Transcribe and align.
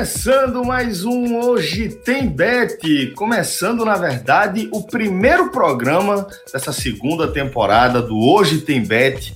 Começando 0.00 0.64
mais 0.64 1.04
um 1.04 1.36
Hoje 1.36 1.90
Tem 1.90 2.26
Bet. 2.26 3.12
Começando, 3.14 3.84
na 3.84 3.98
verdade, 3.98 4.66
o 4.72 4.82
primeiro 4.82 5.50
programa 5.50 6.26
dessa 6.50 6.72
segunda 6.72 7.28
temporada 7.28 8.00
do 8.00 8.18
Hoje 8.18 8.62
Tem 8.62 8.82
Bet. 8.82 9.34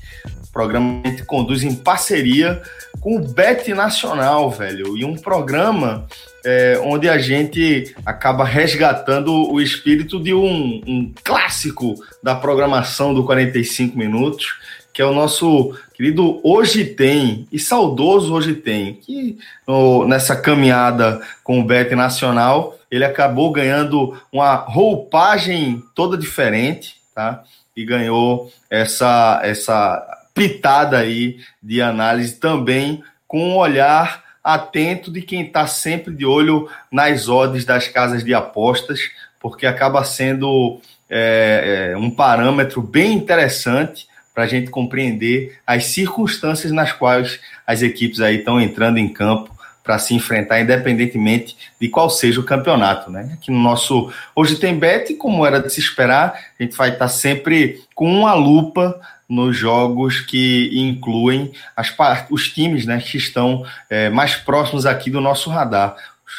Programa 0.51 1.03
que 1.03 1.09
a 1.09 1.11
gente 1.11 1.25
conduz 1.25 1.63
em 1.63 1.75
parceria 1.75 2.63
com 2.99 3.19
o 3.19 3.21
Bet 3.21 3.75
Nacional, 3.75 4.51
velho. 4.51 4.97
E 4.97 5.05
um 5.05 5.17
programa 5.17 6.07
é, 6.43 6.81
onde 6.83 7.11
a 7.11 7.19
gente 7.19 7.95
acaba 8.07 8.43
resgatando 8.43 9.31
o 9.53 9.61
espírito 9.61 10.19
de 10.19 10.33
um, 10.33 10.81
um 10.87 11.13
clássico 11.23 11.95
da 12.23 12.35
programação 12.35 13.13
do 13.13 13.23
45 13.23 13.99
Minutos, 13.99 14.55
que 14.95 15.03
é 15.03 15.05
o 15.05 15.13
nosso 15.13 15.77
querido 15.93 16.41
Hoje 16.45 16.85
Tem, 16.85 17.49
e 17.51 17.59
saudoso 17.59 18.33
Hoje 18.33 18.55
Tem, 18.55 18.95
que 18.95 19.37
no, 19.67 20.07
nessa 20.07 20.37
caminhada 20.37 21.21
com 21.43 21.59
o 21.59 21.65
Bet 21.65 21.93
Nacional, 21.97 22.79
ele 22.89 23.05
acabou 23.05 23.51
ganhando 23.51 24.17
uma 24.31 24.55
roupagem 24.55 25.83
toda 25.97 26.17
diferente, 26.17 26.95
tá? 27.13 27.43
E 27.77 27.85
ganhou 27.85 28.53
essa, 28.71 29.41
essa 29.43 30.01
pitada 30.33 30.99
aí 30.99 31.39
de 31.61 31.83
análise 31.83 32.37
também 32.37 33.03
com 33.27 33.49
um 33.49 33.57
olhar 33.57 34.23
atento 34.45 35.11
de 35.11 35.23
quem 35.23 35.43
está 35.43 35.67
sempre 35.67 36.15
de 36.15 36.25
olho 36.25 36.69
nas 36.93 37.29
odds 37.29 37.65
das 37.65 37.89
casas 37.89 38.23
de 38.23 38.33
apostas, 38.33 39.01
porque 39.41 39.67
acaba 39.67 40.05
sendo 40.05 40.81
é, 41.11 41.91
é, 41.91 41.97
um 41.97 42.13
parâmetro 42.13 42.81
bem 42.81 43.13
interessante 43.15 44.07
para 44.35 44.45
a 44.45 44.47
gente 44.49 44.69
compreender 44.69 45.59
as 45.65 45.87
circunstâncias 45.87 46.73
nas 46.73 46.93
quais 46.93 47.39
as 47.65 47.81
equipes 47.81 48.21
aí 48.21 48.39
estão 48.39 48.61
entrando 48.61 48.99
em 48.99 49.09
campo 49.09 49.55
para 49.85 49.99
se 49.99 50.15
enfrentar, 50.15 50.61
independentemente 50.61 51.57
de 51.79 51.89
qual 51.89 52.09
seja 52.09 52.41
o 52.41 52.45
campeonato, 52.45 53.11
né? 53.11 53.31
Aqui 53.35 53.51
no 53.51 53.61
nosso 53.61 54.11
hoje 54.35 54.57
tem 54.57 54.77
bet, 54.77 55.15
como 55.15 55.45
era 55.45 55.61
de 55.61 55.71
se 55.71 55.79
esperar, 55.79 56.35
a 56.59 56.63
gente 56.63 56.75
vai 56.75 56.89
estar 56.89 57.09
sempre 57.09 57.83
com 57.95 58.11
uma 58.11 58.33
lupa 58.33 58.99
nos 59.29 59.57
jogos 59.57 60.21
que 60.21 60.71
incluem 60.73 61.53
as 61.77 61.95
os 62.31 62.49
times, 62.49 62.87
né, 62.87 62.99
que 62.99 63.17
estão 63.17 63.65
é, 63.89 64.09
mais 64.11 64.35
próximos 64.35 64.87
aqui 64.87 65.11
do 65.11 65.21
nosso 65.21 65.51
radar, 65.51 65.97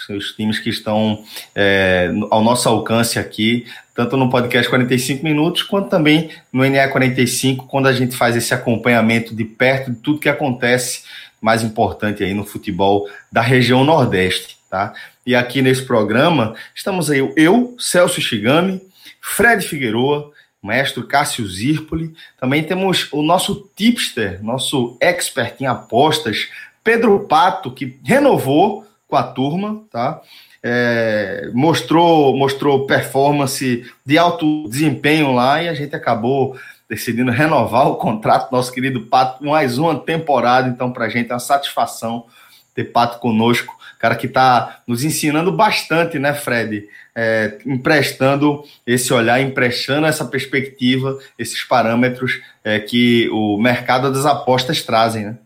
os, 0.10 0.34
times 0.34 0.60
que 0.60 0.70
estão 0.70 1.24
é, 1.54 2.12
ao 2.30 2.44
nosso 2.44 2.68
alcance 2.70 3.18
aqui, 3.20 3.66
tanto 3.94 4.18
no 4.18 4.30
podcast 4.30 4.70
45 4.70 5.24
minutos, 5.24 5.64
quanto 5.64 5.90
também 5.90 6.30
no 6.52 6.64
NE 6.64 6.88
45, 6.88 7.66
quando 7.68 7.88
a 7.88 7.94
gente 7.94 8.16
faz 8.16 8.36
esse 8.36 8.54
acompanhamento 8.54 9.36
de 9.36 9.46
perto 9.46 9.92
de 9.92 9.98
tudo 9.98 10.20
que 10.20 10.30
acontece 10.30 11.04
mais 11.42 11.64
importante 11.64 12.24
aí 12.24 12.34
no 12.34 12.46
futebol 12.46 13.08
da 13.32 13.42
região 13.42 13.84
Nordeste, 13.84 14.58
tá? 14.70 14.94
E 15.26 15.36
aqui 15.36 15.62
nesse 15.62 15.84
programa 15.84 16.56
estamos 16.74 17.10
aí 17.10 17.20
eu, 17.36 17.76
Celso 17.80 18.22
Shigami, 18.22 18.82
Fred 19.22 19.66
Figueroa, 19.66 20.32
maestro 20.62 21.06
Cássio 21.06 21.48
Zirpoli. 21.48 22.14
Também 22.40 22.64
temos 22.64 23.08
o 23.12 23.22
nosso 23.22 23.70
tipster, 23.76 24.44
nosso 24.44 24.98
expert 25.00 25.62
em 25.62 25.68
apostas, 25.68 26.48
Pedro 26.84 27.20
Pato, 27.22 27.72
que 27.72 28.00
renovou 28.04 28.86
com 29.16 29.20
a 29.20 29.24
turma, 29.24 29.82
tá? 29.90 30.22
É, 30.62 31.50
mostrou, 31.54 32.36
mostrou 32.36 32.86
performance 32.86 33.86
de 34.06 34.18
alto 34.18 34.68
desempenho 34.68 35.32
lá 35.32 35.64
e 35.64 35.70
a 35.70 35.74
gente 35.74 35.96
acabou 35.96 36.58
decidindo 36.90 37.32
renovar 37.32 37.88
o 37.88 37.96
contrato 37.96 38.52
nosso 38.52 38.74
querido 38.74 39.06
Pato 39.06 39.46
mais 39.46 39.78
uma 39.78 39.98
temporada. 39.98 40.68
Então, 40.68 40.92
para 40.92 41.06
a 41.06 41.10
gente 41.10 41.32
é 41.32 41.34
uma 41.34 41.40
satisfação 41.40 42.26
ter 42.74 42.86
Pato 42.86 43.20
conosco, 43.20 43.74
cara 44.00 44.18
que 44.18 44.28
está 44.28 44.82
nos 44.86 45.06
ensinando 45.06 45.50
bastante, 45.50 46.20
né, 46.20 46.34
Fred? 46.34 46.90
É, 47.16 47.60
emprestando 47.66 48.66
esse 48.86 49.14
olhar, 49.14 49.40
emprestando 49.40 50.08
essa 50.08 50.26
perspectiva, 50.26 51.18
esses 51.40 51.64
parâmetros 51.64 52.42
é, 52.62 52.80
que 52.80 53.30
o 53.32 53.58
mercado 53.58 54.12
das 54.12 54.26
apostas 54.26 54.82
trazem, 54.82 55.24
né? 55.24 55.38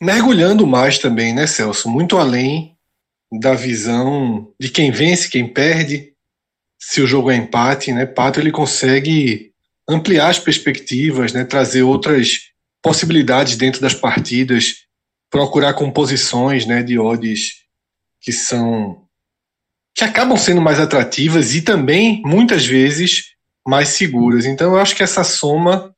Mergulhando 0.00 0.66
mais 0.66 0.98
também, 0.98 1.34
né, 1.34 1.46
Celso? 1.46 1.88
Muito 1.88 2.16
além 2.16 2.76
da 3.30 3.54
visão 3.54 4.52
de 4.58 4.70
quem 4.70 4.90
vence, 4.90 5.28
quem 5.28 5.46
perde, 5.46 6.14
se 6.80 7.00
o 7.00 7.06
jogo 7.06 7.30
é 7.30 7.36
empate, 7.36 7.92
né? 7.92 8.06
Pato 8.06 8.40
ele 8.40 8.50
consegue 8.50 9.52
ampliar 9.88 10.30
as 10.30 10.38
perspectivas, 10.38 11.32
né? 11.32 11.44
Trazer 11.44 11.82
outras 11.82 12.50
possibilidades 12.82 13.56
dentro 13.56 13.80
das 13.80 13.94
partidas, 13.94 14.86
procurar 15.30 15.74
composições, 15.74 16.64
né? 16.64 16.82
De 16.82 16.98
odds 16.98 17.60
que 18.20 18.32
são 18.32 19.06
que 19.94 20.04
acabam 20.04 20.36
sendo 20.36 20.62
mais 20.62 20.80
atrativas 20.80 21.54
e 21.54 21.62
também 21.62 22.22
muitas 22.24 22.64
vezes 22.64 23.34
mais 23.66 23.90
seguras. 23.90 24.46
Então 24.46 24.72
eu 24.72 24.80
acho 24.80 24.96
que 24.96 25.02
essa 25.02 25.22
soma 25.24 25.94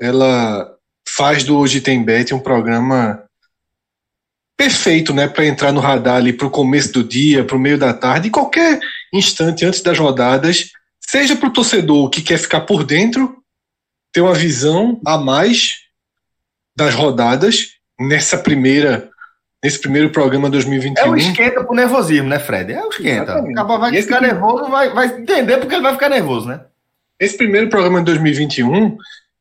ela 0.00 0.76
faz 1.08 1.42
do 1.42 1.58
Hoje 1.58 1.80
Tem 1.80 2.02
Bet 2.02 2.32
um 2.32 2.38
programa 2.38 3.21
perfeito, 4.62 5.12
né, 5.12 5.26
para 5.26 5.44
entrar 5.44 5.72
no 5.72 5.80
radar 5.80 6.16
ali 6.16 6.32
para 6.32 6.46
o 6.46 6.50
começo 6.50 6.92
do 6.92 7.02
dia, 7.02 7.42
para 7.42 7.56
o 7.56 7.58
meio 7.58 7.76
da 7.76 7.92
tarde, 7.92 8.30
qualquer 8.30 8.78
instante 9.12 9.64
antes 9.64 9.80
das 9.80 9.98
rodadas, 9.98 10.70
seja 11.00 11.34
para 11.34 11.48
o 11.48 11.52
torcedor 11.52 12.08
que 12.08 12.22
quer 12.22 12.38
ficar 12.38 12.60
por 12.60 12.84
dentro, 12.84 13.38
ter 14.12 14.20
uma 14.20 14.34
visão 14.34 15.00
a 15.04 15.18
mais 15.18 15.78
das 16.76 16.94
rodadas 16.94 17.70
nessa 17.98 18.38
primeira 18.38 19.10
nesse 19.64 19.80
primeiro 19.80 20.10
programa 20.10 20.48
2021. 20.48 21.04
É 21.04 21.08
o 21.08 21.16
esquenta 21.16 21.64
pro 21.64 21.74
nervosismo, 21.74 22.28
né, 22.28 22.38
Fred? 22.38 22.72
É 22.72 22.84
o 22.84 22.88
esquenta. 22.88 23.38
Acaba 23.38 23.78
vai 23.78 24.00
ficar 24.00 24.20
nervoso, 24.20 24.70
vai, 24.70 24.90
vai 24.90 25.06
entender 25.06 25.58
porque 25.58 25.74
ele 25.74 25.82
vai 25.82 25.92
ficar 25.92 26.08
nervoso, 26.08 26.48
né? 26.48 26.60
Esse 27.18 27.36
primeiro 27.36 27.68
programa 27.68 27.98
de 27.98 28.06
2021, 28.06 28.96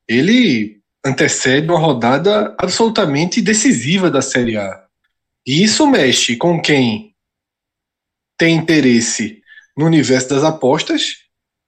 ele 0.08 0.80
antecede 1.06 1.68
uma 1.68 1.80
rodada 1.80 2.56
absolutamente 2.58 3.42
decisiva 3.42 4.10
da 4.10 4.22
Série 4.22 4.58
A. 4.58 4.82
E 5.46 5.64
isso 5.64 5.88
mexe 5.88 6.36
com 6.36 6.62
quem 6.62 7.14
tem 8.38 8.56
interesse 8.56 9.42
no 9.78 9.86
universo 9.86 10.30
das 10.30 10.44
apostas 10.44 11.22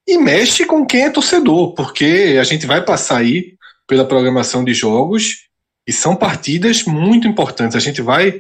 e 0.08 0.18
mexe 0.18 0.66
com 0.66 0.86
quem 0.86 1.04
é 1.04 1.10
torcedor, 1.10 1.74
porque 1.74 2.38
a 2.40 2.44
gente 2.44 2.66
vai 2.66 2.84
passar 2.84 3.18
aí 3.18 3.56
pela 3.88 4.06
programação 4.06 4.64
de 4.64 4.74
jogos 4.74 5.48
e 5.88 5.92
são 5.92 6.16
partidas 6.16 6.84
muito 6.84 7.28
importantes. 7.28 7.76
A 7.76 7.80
gente 7.80 8.02
vai 8.02 8.38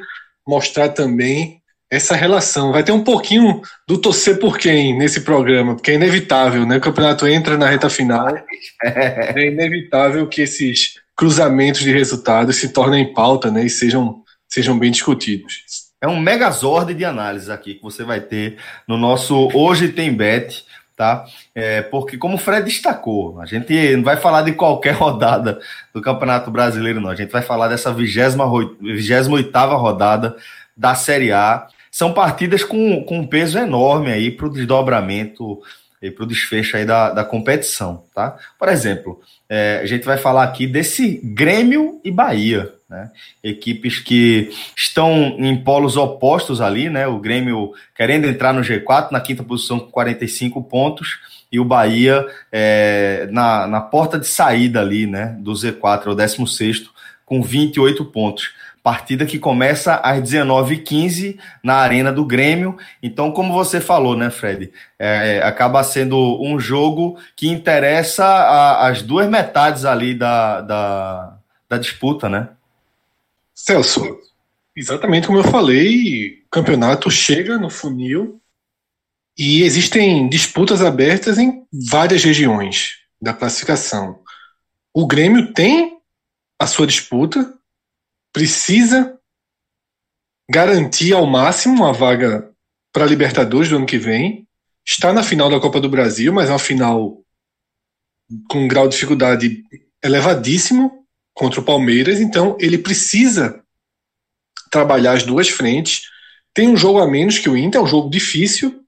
mostrar 0.48 0.90
também 0.90 1.62
essa 1.94 2.16
relação. 2.16 2.72
Vai 2.72 2.84
ter 2.84 2.92
um 2.92 3.04
pouquinho 3.04 3.62
do 3.88 4.00
torcer 4.00 4.40
por 4.40 4.58
quem 4.58 4.98
nesse 4.98 5.22
programa, 5.22 5.76
porque 5.76 5.92
é 5.92 5.96
inevitável, 5.96 6.66
né? 6.66 6.78
O 6.78 6.82
campeonato 6.82 7.28
entra 7.28 7.58
na 7.58 7.70
reta 7.70 7.90
final. 7.90 8.34
É 8.84 9.48
inevitável 9.48 10.28
que 10.28 10.42
esses 10.42 10.96
cruzamentos 11.16 11.82
de 11.82 11.92
resultados 11.92 12.58
se 12.58 12.70
tornem 12.70 13.14
pauta, 13.14 13.52
né? 13.52 13.66
E 13.66 13.70
sejam, 13.70 14.23
sejam 14.54 14.78
bem 14.78 14.92
discutidos. 14.92 15.64
É 16.02 16.08
um 16.08 16.20
megazord 16.20 16.94
de 16.94 17.06
análise 17.06 17.52
aqui 17.52 17.76
que 17.76 17.84
você 17.84 18.04
vai 18.04 18.20
ter 18.20 18.58
no 18.88 18.98
nosso 18.98 19.50
Hoje 19.54 19.90
Tem 19.90 20.14
Bet 20.14 20.66
tá? 20.96 21.26
É, 21.54 21.82
porque, 21.82 22.18
como 22.18 22.36
o 22.36 22.38
Fred 22.38 22.66
destacou, 22.66 23.40
a 23.42 23.46
gente 23.46 23.96
não 23.96 24.04
vai 24.04 24.18
falar 24.18 24.44
de 24.44 24.54
qualquer 24.54 24.94
rodada 24.96 25.60
do 25.94 26.02
Campeonato 26.02 26.52
Brasileiro, 26.52 27.02
não. 27.02 27.10
A 27.10 27.16
gente 27.16 27.32
vai 27.32 27.42
falar 27.42 27.68
dessa 27.68 27.92
28 27.92 28.78
rodada 29.76 30.36
da 30.76 30.96
Série 30.96 31.32
A. 31.32 31.68
São 31.92 32.14
partidas 32.14 32.64
com, 32.64 33.04
com 33.04 33.20
um 33.20 33.28
peso 33.28 33.58
enorme 33.58 34.12
aí 34.12 34.32
para 34.32 34.48
o 34.48 34.52
desdobramento 34.52 35.62
e 36.02 36.12
para 36.12 36.24
o 36.24 36.28
desfecho 36.28 36.76
aí 36.76 36.86
da, 36.86 37.12
da 37.12 37.24
competição, 37.24 38.04
tá? 38.14 38.36
Por 38.60 38.68
exemplo, 38.68 39.22
é, 39.48 39.80
a 39.82 39.86
gente 39.86 40.04
vai 40.04 40.18
falar 40.18 40.44
aqui 40.44 40.68
desse 40.68 41.22
Grêmio 41.24 42.02
e 42.04 42.12
Bahia, 42.12 42.74
Né? 42.94 43.10
Equipes 43.44 43.98
que 43.98 44.52
estão 44.78 45.36
em 45.40 45.58
polos 45.58 45.98
opostos 45.98 46.62
ali, 46.62 46.92
né? 46.92 47.08
O 47.08 47.18
Grêmio 47.18 47.72
querendo 47.96 48.28
entrar 48.28 48.54
no 48.54 48.62
G4 48.62 49.12
na 49.12 49.20
quinta 49.20 49.42
posição 49.42 49.80
com 49.80 49.90
45 49.90 50.62
pontos 50.62 51.18
e 51.52 51.60
o 51.60 51.66
Bahia 51.66 52.24
é, 52.52 53.28
na, 53.32 53.66
na 53.66 53.82
porta 53.82 54.20
de 54.20 54.28
saída 54.28 54.80
ali, 54.80 55.08
né? 55.08 55.36
Do 55.40 55.54
Z4, 55.54 56.06
o 56.10 56.16
16 56.16 56.92
com 57.26 57.42
28 57.42 58.06
pontos. 58.06 58.54
Partida 58.84 59.26
que 59.26 59.40
começa 59.40 59.96
às 59.96 60.22
19h15 60.22 61.40
na 61.64 61.78
Arena 61.78 62.12
do 62.12 62.24
Grêmio. 62.24 62.78
Então, 63.02 63.32
como 63.32 63.54
você 63.54 63.82
falou, 63.82 64.16
né, 64.16 64.30
Fred? 64.30 64.72
É, 65.00 65.42
acaba 65.44 65.84
sendo 65.84 66.40
um 66.40 66.60
jogo 66.60 67.18
que 67.36 67.50
interessa 67.50 68.24
a, 68.24 68.88
as 68.88 69.02
duas 69.02 69.28
metades 69.28 69.84
ali 69.84 70.14
da, 70.14 70.62
da, 70.62 71.38
da 71.68 71.78
disputa, 71.80 72.30
né? 72.30 72.50
Celso, 73.56 74.20
exatamente 74.76 75.28
como 75.28 75.40
eu 75.40 75.44
falei, 75.44 76.42
o 76.46 76.50
campeonato 76.50 77.10
chega 77.12 77.58
no 77.58 77.70
funil 77.70 78.42
e 79.38 79.64
existem 79.64 80.28
disputas 80.28 80.82
abertas 80.82 81.38
em 81.38 81.66
várias 81.90 82.24
regiões 82.24 83.00
da 83.22 83.34
classificação. 83.34 84.20
O 84.94 85.08
Grêmio 85.08 85.54
tem 85.54 85.98
a 86.60 86.68
sua 86.68 86.86
disputa, 86.86 87.58
precisa 88.32 89.20
garantir 90.50 91.14
ao 91.14 91.26
máximo 91.26 91.86
a 91.86 91.92
vaga 91.92 92.52
para 92.92 93.06
a 93.06 93.08
Libertadores 93.08 93.70
do 93.70 93.78
ano 93.78 93.86
que 93.86 93.98
vem. 93.98 94.48
Está 94.86 95.14
na 95.14 95.24
final 95.24 95.50
da 95.50 95.60
Copa 95.60 95.80
do 95.80 95.90
Brasil, 95.90 96.34
mas 96.34 96.50
é 96.50 96.52
uma 96.52 96.60
final 96.60 97.24
com 98.50 98.60
um 98.60 98.68
grau 98.68 98.88
de 98.88 98.96
dificuldade 98.96 99.64
elevadíssimo 100.04 101.03
contra 101.34 101.60
o 101.60 101.64
Palmeiras, 101.64 102.20
então 102.20 102.56
ele 102.60 102.78
precisa 102.78 103.64
trabalhar 104.70 105.14
as 105.14 105.24
duas 105.24 105.50
frentes. 105.50 106.04
Tem 106.54 106.68
um 106.68 106.78
jogo 106.78 107.00
a 107.00 107.08
menos 107.08 107.40
que 107.40 107.50
o 107.50 107.58
Inter, 107.58 107.82
é 107.82 107.84
um 107.84 107.88
jogo 107.88 108.10
difícil, 108.10 108.84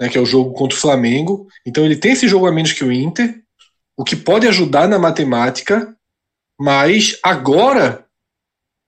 né, 0.00 0.08
que 0.08 0.16
é 0.16 0.20
o 0.20 0.26
jogo 0.26 0.52
contra 0.52 0.76
o 0.76 0.80
Flamengo. 0.80 1.48
Então 1.66 1.84
ele 1.84 1.96
tem 1.96 2.12
esse 2.12 2.26
jogo 2.26 2.46
a 2.46 2.52
menos 2.52 2.72
que 2.72 2.84
o 2.84 2.92
Inter, 2.92 3.42
o 3.96 4.04
que 4.04 4.16
pode 4.16 4.46
ajudar 4.48 4.88
na 4.88 4.98
matemática, 4.98 5.96
mas 6.58 7.18
agora 7.22 8.06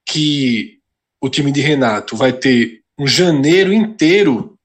que 0.07 0.81
o 1.21 1.29
time 1.29 1.53
de 1.53 1.61
Renato 1.61 2.17
vai 2.17 2.33
ter 2.33 2.83
um 2.99 3.07
janeiro 3.07 3.73
inteiro 3.73 4.59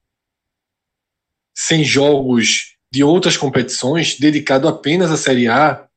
sem 1.54 1.84
jogos 1.84 2.76
de 2.92 3.04
outras 3.04 3.36
competições, 3.36 4.18
dedicado 4.18 4.66
apenas 4.66 5.10
à 5.10 5.16
Série 5.16 5.48
A, 5.48 5.88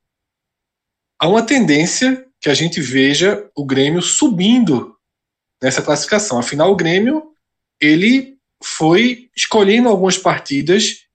há 1.19 1.27
uma 1.27 1.45
tendência 1.45 2.25
que 2.43 2.49
a 2.49 2.53
gente 2.53 2.81
veja 2.81 3.49
o 3.55 3.65
Grêmio 3.65 4.01
subindo 4.01 4.97
nessa 5.61 5.81
classificação. 5.81 6.37
Afinal, 6.37 6.69
o 6.69 6.75
Grêmio 6.75 7.31
ele 7.79 8.37
foi 8.61 9.29
escolhendo 9.33 9.87
algumas 9.87 10.17
partidas 10.17 11.05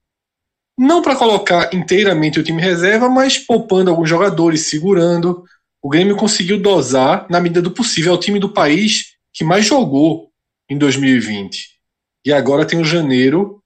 não 0.76 1.02
para 1.02 1.16
colocar 1.16 1.68
inteiramente 1.74 2.40
o 2.40 2.42
time 2.42 2.62
reserva, 2.62 3.10
mas 3.10 3.36
poupando 3.36 3.90
alguns 3.90 4.08
jogadores, 4.08 4.70
segurando. 4.70 5.44
O 5.82 5.90
Grêmio 5.90 6.16
conseguiu 6.16 6.58
dosar 6.58 7.26
na 7.28 7.40
medida 7.40 7.60
do 7.60 7.72
possível. 7.72 8.12
É 8.12 8.16
o 8.16 8.20
time 8.20 8.38
do 8.38 8.48
país 8.48 9.16
que 9.30 9.44
mais 9.44 9.66
jogou 9.66 10.30
em 10.66 10.78
2020. 10.78 11.78
E 12.24 12.32
agora 12.32 12.64
tem 12.64 12.80
o 12.80 12.84
janeiro 12.84 13.62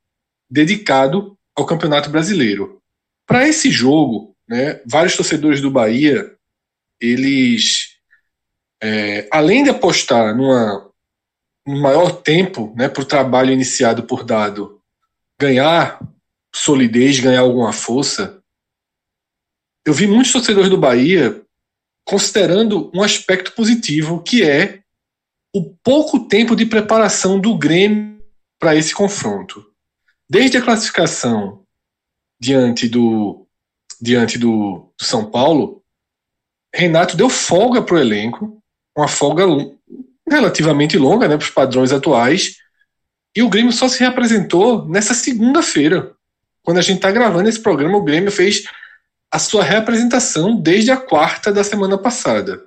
dedicado 0.50 1.38
ao 1.54 1.64
Campeonato 1.64 2.10
Brasileiro. 2.10 2.80
Para 3.24 3.46
esse 3.46 3.70
jogo, 3.70 4.34
né, 4.48 4.80
vários 4.84 5.16
torcedores 5.16 5.60
do 5.60 5.70
Bahia 5.70 6.36
eles, 7.02 7.96
é, 8.80 9.28
além 9.30 9.64
de 9.64 9.70
apostar 9.70 10.36
numa, 10.36 10.88
um 11.66 11.80
maior 11.80 12.22
tempo 12.22 12.72
né, 12.76 12.88
para 12.88 13.02
o 13.02 13.06
trabalho 13.06 13.52
iniciado 13.52 14.04
por 14.04 14.24
dado 14.24 14.80
ganhar 15.38 16.00
solidez, 16.54 17.18
ganhar 17.18 17.40
alguma 17.40 17.72
força, 17.72 18.40
eu 19.84 19.92
vi 19.92 20.06
muitos 20.06 20.32
torcedores 20.32 20.70
do 20.70 20.78
Bahia 20.78 21.44
considerando 22.04 22.90
um 22.94 23.02
aspecto 23.02 23.52
positivo, 23.52 24.22
que 24.22 24.44
é 24.44 24.82
o 25.52 25.74
pouco 25.82 26.28
tempo 26.28 26.54
de 26.54 26.64
preparação 26.64 27.40
do 27.40 27.56
Grêmio 27.56 28.22
para 28.58 28.76
esse 28.76 28.94
confronto. 28.94 29.66
Desde 30.30 30.56
a 30.56 30.62
classificação 30.62 31.64
diante 32.40 32.88
do, 32.88 33.46
diante 34.00 34.38
do, 34.38 34.92
do 34.96 35.04
São 35.04 35.30
Paulo, 35.30 35.81
Renato 36.74 37.16
deu 37.16 37.28
folga 37.28 37.82
para 37.82 37.96
o 37.96 37.98
elenco, 37.98 38.62
uma 38.96 39.08
folga 39.08 39.44
relativamente 40.28 40.96
longa 40.96 41.28
né, 41.28 41.36
para 41.36 41.44
os 41.44 41.50
padrões 41.50 41.92
atuais, 41.92 42.56
e 43.36 43.42
o 43.42 43.48
Grêmio 43.48 43.72
só 43.72 43.88
se 43.88 44.00
reapresentou 44.00 44.86
nessa 44.88 45.14
segunda-feira. 45.14 46.12
Quando 46.62 46.78
a 46.78 46.82
gente 46.82 46.96
está 46.96 47.10
gravando 47.10 47.48
esse 47.48 47.60
programa, 47.60 47.98
o 47.98 48.04
Grêmio 48.04 48.30
fez 48.30 48.64
a 49.30 49.38
sua 49.38 49.64
reapresentação 49.64 50.54
desde 50.54 50.90
a 50.90 50.96
quarta 50.96 51.50
da 51.50 51.64
semana 51.64 51.96
passada. 51.96 52.62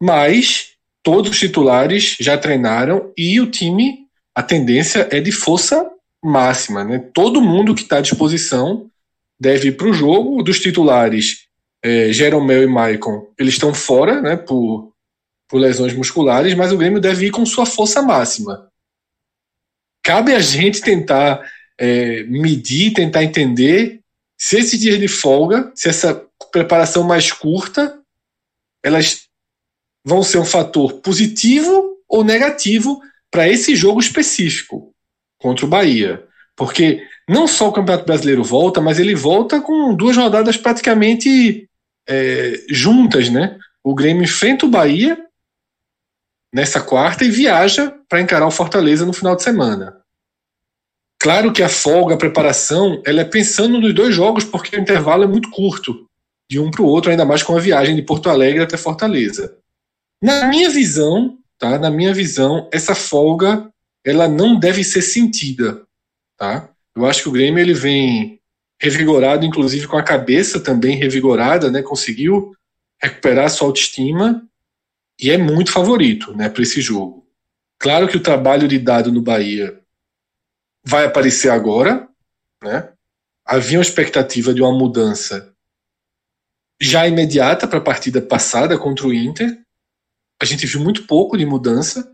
Mas 0.00 0.72
todos 1.02 1.30
os 1.30 1.38
titulares 1.38 2.16
já 2.20 2.36
treinaram 2.36 3.12
e 3.16 3.40
o 3.40 3.50
time, 3.50 4.06
a 4.34 4.42
tendência 4.42 5.08
é 5.10 5.20
de 5.20 5.32
força 5.32 5.90
máxima. 6.22 6.84
Né? 6.84 6.98
Todo 7.14 7.40
mundo 7.40 7.74
que 7.74 7.82
está 7.82 7.98
à 7.98 8.00
disposição 8.02 8.90
deve 9.40 9.68
ir 9.68 9.72
para 9.72 9.88
o 9.88 9.92
jogo. 9.94 10.42
Dos 10.42 10.60
titulares, 10.60 11.46
é, 11.84 12.10
Jeromel 12.10 12.62
e 12.62 12.66
Maicon, 12.66 13.30
eles 13.38 13.54
estão 13.54 13.74
fora, 13.74 14.22
né, 14.22 14.36
por, 14.36 14.90
por 15.46 15.58
lesões 15.58 15.92
musculares, 15.92 16.54
mas 16.54 16.72
o 16.72 16.78
Grêmio 16.78 16.98
deve 16.98 17.26
ir 17.26 17.30
com 17.30 17.44
sua 17.44 17.66
força 17.66 18.00
máxima. 18.00 18.70
Cabe 20.02 20.34
a 20.34 20.40
gente 20.40 20.80
tentar 20.80 21.46
é, 21.78 22.22
medir, 22.22 22.94
tentar 22.94 23.22
entender 23.22 24.00
se 24.38 24.58
esses 24.58 24.80
dias 24.80 24.98
de 24.98 25.08
folga, 25.08 25.70
se 25.74 25.90
essa 25.90 26.24
preparação 26.50 27.04
mais 27.04 27.30
curta, 27.30 28.00
elas 28.82 29.26
vão 30.02 30.22
ser 30.22 30.38
um 30.38 30.44
fator 30.44 30.94
positivo 31.00 31.98
ou 32.08 32.24
negativo 32.24 33.00
para 33.30 33.48
esse 33.48 33.76
jogo 33.76 34.00
específico 34.00 34.90
contra 35.38 35.66
o 35.66 35.68
Bahia. 35.68 36.24
Porque 36.56 37.06
não 37.28 37.46
só 37.46 37.68
o 37.68 37.72
Campeonato 37.72 38.06
Brasileiro 38.06 38.44
volta, 38.44 38.80
mas 38.80 38.98
ele 38.98 39.14
volta 39.14 39.60
com 39.60 39.94
duas 39.94 40.16
rodadas 40.16 40.56
praticamente 40.56 41.68
é, 42.08 42.64
juntas, 42.68 43.28
né? 43.30 43.58
O 43.82 43.94
Grêmio 43.94 44.24
enfrenta 44.24 44.66
o 44.66 44.70
Bahia 44.70 45.18
nessa 46.52 46.80
quarta 46.80 47.24
e 47.24 47.30
viaja 47.30 47.94
para 48.08 48.20
encarar 48.20 48.46
o 48.46 48.50
Fortaleza 48.50 49.04
no 49.04 49.12
final 49.12 49.34
de 49.36 49.42
semana. 49.42 50.00
Claro 51.20 51.52
que 51.52 51.62
a 51.62 51.68
folga, 51.68 52.14
a 52.14 52.18
preparação, 52.18 53.02
ela 53.04 53.22
é 53.22 53.24
pensando 53.24 53.80
nos 53.80 53.94
dois 53.94 54.14
jogos, 54.14 54.44
porque 54.44 54.76
o 54.76 54.80
intervalo 54.80 55.24
é 55.24 55.26
muito 55.26 55.50
curto 55.50 56.08
de 56.50 56.60
um 56.60 56.70
para 56.70 56.82
o 56.82 56.86
outro, 56.86 57.10
ainda 57.10 57.24
mais 57.24 57.42
com 57.42 57.56
a 57.56 57.60
viagem 57.60 57.96
de 57.96 58.02
Porto 58.02 58.28
Alegre 58.28 58.62
até 58.62 58.76
Fortaleza. 58.76 59.56
Na 60.22 60.46
minha 60.48 60.68
visão, 60.68 61.38
tá? 61.58 61.78
Na 61.78 61.90
minha 61.90 62.12
visão, 62.12 62.68
essa 62.72 62.94
folga 62.94 63.70
ela 64.04 64.28
não 64.28 64.58
deve 64.58 64.84
ser 64.84 65.00
sentida, 65.00 65.82
tá? 66.36 66.68
Eu 66.94 67.06
acho 67.06 67.22
que 67.22 67.28
o 67.28 67.32
Grêmio 67.32 67.58
ele 67.58 67.72
vem 67.72 68.38
revigorado, 68.80 69.44
inclusive 69.44 69.86
com 69.86 69.96
a 69.96 70.02
cabeça 70.02 70.60
também 70.60 70.96
revigorada, 70.96 71.70
né? 71.70 71.82
Conseguiu 71.82 72.54
recuperar 73.00 73.50
sua 73.50 73.68
autoestima 73.68 74.46
e 75.20 75.30
é 75.30 75.38
muito 75.38 75.70
favorito, 75.70 76.34
né, 76.36 76.48
para 76.48 76.62
esse 76.62 76.80
jogo. 76.80 77.26
Claro 77.78 78.08
que 78.08 78.16
o 78.16 78.22
trabalho 78.22 78.66
de 78.66 78.78
dado 78.78 79.12
no 79.12 79.20
Bahia 79.20 79.78
vai 80.82 81.04
aparecer 81.04 81.50
agora, 81.50 82.08
né? 82.62 82.88
Havia 83.44 83.78
uma 83.78 83.84
expectativa 83.84 84.54
de 84.54 84.62
uma 84.62 84.72
mudança 84.72 85.52
já 86.80 87.06
imediata 87.06 87.66
para 87.66 87.78
a 87.78 87.82
partida 87.82 88.20
passada 88.22 88.78
contra 88.78 89.06
o 89.06 89.12
Inter. 89.12 89.58
A 90.40 90.44
gente 90.44 90.66
viu 90.66 90.80
muito 90.80 91.06
pouco 91.06 91.36
de 91.36 91.44
mudança. 91.44 92.10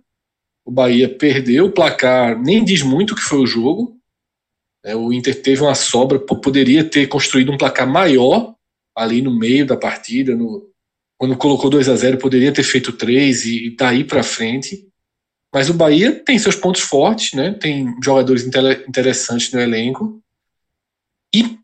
O 0.65 0.71
Bahia 0.71 1.09
perdeu 1.09 1.67
o 1.67 1.73
placar, 1.73 2.39
nem 2.39 2.65
diz 2.65 2.83
muito 2.83 3.13
o 3.13 3.17
que 3.17 3.23
foi 3.23 3.39
o 3.39 3.47
jogo. 3.47 4.00
É, 4.85 4.97
o 4.97 5.13
Inter 5.13 5.41
teve 5.43 5.63
uma 5.63 5.75
sobra, 5.75 6.19
poderia 6.19 6.83
ter 6.85 7.07
construído 7.07 7.53
um 7.53 7.59
placar 7.59 7.87
maior 7.87 8.55
ali 8.97 9.23
no 9.23 9.37
meio 9.37 9.67
da 9.67 9.77
partida, 9.77 10.35
no, 10.35 10.71
quando 11.19 11.37
colocou 11.37 11.69
2 11.69 11.89
a 11.89 11.97
0 11.97 12.19
poderia 12.19 12.53
ter 12.53 12.63
feito 12.63 12.93
3 12.93 13.45
e, 13.45 13.77
daí 13.77 14.05
para 14.05 14.23
frente. 14.23 14.89
Mas 15.53 15.69
o 15.69 15.75
Bahia 15.75 16.13
tem 16.25 16.39
seus 16.39 16.57
pontos 16.57 16.81
fortes, 16.81 17.35
né? 17.35 17.53
tem 17.53 17.95
jogadores 18.03 18.47
interessantes 18.89 19.53
no 19.53 19.61
elenco 19.61 20.23
e 21.35 21.59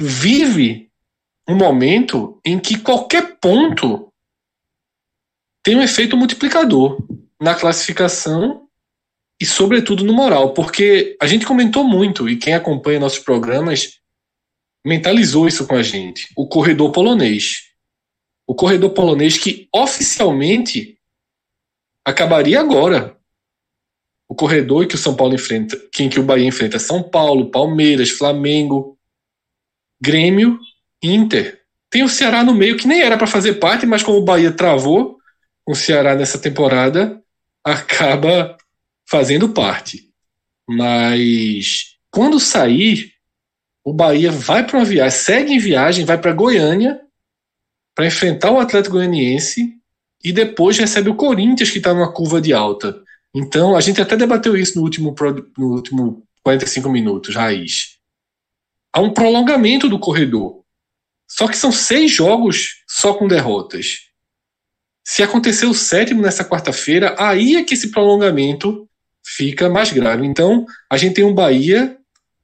vive 0.00 0.90
um 1.48 1.54
momento 1.54 2.40
em 2.44 2.58
que 2.58 2.78
qualquer 2.78 3.38
ponto 3.38 4.12
tem 5.62 5.76
um 5.76 5.82
efeito 5.82 6.16
multiplicador 6.16 6.98
na 7.40 7.54
classificação 7.54 8.67
e, 9.40 9.46
sobretudo, 9.46 10.04
no 10.04 10.12
moral, 10.12 10.52
porque 10.52 11.16
a 11.20 11.26
gente 11.26 11.46
comentou 11.46 11.84
muito, 11.84 12.28
e 12.28 12.36
quem 12.36 12.54
acompanha 12.54 12.98
nossos 12.98 13.20
programas 13.20 13.98
mentalizou 14.84 15.46
isso 15.46 15.66
com 15.66 15.74
a 15.74 15.82
gente: 15.82 16.32
o 16.36 16.48
corredor 16.48 16.90
polonês. 16.92 17.68
O 18.46 18.54
corredor 18.54 18.90
polonês 18.90 19.36
que 19.36 19.68
oficialmente 19.72 20.98
acabaria 22.04 22.58
agora. 22.58 23.16
O 24.26 24.34
corredor 24.34 24.86
que 24.86 24.94
o 24.94 24.98
São 24.98 25.14
Paulo 25.14 25.34
enfrenta, 25.34 25.76
quem 25.92 26.08
que 26.08 26.20
o 26.20 26.22
Bahia 26.22 26.46
enfrenta 26.46 26.78
São 26.78 27.02
Paulo, 27.02 27.50
Palmeiras, 27.50 28.10
Flamengo, 28.10 28.98
Grêmio, 30.00 30.58
Inter. 31.02 31.62
Tem 31.90 32.02
o 32.02 32.08
Ceará 32.08 32.44
no 32.44 32.54
meio 32.54 32.76
que 32.76 32.86
nem 32.86 33.00
era 33.00 33.16
para 33.16 33.26
fazer 33.26 33.54
parte, 33.54 33.86
mas 33.86 34.02
como 34.02 34.18
o 34.18 34.24
Bahia 34.24 34.52
travou 34.52 35.18
o 35.66 35.74
Ceará 35.74 36.14
nessa 36.14 36.38
temporada, 36.38 37.22
acaba 37.64 38.56
fazendo 39.08 39.48
parte. 39.48 40.10
Mas 40.68 41.96
quando 42.10 42.38
sair, 42.38 43.14
o 43.82 43.92
Bahia 43.92 44.30
vai 44.30 44.66
para 44.66 44.78
uma 44.78 44.84
viagem, 44.84 45.18
segue 45.18 45.52
em 45.54 45.58
viagem, 45.58 46.04
vai 46.04 46.18
para 46.18 46.32
Goiânia 46.32 47.00
para 47.94 48.06
enfrentar 48.06 48.52
o 48.52 48.60
Atlético 48.60 48.96
Goianiense 48.96 49.74
e 50.22 50.32
depois 50.32 50.78
recebe 50.78 51.08
o 51.08 51.16
Corinthians 51.16 51.70
que 51.70 51.78
está 51.78 51.94
numa 51.94 52.12
curva 52.12 52.40
de 52.40 52.52
alta. 52.52 53.02
Então 53.34 53.74
a 53.74 53.80
gente 53.80 54.00
até 54.00 54.16
debateu 54.16 54.56
isso 54.56 54.76
no 54.76 54.84
último, 54.84 55.14
no 55.56 55.74
último 55.74 56.22
45 56.42 56.88
minutos, 56.90 57.34
raiz. 57.34 57.98
Há 58.92 59.00
um 59.00 59.12
prolongamento 59.12 59.88
do 59.88 59.98
corredor. 59.98 60.62
Só 61.28 61.46
que 61.46 61.56
são 61.56 61.70
seis 61.70 62.10
jogos 62.10 62.82
só 62.86 63.14
com 63.14 63.28
derrotas. 63.28 64.08
Se 65.04 65.22
acontecer 65.22 65.66
o 65.66 65.74
sétimo 65.74 66.22
nessa 66.22 66.44
quarta-feira, 66.44 67.14
aí 67.18 67.56
é 67.56 67.64
que 67.64 67.74
esse 67.74 67.90
prolongamento 67.90 68.87
fica 69.36 69.68
mais 69.68 69.92
grave. 69.92 70.26
Então, 70.26 70.64
a 70.90 70.96
gente 70.96 71.14
tem 71.14 71.24
um 71.24 71.34
Bahia 71.34 71.98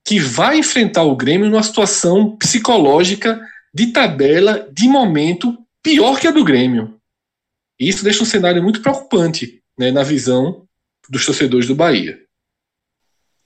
que 0.04 0.20
vai 0.20 0.58
enfrentar 0.58 1.02
o 1.02 1.16
Grêmio 1.16 1.48
numa 1.48 1.62
situação 1.62 2.36
psicológica 2.36 3.40
de 3.72 3.86
tabela, 3.86 4.68
de 4.70 4.86
momento, 4.86 5.56
pior 5.82 6.20
que 6.20 6.28
a 6.28 6.30
do 6.30 6.44
Grêmio. 6.44 7.00
E 7.80 7.88
isso 7.88 8.04
deixa 8.04 8.22
um 8.22 8.26
cenário 8.26 8.62
muito 8.62 8.82
preocupante 8.82 9.62
né, 9.78 9.90
na 9.90 10.02
visão 10.02 10.66
dos 11.08 11.24
torcedores 11.24 11.66
do 11.66 11.74
Bahia. 11.74 12.20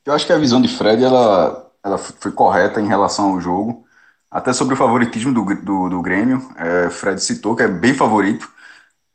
Eu 0.05 0.13
acho 0.13 0.27
que 0.27 0.33
a 0.33 0.39
visão 0.39 0.61
de 0.61 0.69
Fred 0.69 1.03
ela, 1.03 1.71
ela 1.85 1.97
foi 1.97 2.33
correta 2.33 2.81
em 2.81 2.89
relação 2.89 3.31
ao 3.31 3.41
jogo. 3.41 3.87
Até 4.31 4.53
sobre 4.53 4.75
o 4.75 4.77
favoritismo 4.77 5.33
do, 5.33 5.45
do, 5.63 5.89
do 5.89 6.03
Grêmio, 6.03 6.53
é, 6.57 6.91
Fred 6.91 7.23
citou 7.23 7.55
que 7.55 7.63
é 7.63 7.69
bem 7.69 7.95
favorito. 7.95 8.51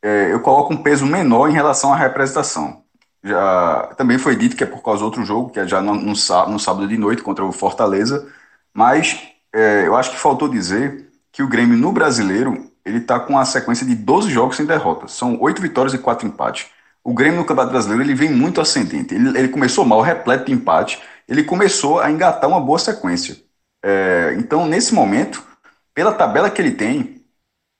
É, 0.02 0.32
eu 0.32 0.40
coloco 0.40 0.72
um 0.72 0.82
peso 0.82 1.06
menor 1.06 1.48
em 1.48 1.52
relação 1.52 1.92
à 1.92 1.96
representação 1.96 2.83
já 3.24 3.94
também 3.96 4.18
foi 4.18 4.36
dito 4.36 4.54
que 4.54 4.62
é 4.62 4.66
por 4.66 4.82
causa 4.82 5.00
do 5.00 5.06
outro 5.06 5.24
jogo, 5.24 5.50
que 5.50 5.58
é 5.58 5.66
já 5.66 5.80
no, 5.80 5.94
no, 5.94 6.12
no 6.12 6.58
sábado 6.58 6.86
de 6.86 6.98
noite 6.98 7.22
contra 7.22 7.44
o 7.44 7.50
Fortaleza, 7.50 8.30
mas 8.72 9.18
é, 9.52 9.86
eu 9.86 9.96
acho 9.96 10.10
que 10.10 10.18
faltou 10.18 10.46
dizer 10.46 11.10
que 11.32 11.42
o 11.42 11.48
Grêmio 11.48 11.76
no 11.78 11.90
brasileiro 11.90 12.70
ele 12.84 12.98
está 12.98 13.18
com 13.18 13.32
uma 13.32 13.44
sequência 13.46 13.86
de 13.86 13.94
12 13.94 14.30
jogos 14.30 14.56
sem 14.56 14.66
derrotas, 14.66 15.12
são 15.12 15.40
8 15.40 15.62
vitórias 15.62 15.94
e 15.94 15.98
4 15.98 16.28
empates. 16.28 16.66
O 17.02 17.14
Grêmio 17.14 17.38
no 17.38 17.46
Campeonato 17.46 17.72
Brasileiro 17.72 18.02
ele 18.02 18.14
vem 18.14 18.30
muito 18.30 18.60
ascendente, 18.60 19.14
ele, 19.14 19.38
ele 19.38 19.48
começou 19.48 19.84
mal, 19.86 20.02
repleto 20.02 20.46
de 20.46 20.52
empate, 20.52 21.00
ele 21.26 21.42
começou 21.42 22.00
a 22.00 22.10
engatar 22.10 22.48
uma 22.48 22.60
boa 22.60 22.78
sequência. 22.78 23.38
É, 23.82 24.34
então, 24.38 24.66
nesse 24.66 24.94
momento, 24.94 25.42
pela 25.94 26.12
tabela 26.12 26.50
que 26.50 26.60
ele 26.60 26.72
tem, 26.72 27.22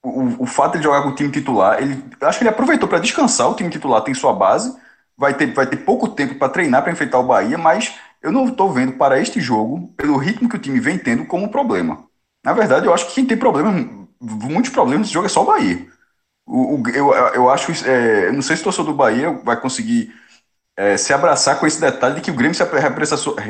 o, 0.02 0.42
o 0.44 0.46
fato 0.46 0.76
de 0.78 0.84
jogar 0.84 1.02
com 1.02 1.08
o 1.10 1.14
time 1.14 1.30
titular, 1.30 1.82
ele 1.82 2.02
acho 2.22 2.38
que 2.38 2.44
ele 2.44 2.50
aproveitou 2.50 2.88
para 2.88 2.98
descansar, 2.98 3.50
o 3.50 3.54
time 3.54 3.70
titular 3.70 4.02
tem 4.02 4.14
sua 4.14 4.32
base, 4.32 4.74
vai 5.16 5.34
ter, 5.34 5.52
vai 5.52 5.66
ter 5.66 5.78
pouco 5.78 6.08
tempo 6.08 6.36
para 6.36 6.48
treinar 6.48 6.82
para 6.82 6.92
enfrentar 6.92 7.18
o 7.18 7.24
Bahia, 7.26 7.58
mas 7.58 7.94
eu 8.22 8.32
não 8.32 8.48
estou 8.48 8.72
vendo 8.72 8.94
para 8.94 9.20
este 9.20 9.40
jogo, 9.40 9.88
pelo 9.96 10.16
ritmo 10.16 10.48
que 10.48 10.56
o 10.56 10.58
time 10.58 10.80
vem 10.80 10.98
tendo, 10.98 11.26
como 11.26 11.50
problema. 11.50 12.04
Na 12.44 12.52
verdade, 12.52 12.86
eu 12.86 12.94
acho 12.94 13.06
que 13.08 13.14
quem 13.14 13.26
tem 13.26 13.36
problema, 13.36 13.72
muitos 14.20 14.70
problemas 14.70 15.02
nesse 15.02 15.14
jogo 15.14 15.26
é 15.26 15.28
só 15.28 15.42
o 15.42 15.46
Bahia. 15.46 15.86
O, 16.46 16.76
o 16.82 16.88
eu, 16.90 17.12
eu 17.34 17.50
acho, 17.50 17.72
é, 17.88 18.32
não 18.32 18.42
sei 18.42 18.56
se 18.56 18.62
o 18.62 18.64
torcedor 18.64 18.92
do 18.92 18.96
Bahia 18.96 19.32
vai 19.44 19.60
conseguir 19.60 20.14
é, 20.76 20.96
se 20.96 21.12
abraçar 21.12 21.58
com 21.60 21.66
esse 21.66 21.80
detalhe 21.80 22.16
de 22.16 22.20
que 22.22 22.30
o 22.30 22.34
Grêmio 22.34 22.54
se, 22.54 22.64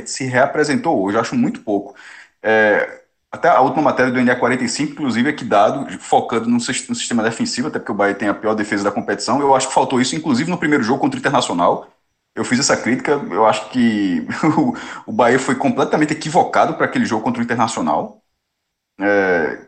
se 0.07 0.25
reapresentou 0.25 1.03
hoje. 1.03 1.17
Eu 1.17 1.21
acho 1.21 1.35
muito 1.37 1.61
pouco. 1.63 1.95
É, 2.43 3.04
até 3.35 3.49
a 3.49 3.61
última 3.61 3.83
matéria 3.83 4.13
do 4.13 4.21
NA45, 4.21 4.93
inclusive, 4.93 5.29
é 5.29 5.33
que 5.33 5.45
dado, 5.45 5.99
focando 5.99 6.49
no, 6.49 6.61
sistema 6.61 7.21
defensivo, 7.21 7.67
até 7.67 7.81
porque 7.81 7.91
o 7.91 7.95
Bahia 7.95 8.15
tem 8.15 8.29
a 8.29 8.35
pior 8.35 8.55
defesa 8.55 8.85
da 8.85 8.93
competição. 8.93 9.41
Eu 9.41 9.57
acho 9.57 9.67
que 9.67 9.75
faltou 9.75 10.01
isso, 10.01 10.15
inclusive, 10.15 10.49
no 10.49 10.57
primeiro 10.57 10.85
jogo 10.85 11.01
contra 11.01 11.17
o 11.17 11.21
Internacional. 11.21 11.89
Eu 12.33 12.45
fiz 12.45 12.61
essa 12.61 12.77
crítica, 12.77 13.11
eu 13.33 13.45
acho 13.45 13.71
que 13.71 14.25
o, 15.05 15.11
Bahia 15.11 15.41
foi 15.41 15.57
completamente 15.57 16.13
equivocado 16.13 16.75
para 16.75 16.87
aquele 16.87 17.05
jogo 17.05 17.25
contra 17.25 17.41
o 17.41 17.45
Internacional. 17.45 18.23
É, 19.01 19.67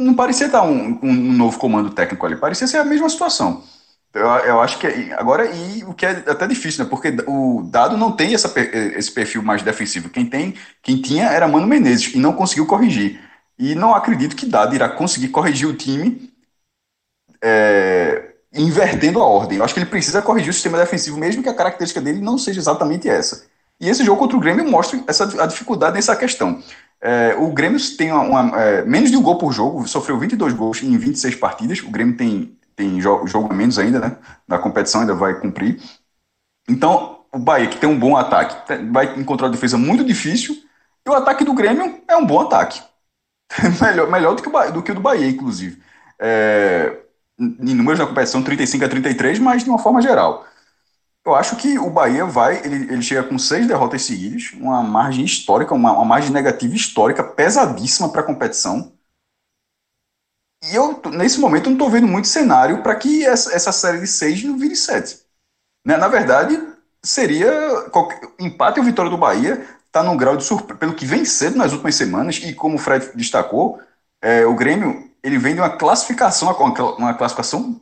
não 0.00 0.14
parecia 0.14 0.48
dar 0.48 0.64
um, 0.64 0.98
um, 1.00 1.32
novo 1.32 1.60
comando 1.60 1.90
técnico 1.90 2.26
ali, 2.26 2.34
parecia 2.34 2.66
ser 2.66 2.78
a 2.78 2.84
mesma 2.84 3.08
situação. 3.08 3.62
Eu, 4.14 4.26
eu 4.26 4.60
acho 4.60 4.78
que 4.78 4.86
agora 5.14 5.46
e 5.46 5.84
o 5.84 5.94
que 5.94 6.04
é 6.04 6.10
até 6.10 6.46
difícil, 6.46 6.84
né? 6.84 6.90
Porque 6.90 7.14
o 7.26 7.62
Dado 7.64 7.96
não 7.96 8.12
tem 8.12 8.34
essa, 8.34 8.52
esse 8.96 9.10
perfil 9.10 9.42
mais 9.42 9.62
defensivo. 9.62 10.10
Quem 10.10 10.26
tem, 10.26 10.54
quem 10.82 11.00
tinha 11.00 11.26
era 11.26 11.48
Mano 11.48 11.66
Menezes 11.66 12.14
e 12.14 12.18
não 12.18 12.34
conseguiu 12.34 12.66
corrigir. 12.66 13.20
E 13.58 13.74
não 13.74 13.94
acredito 13.94 14.36
que 14.36 14.46
Dado 14.46 14.74
irá 14.74 14.88
conseguir 14.88 15.28
corrigir 15.28 15.66
o 15.66 15.74
time 15.74 16.30
é, 17.42 18.32
invertendo 18.52 19.20
a 19.20 19.24
ordem. 19.24 19.58
Eu 19.58 19.64
acho 19.64 19.72
que 19.72 19.80
ele 19.80 19.88
precisa 19.88 20.20
corrigir 20.20 20.50
o 20.50 20.54
sistema 20.54 20.78
defensivo, 20.78 21.16
mesmo 21.18 21.42
que 21.42 21.48
a 21.48 21.54
característica 21.54 22.00
dele 22.00 22.20
não 22.20 22.36
seja 22.36 22.60
exatamente 22.60 23.08
essa. 23.08 23.46
E 23.80 23.88
esse 23.88 24.04
jogo 24.04 24.20
contra 24.20 24.36
o 24.36 24.40
Grêmio 24.40 24.68
mostra 24.70 25.02
essa, 25.06 25.24
a 25.42 25.46
dificuldade 25.46 25.96
nessa 25.96 26.14
questão. 26.14 26.62
É, 27.00 27.34
o 27.36 27.48
Grêmio 27.48 27.80
tem 27.96 28.12
uma, 28.12 28.42
uma, 28.42 28.60
é, 28.60 28.84
menos 28.84 29.10
de 29.10 29.16
um 29.16 29.22
gol 29.22 29.38
por 29.38 29.52
jogo, 29.52 29.88
sofreu 29.88 30.18
22 30.18 30.52
gols 30.52 30.82
em 30.82 30.96
26 30.96 31.34
partidas. 31.34 31.80
O 31.80 31.90
Grêmio 31.90 32.16
tem 32.16 32.56
tem 32.76 33.00
jogo, 33.00 33.26
jogo 33.26 33.52
menos 33.54 33.78
ainda, 33.78 34.00
né? 34.00 34.16
Na 34.46 34.58
competição 34.58 35.02
ainda 35.02 35.14
vai 35.14 35.38
cumprir. 35.40 35.80
Então, 36.68 37.20
o 37.32 37.38
Bahia, 37.38 37.68
que 37.68 37.78
tem 37.78 37.88
um 37.88 37.98
bom 37.98 38.16
ataque, 38.16 38.56
vai 38.90 39.18
encontrar 39.18 39.46
uma 39.46 39.52
defesa 39.52 39.76
muito 39.78 40.04
difícil. 40.04 40.54
E 41.04 41.10
o 41.10 41.14
ataque 41.14 41.44
do 41.44 41.54
Grêmio 41.54 42.02
é 42.06 42.16
um 42.16 42.26
bom 42.26 42.40
ataque. 42.40 42.82
melhor 43.80 44.10
melhor 44.10 44.34
do, 44.34 44.42
que 44.42 44.48
o, 44.48 44.72
do 44.72 44.82
que 44.82 44.92
o 44.92 44.94
do 44.94 45.00
Bahia, 45.00 45.28
inclusive. 45.28 45.82
É, 46.18 46.98
em 47.38 47.74
números 47.74 47.98
da 47.98 48.06
competição, 48.06 48.42
35 48.42 48.84
a 48.84 48.88
33, 48.88 49.38
mas 49.38 49.64
de 49.64 49.70
uma 49.70 49.78
forma 49.78 50.00
geral. 50.00 50.46
Eu 51.24 51.34
acho 51.34 51.56
que 51.56 51.78
o 51.78 51.88
Bahia 51.88 52.24
vai, 52.24 52.64
ele, 52.64 52.92
ele 52.92 53.02
chega 53.02 53.22
com 53.22 53.38
seis 53.38 53.66
derrotas 53.66 54.02
seguidas, 54.02 54.52
uma 54.54 54.82
margem 54.82 55.24
histórica, 55.24 55.74
uma, 55.74 55.92
uma 55.92 56.04
margem 56.04 56.32
negativa 56.32 56.74
histórica 56.74 57.22
pesadíssima 57.22 58.08
para 58.10 58.22
a 58.22 58.24
competição. 58.24 58.92
E 60.62 60.74
eu, 60.74 61.00
nesse 61.12 61.40
momento, 61.40 61.66
não 61.66 61.72
estou 61.72 61.90
vendo 61.90 62.06
muito 62.06 62.28
cenário 62.28 62.82
para 62.82 62.94
que 62.94 63.24
essa, 63.24 63.52
essa, 63.52 63.72
série 63.72 64.00
de 64.00 64.06
seis 64.06 64.42
não 64.44 64.56
vire 64.56 64.76
sete. 64.76 65.20
Né? 65.84 65.96
Na 65.96 66.08
verdade, 66.08 66.60
seria 67.02 67.50
qualquer, 67.90 68.20
empate 68.38 68.78
ou 68.78 68.86
vitória 68.86 69.10
do 69.10 69.18
Bahia 69.18 69.66
está 69.86 70.02
num 70.02 70.16
grau 70.16 70.36
de 70.36 70.44
surpresa, 70.44 70.78
pelo 70.78 70.94
que 70.94 71.04
vem 71.04 71.24
cedo 71.24 71.56
nas 71.56 71.72
últimas 71.72 71.94
semanas, 71.96 72.36
e 72.36 72.54
como 72.54 72.76
o 72.76 72.78
Fred 72.78 73.10
destacou, 73.14 73.78
é, 74.22 74.46
o 74.46 74.54
Grêmio 74.54 75.10
ele 75.22 75.36
vem 75.38 75.54
de 75.54 75.60
uma 75.60 75.76
classificação, 75.76 76.48
uma 76.96 77.14
classificação 77.14 77.80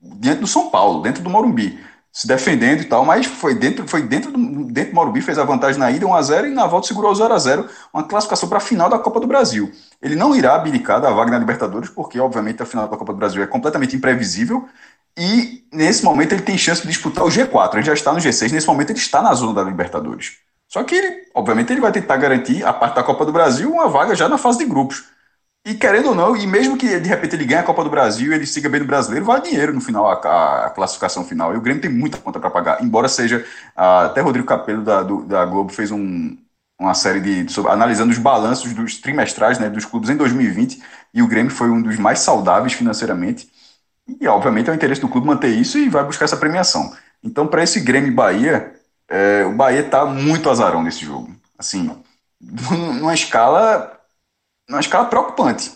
diante 0.00 0.40
do 0.40 0.46
São 0.46 0.70
Paulo, 0.70 1.02
dentro 1.02 1.22
do 1.22 1.30
Morumbi 1.30 1.78
se 2.16 2.26
defendendo 2.26 2.80
e 2.80 2.86
tal, 2.86 3.04
mas 3.04 3.26
foi 3.26 3.54
dentro, 3.54 3.86
foi 3.86 4.00
dentro 4.00 4.32
do, 4.32 4.64
dentro 4.72 4.90
do 4.90 4.94
Morumbi, 4.94 5.20
fez 5.20 5.38
a 5.38 5.44
vantagem 5.44 5.78
na 5.78 5.90
ida 5.90 6.06
1x0 6.06 6.46
e 6.46 6.54
na 6.54 6.66
volta 6.66 6.88
segurou 6.88 7.12
0x0, 7.12 7.68
uma 7.92 8.04
classificação 8.04 8.48
para 8.48 8.56
a 8.56 8.60
final 8.60 8.88
da 8.88 8.98
Copa 8.98 9.20
do 9.20 9.26
Brasil. 9.26 9.70
Ele 10.00 10.14
não 10.14 10.34
irá 10.34 10.54
abdicar 10.54 11.00
da 11.00 11.10
vaga 11.10 11.30
na 11.30 11.38
Libertadores, 11.38 11.88
porque 11.88 12.18
obviamente 12.20 12.62
a 12.62 12.66
final 12.66 12.88
da 12.88 12.96
Copa 12.96 13.12
do 13.12 13.18
Brasil 13.18 13.42
é 13.42 13.46
completamente 13.46 13.96
imprevisível, 13.96 14.68
e 15.16 15.64
nesse 15.72 16.04
momento 16.04 16.32
ele 16.32 16.42
tem 16.42 16.58
chance 16.58 16.82
de 16.82 16.88
disputar 16.88 17.24
o 17.24 17.28
G4, 17.28 17.74
ele 17.74 17.82
já 17.82 17.94
está 17.94 18.12
no 18.12 18.18
G6, 18.18 18.52
nesse 18.52 18.66
momento 18.66 18.90
ele 18.90 18.98
está 18.98 19.22
na 19.22 19.32
zona 19.34 19.54
da 19.54 19.62
Libertadores. 19.62 20.38
Só 20.68 20.82
que 20.84 20.94
ele, 20.94 21.24
obviamente, 21.34 21.72
ele 21.72 21.80
vai 21.80 21.92
tentar 21.92 22.16
garantir 22.16 22.64
a 22.64 22.72
parte 22.72 22.96
da 22.96 23.02
Copa 23.02 23.24
do 23.24 23.32
Brasil 23.32 23.72
uma 23.72 23.88
vaga 23.88 24.14
já 24.14 24.28
na 24.28 24.36
fase 24.36 24.58
de 24.58 24.66
grupos. 24.66 25.04
E 25.64 25.74
querendo 25.74 26.10
ou 26.10 26.14
não, 26.14 26.36
e 26.36 26.46
mesmo 26.46 26.76
que 26.76 27.00
de 27.00 27.08
repente 27.08 27.34
ele 27.34 27.44
ganhe 27.44 27.60
a 27.60 27.64
Copa 27.64 27.82
do 27.82 27.90
Brasil 27.90 28.32
ele 28.32 28.46
siga 28.46 28.68
bem 28.68 28.80
no 28.80 28.86
brasileiro, 28.86 29.24
vale 29.26 29.42
dinheiro 29.42 29.72
no 29.72 29.80
final, 29.80 30.06
a, 30.06 30.66
a 30.66 30.70
classificação 30.70 31.24
final. 31.24 31.52
E 31.52 31.56
o 31.56 31.60
Grêmio 31.60 31.82
tem 31.82 31.90
muita 31.90 32.18
conta 32.18 32.38
para 32.38 32.50
pagar. 32.50 32.82
Embora 32.84 33.08
seja. 33.08 33.44
até 33.74 34.20
Rodrigo 34.20 34.46
Capello 34.46 34.82
da, 34.82 35.02
do, 35.02 35.24
da 35.24 35.44
Globo 35.44 35.72
fez 35.72 35.90
um, 35.90 36.36
uma 36.78 36.94
série 36.94 37.20
de. 37.20 37.52
Sobre, 37.52 37.70
analisando 37.70 38.12
os 38.12 38.18
balanços 38.18 38.72
dos 38.74 38.98
trimestrais 38.98 39.58
né, 39.58 39.68
dos 39.68 39.84
clubes 39.84 40.10
em 40.10 40.16
2020. 40.16 40.82
E 41.14 41.22
o 41.22 41.28
Grêmio 41.28 41.50
foi 41.50 41.70
um 41.70 41.80
dos 41.80 41.96
mais 41.96 42.20
saudáveis 42.20 42.72
financeiramente. 42.72 43.48
E, 44.20 44.26
obviamente, 44.28 44.68
é 44.68 44.72
o 44.72 44.74
interesse 44.74 45.00
do 45.00 45.08
clube 45.08 45.26
manter 45.26 45.48
isso 45.48 45.78
e 45.78 45.88
vai 45.88 46.04
buscar 46.04 46.26
essa 46.26 46.36
premiação. 46.36 46.94
Então, 47.22 47.46
para 47.46 47.62
esse 47.62 47.80
Grêmio 47.80 48.14
Bahia, 48.14 48.74
é, 49.08 49.44
o 49.44 49.52
Bahia 49.52 49.80
está 49.80 50.04
muito 50.04 50.48
azarão 50.48 50.82
nesse 50.82 51.04
jogo. 51.04 51.34
Assim, 51.58 51.90
numa 52.40 53.14
escala 53.14 53.96
numa 54.68 54.80
escala 54.80 55.06
preocupante. 55.06 55.72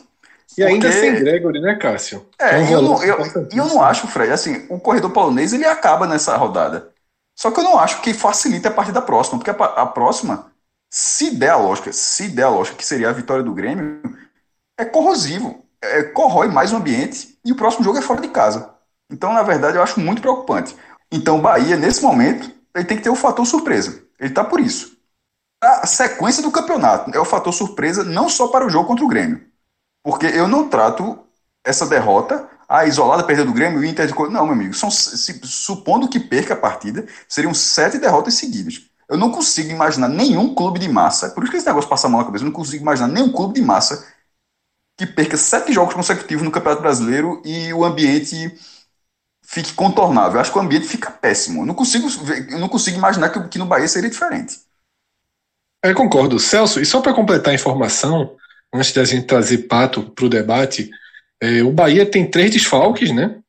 E 0.58 0.62
ainda 0.64 0.90
sem 0.90 1.14
Gregory, 1.14 1.60
né, 1.60 1.76
Cássio? 1.76 2.26
É, 2.38 2.62
e 2.62 2.72
eu, 2.72 2.82
não, 2.82 3.02
eu, 3.02 3.18
eu 3.52 3.66
não 3.66 3.80
acho, 3.82 4.08
Fred, 4.08 4.32
assim, 4.32 4.66
o 4.68 4.80
corredor 4.80 5.10
polonês 5.10 5.52
ele 5.52 5.64
acaba 5.64 6.06
nessa 6.06 6.36
rodada. 6.36 6.90
Só 7.38 7.50
que 7.50 7.60
eu 7.60 7.64
não 7.64 7.78
acho 7.78 8.02
que 8.02 8.12
facilite 8.12 8.66
a 8.66 8.70
partir 8.70 8.92
da 8.92 9.00
próxima, 9.00 9.38
porque 9.38 9.50
a, 9.50 9.64
a 9.64 9.86
próxima, 9.86 10.49
se 10.90 11.36
der 11.36 11.50
a 11.50 11.56
lógica, 11.56 11.92
se 11.92 12.28
der 12.28 12.44
a 12.44 12.48
lógica 12.48 12.76
que 12.76 12.84
seria 12.84 13.08
a 13.08 13.12
vitória 13.12 13.44
do 13.44 13.54
Grêmio, 13.54 14.02
é 14.76 14.84
corrosivo, 14.84 15.64
é, 15.80 16.02
corrói 16.02 16.48
mais 16.48 16.72
o 16.72 16.76
ambiente 16.76 17.38
e 17.44 17.52
o 17.52 17.56
próximo 17.56 17.84
jogo 17.84 17.98
é 17.98 18.02
fora 18.02 18.20
de 18.20 18.28
casa. 18.28 18.74
Então, 19.10 19.32
na 19.32 19.42
verdade, 19.42 19.76
eu 19.76 19.82
acho 19.82 20.00
muito 20.00 20.20
preocupante. 20.20 20.76
Então, 21.10 21.38
o 21.38 21.42
Bahia, 21.42 21.76
nesse 21.76 22.02
momento, 22.02 22.50
ele 22.74 22.84
tem 22.84 22.96
que 22.96 23.02
ter 23.02 23.10
o 23.10 23.16
fator 23.16 23.46
surpresa. 23.46 24.02
Ele 24.18 24.30
está 24.30 24.44
por 24.44 24.60
isso. 24.60 24.96
A 25.62 25.86
sequência 25.86 26.42
do 26.42 26.50
campeonato 26.50 27.10
é 27.14 27.20
o 27.20 27.24
fator 27.24 27.52
surpresa 27.52 28.02
não 28.02 28.28
só 28.28 28.48
para 28.48 28.66
o 28.66 28.70
jogo 28.70 28.88
contra 28.88 29.04
o 29.04 29.08
Grêmio. 29.08 29.44
Porque 30.02 30.26
eu 30.26 30.48
não 30.48 30.68
trato 30.68 31.18
essa 31.64 31.86
derrota, 31.86 32.48
a 32.68 32.86
isolada 32.86 33.24
perda 33.24 33.44
do 33.44 33.52
Grêmio, 33.52 33.80
o 33.80 33.84
Inter 33.84 34.06
de 34.06 34.14
Não, 34.14 34.46
meu 34.46 34.54
amigo, 34.54 34.72
são, 34.72 34.90
se, 34.90 35.40
supondo 35.44 36.08
que 36.08 36.18
perca 36.18 36.54
a 36.54 36.56
partida, 36.56 37.06
seriam 37.28 37.52
sete 37.52 37.98
derrotas 37.98 38.34
seguidas. 38.34 38.89
Eu 39.10 39.18
não 39.18 39.32
consigo 39.32 39.70
imaginar 39.70 40.08
nenhum 40.08 40.54
clube 40.54 40.78
de 40.78 40.88
massa, 40.88 41.30
por 41.30 41.42
isso 41.42 41.50
que 41.50 41.58
esse 41.58 41.66
negócio 41.66 41.90
passa 41.90 42.08
mão 42.08 42.20
na 42.20 42.26
cabeça, 42.26 42.44
eu 42.44 42.46
não 42.46 42.52
consigo 42.52 42.82
imaginar 42.82 43.08
nenhum 43.08 43.32
clube 43.32 43.54
de 43.54 43.60
massa 43.60 44.06
que 44.96 45.04
perca 45.04 45.36
sete 45.36 45.72
jogos 45.72 45.94
consecutivos 45.94 46.44
no 46.44 46.50
Campeonato 46.50 46.82
Brasileiro 46.82 47.42
e 47.44 47.72
o 47.72 47.84
ambiente 47.84 48.54
fique 49.42 49.74
contornável. 49.74 50.34
Eu 50.34 50.40
acho 50.40 50.52
que 50.52 50.58
o 50.58 50.60
ambiente 50.60 50.86
fica 50.86 51.10
péssimo. 51.10 51.62
Eu 51.62 51.66
não 51.66 51.74
consigo, 51.74 52.06
eu 52.50 52.58
não 52.60 52.68
consigo 52.68 52.98
imaginar 52.98 53.30
que, 53.30 53.48
que 53.48 53.58
no 53.58 53.66
Bahia 53.66 53.88
seria 53.88 54.08
diferente. 54.08 54.60
Eu 55.82 55.94
concordo. 55.94 56.38
Celso, 56.38 56.80
e 56.80 56.86
só 56.86 57.00
para 57.00 57.14
completar 57.14 57.50
a 57.50 57.54
informação, 57.54 58.36
antes 58.72 58.92
da 58.92 59.04
gente 59.04 59.26
trazer 59.26 59.66
Pato 59.66 60.10
para 60.10 60.24
o 60.26 60.28
debate, 60.28 60.90
é, 61.40 61.62
o 61.62 61.72
Bahia 61.72 62.06
tem 62.06 62.30
três 62.30 62.50
desfalques, 62.52 63.10
né? 63.10 63.40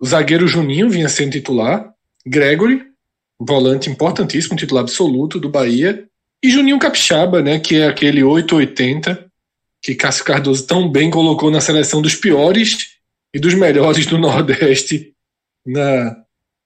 O 0.00 0.06
zagueiro 0.06 0.48
Juninho 0.48 0.90
vinha 0.90 1.08
sendo 1.08 1.32
titular, 1.32 1.94
Gregory, 2.26 2.89
volante 3.40 3.88
importantíssimo, 3.88 4.56
titular 4.56 4.82
absoluto 4.82 5.40
do 5.40 5.48
Bahia, 5.48 6.06
e 6.42 6.50
Juninho 6.50 6.78
Capixaba, 6.78 7.42
né, 7.42 7.58
que 7.58 7.76
é 7.76 7.88
aquele 7.88 8.22
880 8.22 9.30
que 9.82 9.94
Cássio 9.94 10.24
Cardoso 10.24 10.66
tão 10.66 10.90
bem 10.90 11.10
colocou 11.10 11.50
na 11.50 11.60
seleção 11.60 12.02
dos 12.02 12.14
piores 12.14 12.98
e 13.32 13.38
dos 13.38 13.54
melhores 13.54 14.06
do 14.06 14.16
Nordeste 14.18 15.14
na, 15.66 16.16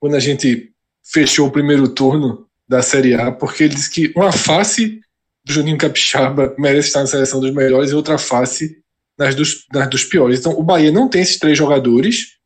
quando 0.01 0.17
a 0.17 0.21
gente 0.21 0.71
fechou 1.03 1.49
o 1.49 1.53
primeiro 1.53 1.89
turno 1.89 2.47
da 2.69 2.83
Série 2.83 3.15
A, 3.15 3.31
porque 3.31 3.65
ele 3.65 3.75
disse 3.75 3.91
que 3.91 4.13
uma 4.17 4.33
face 4.33 5.01
do 5.45 5.53
Juninho 5.53 5.77
Capixaba 5.77 6.55
merece 6.59 6.89
estar 6.89 7.01
na 7.01 7.07
seleção 7.07 7.41
dos 7.41 7.53
melhores 7.53 7.91
e 7.91 7.95
outra 7.95 8.17
face 8.17 8.79
nas 9.19 9.35
dos, 9.35 9.67
nas 9.73 9.89
dos 9.89 10.05
piores. 10.05 10.41
Então, 10.41 10.59
o 10.59 10.63
Bahia 10.63 10.91
não 10.91 11.09
tem 11.09 11.23
esses 11.23 11.39
três 11.39 11.57
jogadores, 11.57 12.39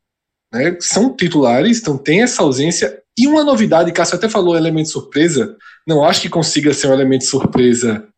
né, 0.53 0.77
são 0.81 1.15
titulares, 1.15 1.79
então 1.79 1.97
tem 1.97 2.23
essa 2.23 2.43
ausência. 2.43 3.03
E 3.19 3.27
uma 3.27 3.43
novidade, 3.43 3.91
Cássio 3.91 4.15
até 4.15 4.29
falou 4.29 4.57
elemento 4.57 4.91
surpresa, 4.91 5.57
não 5.85 6.05
acho 6.05 6.21
que 6.21 6.29
consiga 6.29 6.73
ser 6.73 6.87
um 6.87 6.93
elemento 6.93 7.25
surpresa 7.25 8.09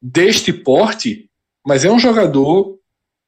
deste 0.00 0.52
porte, 0.52 1.28
mas 1.66 1.84
é 1.84 1.90
um 1.90 1.98
jogador 1.98 2.78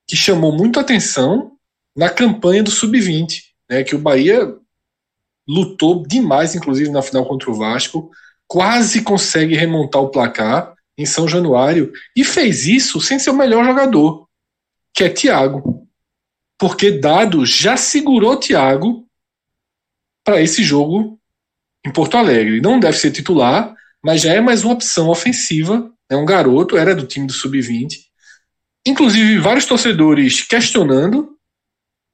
que 0.07 0.15
chamou 0.15 0.53
muito 0.53 0.79
atenção 0.79 1.57
na 1.97 2.09
campanha 2.09 2.63
do 2.63 2.71
Sub-20, 2.71 3.43
né, 3.69 3.83
que 3.83 3.97
o 3.97 3.99
Bahia 3.99 4.55
lutou 5.49 6.07
demais, 6.07 6.55
inclusive 6.55 6.91
na 6.91 7.03
final 7.03 7.27
contra 7.27 7.51
o 7.51 7.55
Vasco, 7.55 8.11
quase 8.47 9.03
consegue 9.03 9.57
remontar 9.57 10.01
o 10.01 10.11
placar 10.11 10.75
em 10.97 11.05
São 11.05 11.27
Januário 11.27 11.93
e 12.15 12.23
fez 12.23 12.67
isso 12.67 13.01
sem 13.01 13.19
ser 13.19 13.31
o 13.31 13.37
melhor 13.37 13.65
jogador, 13.65 14.29
que 14.95 15.03
é 15.03 15.09
Thiago. 15.09 15.89
Porque 16.57 16.93
Dado 16.93 17.45
já 17.45 17.77
segurou 17.77 18.37
Thiago 18.37 19.06
para 20.27 20.43
esse 20.43 20.65
jogo 20.65 21.17
em 21.87 21.93
Porto 21.93 22.17
Alegre. 22.17 22.61
Não 22.61 22.81
deve 22.81 22.99
ser 22.99 23.13
titular, 23.13 23.73
mas 24.03 24.23
já 24.23 24.33
é 24.35 24.41
mais 24.41 24.65
uma 24.65 24.75
opção 24.75 25.09
ofensiva. 25.09 25.89
É 26.11 26.17
um 26.17 26.27
garoto, 26.27 26.77
era 26.77 26.97
do 26.97 27.07
time 27.07 27.29
do 27.29 27.33
Sub-20. 27.33 28.01
Inclusive, 28.85 29.39
vários 29.39 29.67
torcedores 29.67 30.43
questionando 30.43 31.37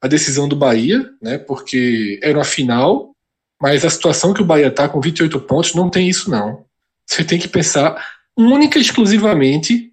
a 0.02 0.07
decisão 0.07 0.47
do 0.47 0.54
Bahia, 0.54 1.09
né, 1.23 1.38
porque 1.38 2.21
era 2.23 2.37
uma 2.37 2.45
final, 2.45 3.16
mas 3.61 3.85
a 3.85 3.90
situação 3.90 4.35
que 4.35 4.42
o 4.42 4.45
Bahia 4.45 4.66
está 4.66 4.88
com 4.88 5.00
28 5.00 5.40
pontos 5.40 5.75
não 5.75 5.88
tem 5.88 6.09
isso 6.09 6.31
não. 6.31 6.66
Você 7.07 7.25
tem 7.25 7.38
que 7.38 7.48
pensar 7.48 7.96
única 8.37 8.79
e 8.79 8.83
exclusivamente 8.83 9.90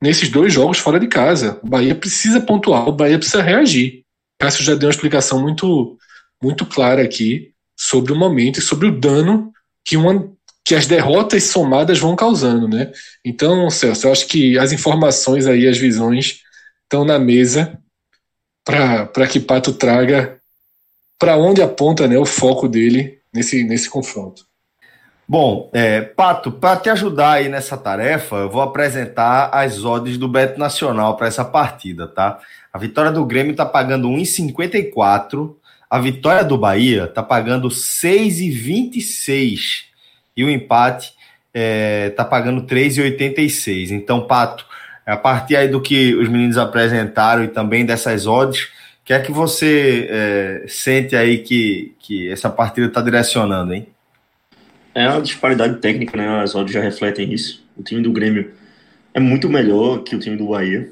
nesses 0.00 0.30
dois 0.30 0.52
jogos 0.52 0.78
fora 0.78 0.98
de 0.98 1.08
casa. 1.08 1.58
O 1.62 1.68
Bahia 1.68 1.94
precisa 1.94 2.40
pontuar, 2.40 2.88
o 2.88 2.92
Bahia 2.92 3.18
precisa 3.18 3.42
reagir. 3.42 4.04
Cássio 4.38 4.64
já 4.64 4.74
deu 4.74 4.88
uma 4.88 4.94
explicação 4.94 5.40
muito, 5.40 5.98
muito 6.42 6.64
clara 6.64 7.02
aqui 7.02 7.52
sobre 7.78 8.12
o 8.12 8.16
momento 8.16 8.58
e 8.58 8.62
sobre 8.62 8.88
o 8.88 9.00
dano 9.00 9.52
que, 9.84 9.96
uma, 9.96 10.28
que 10.64 10.74
as 10.74 10.86
derrotas 10.86 11.44
somadas 11.44 12.00
vão 12.00 12.16
causando, 12.16 12.66
né? 12.66 12.90
Então, 13.24 13.70
Celso, 13.70 14.08
eu 14.08 14.12
acho 14.12 14.26
que 14.26 14.58
as 14.58 14.72
informações 14.72 15.46
aí, 15.46 15.68
as 15.68 15.78
visões 15.78 16.40
estão 16.82 17.04
na 17.04 17.20
mesa 17.20 17.78
para 18.64 19.26
que 19.28 19.38
Pato 19.38 19.72
traga 19.72 20.38
para 21.18 21.36
onde 21.36 21.62
aponta 21.62 22.06
né, 22.08 22.18
o 22.18 22.26
foco 22.26 22.68
dele 22.68 23.20
nesse, 23.32 23.62
nesse 23.62 23.88
confronto. 23.88 24.46
Bom, 25.26 25.70
é, 25.72 26.00
Pato, 26.00 26.50
para 26.50 26.80
te 26.80 26.90
ajudar 26.90 27.32
aí 27.32 27.48
nessa 27.48 27.76
tarefa, 27.76 28.36
eu 28.36 28.50
vou 28.50 28.62
apresentar 28.62 29.50
as 29.52 29.84
odds 29.84 30.16
do 30.16 30.26
Beto 30.26 30.58
Nacional 30.58 31.16
para 31.16 31.26
essa 31.26 31.44
partida, 31.44 32.08
tá? 32.08 32.40
A 32.72 32.78
vitória 32.78 33.12
do 33.12 33.24
Grêmio 33.26 33.52
está 33.52 33.66
pagando 33.66 34.08
1,54, 34.08 35.54
a 35.90 35.98
vitória 35.98 36.44
do 36.44 36.58
Bahia 36.58 37.04
está 37.04 37.22
pagando 37.22 37.68
6,26 37.68 39.84
e 40.36 40.44
o 40.44 40.50
empate 40.50 41.06
está 41.06 41.18
é, 41.54 42.10
tá 42.10 42.22
pagando 42.24 42.62
3,86. 42.62 43.90
Então, 43.90 44.26
Pato, 44.26 44.66
a 45.06 45.16
partir 45.16 45.56
aí 45.56 45.68
do 45.68 45.80
que 45.80 46.14
os 46.14 46.28
meninos 46.28 46.58
apresentaram 46.58 47.42
e 47.42 47.48
também 47.48 47.86
dessas 47.86 48.26
odds, 48.26 48.64
o 48.64 48.68
que 49.04 49.14
é 49.14 49.20
que 49.20 49.32
você 49.32 50.06
é, 50.10 50.64
sente 50.68 51.16
aí 51.16 51.38
que, 51.38 51.94
que 51.98 52.30
essa 52.30 52.50
partida 52.50 52.86
está 52.86 53.00
direcionando, 53.00 53.72
hein? 53.72 53.86
É 54.94 55.08
uma 55.08 55.22
disparidade 55.22 55.76
técnica, 55.76 56.14
né? 56.16 56.42
As 56.42 56.54
odds 56.54 56.74
já 56.74 56.80
refletem 56.80 57.32
isso. 57.32 57.64
O 57.76 57.82
time 57.82 58.02
do 58.02 58.12
Grêmio 58.12 58.52
é 59.14 59.20
muito 59.20 59.48
melhor 59.48 60.02
que 60.02 60.14
o 60.14 60.18
time 60.18 60.36
do 60.36 60.48
Bahia, 60.48 60.90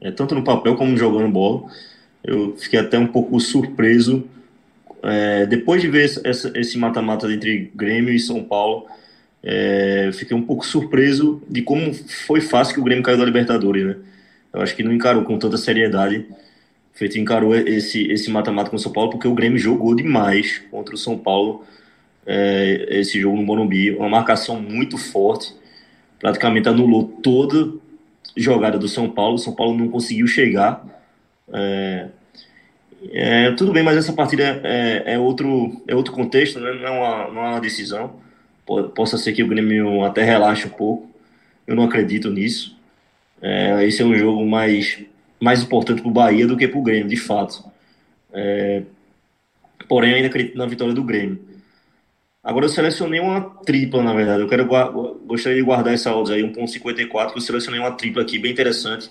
é, 0.00 0.10
tanto 0.10 0.34
no 0.34 0.44
papel 0.44 0.76
como 0.76 0.96
jogando 0.96 1.32
bola. 1.32 1.62
Eu 2.24 2.56
fiquei 2.56 2.78
até 2.78 2.98
um 2.98 3.06
pouco 3.06 3.38
surpreso 3.38 4.24
é, 5.02 5.44
depois 5.46 5.82
de 5.82 5.88
ver 5.88 6.04
essa, 6.24 6.50
esse 6.58 6.78
mata-mata 6.78 7.30
entre 7.30 7.70
Grêmio 7.74 8.12
e 8.12 8.18
São 8.18 8.42
Paulo 8.42 8.86
é, 9.46 10.10
fiquei 10.14 10.34
um 10.34 10.42
pouco 10.42 10.64
surpreso 10.64 11.42
de 11.46 11.60
como 11.60 11.92
foi 11.92 12.40
fácil 12.40 12.74
que 12.74 12.80
o 12.80 12.84
Grêmio 12.84 13.04
caiu 13.04 13.18
da 13.18 13.24
Libertadores, 13.26 13.84
né? 13.84 13.96
Eu 14.54 14.62
acho 14.62 14.74
que 14.74 14.82
não 14.82 14.92
encarou 14.92 15.22
com 15.24 15.38
tanta 15.38 15.58
seriedade. 15.58 16.26
Feito 16.94 17.18
encarou 17.18 17.54
esse 17.54 18.10
esse 18.10 18.30
mata-mata 18.30 18.70
com 18.70 18.76
o 18.76 18.78
São 18.78 18.92
Paulo 18.92 19.10
porque 19.10 19.28
o 19.28 19.34
Grêmio 19.34 19.58
jogou 19.58 19.94
demais 19.94 20.62
contra 20.70 20.94
o 20.94 20.98
São 20.98 21.18
Paulo 21.18 21.64
é, 22.26 22.86
esse 23.00 23.20
jogo 23.20 23.36
no 23.36 23.42
Morumbi, 23.42 23.90
uma 23.90 24.08
marcação 24.08 24.58
muito 24.60 24.96
forte, 24.96 25.54
praticamente 26.18 26.68
anulou 26.68 27.04
toda 27.22 27.74
jogada 28.34 28.78
do 28.78 28.88
São 28.88 29.10
Paulo. 29.10 29.34
O 29.34 29.38
São 29.38 29.54
Paulo 29.54 29.76
não 29.76 29.88
conseguiu 29.88 30.26
chegar. 30.26 30.82
É, 31.52 32.08
é, 33.12 33.50
tudo 33.52 33.72
bem, 33.72 33.82
mas 33.82 33.96
essa 33.96 34.12
partida 34.12 34.60
é, 34.64 35.14
é, 35.14 35.18
outro, 35.18 35.82
é 35.86 35.94
outro 35.94 36.12
contexto, 36.12 36.58
né? 36.58 36.72
não, 36.72 36.86
é 36.86 36.90
uma, 36.90 37.30
não 37.30 37.44
é 37.44 37.48
uma 37.50 37.60
decisão 37.60 38.24
possa 38.94 39.18
ser 39.18 39.32
que 39.32 39.42
o 39.42 39.48
Grêmio 39.48 40.04
até 40.04 40.22
relaxe 40.22 40.66
um 40.66 40.70
pouco. 40.70 41.10
Eu 41.66 41.76
não 41.76 41.84
acredito 41.84 42.30
nisso. 42.30 42.76
É, 43.40 43.84
esse 43.84 44.02
é 44.02 44.04
um 44.04 44.14
jogo 44.14 44.44
mais, 44.46 45.02
mais 45.40 45.62
importante 45.62 46.00
para 46.00 46.10
o 46.10 46.12
Bahia 46.12 46.46
do 46.46 46.56
que 46.56 46.66
para 46.66 46.78
o 46.78 46.82
Grêmio, 46.82 47.08
de 47.08 47.16
fato. 47.16 47.64
É, 48.32 48.82
porém, 49.88 50.14
ainda 50.14 50.28
acredito 50.28 50.56
na 50.56 50.66
vitória 50.66 50.94
do 50.94 51.04
Grêmio. 51.04 51.38
Agora 52.42 52.66
eu 52.66 52.70
selecionei 52.70 53.20
uma 53.20 53.40
tripla, 53.40 54.02
na 54.02 54.12
verdade. 54.12 54.42
Eu 54.42 54.48
quero 54.48 54.66
gostaria 55.26 55.56
de 55.56 55.64
guardar 55.64 55.94
essa 55.94 56.14
odds 56.14 56.30
aí, 56.30 56.42
1.54, 56.42 57.32
que 57.32 57.38
eu 57.38 57.42
selecionei 57.42 57.80
uma 57.80 57.92
tripla 57.92 58.22
aqui 58.22 58.38
bem 58.38 58.52
interessante. 58.52 59.10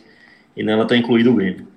E 0.56 0.64
nela 0.64 0.84
está 0.84 0.96
incluído 0.96 1.32
o 1.32 1.36
Grêmio. 1.36 1.68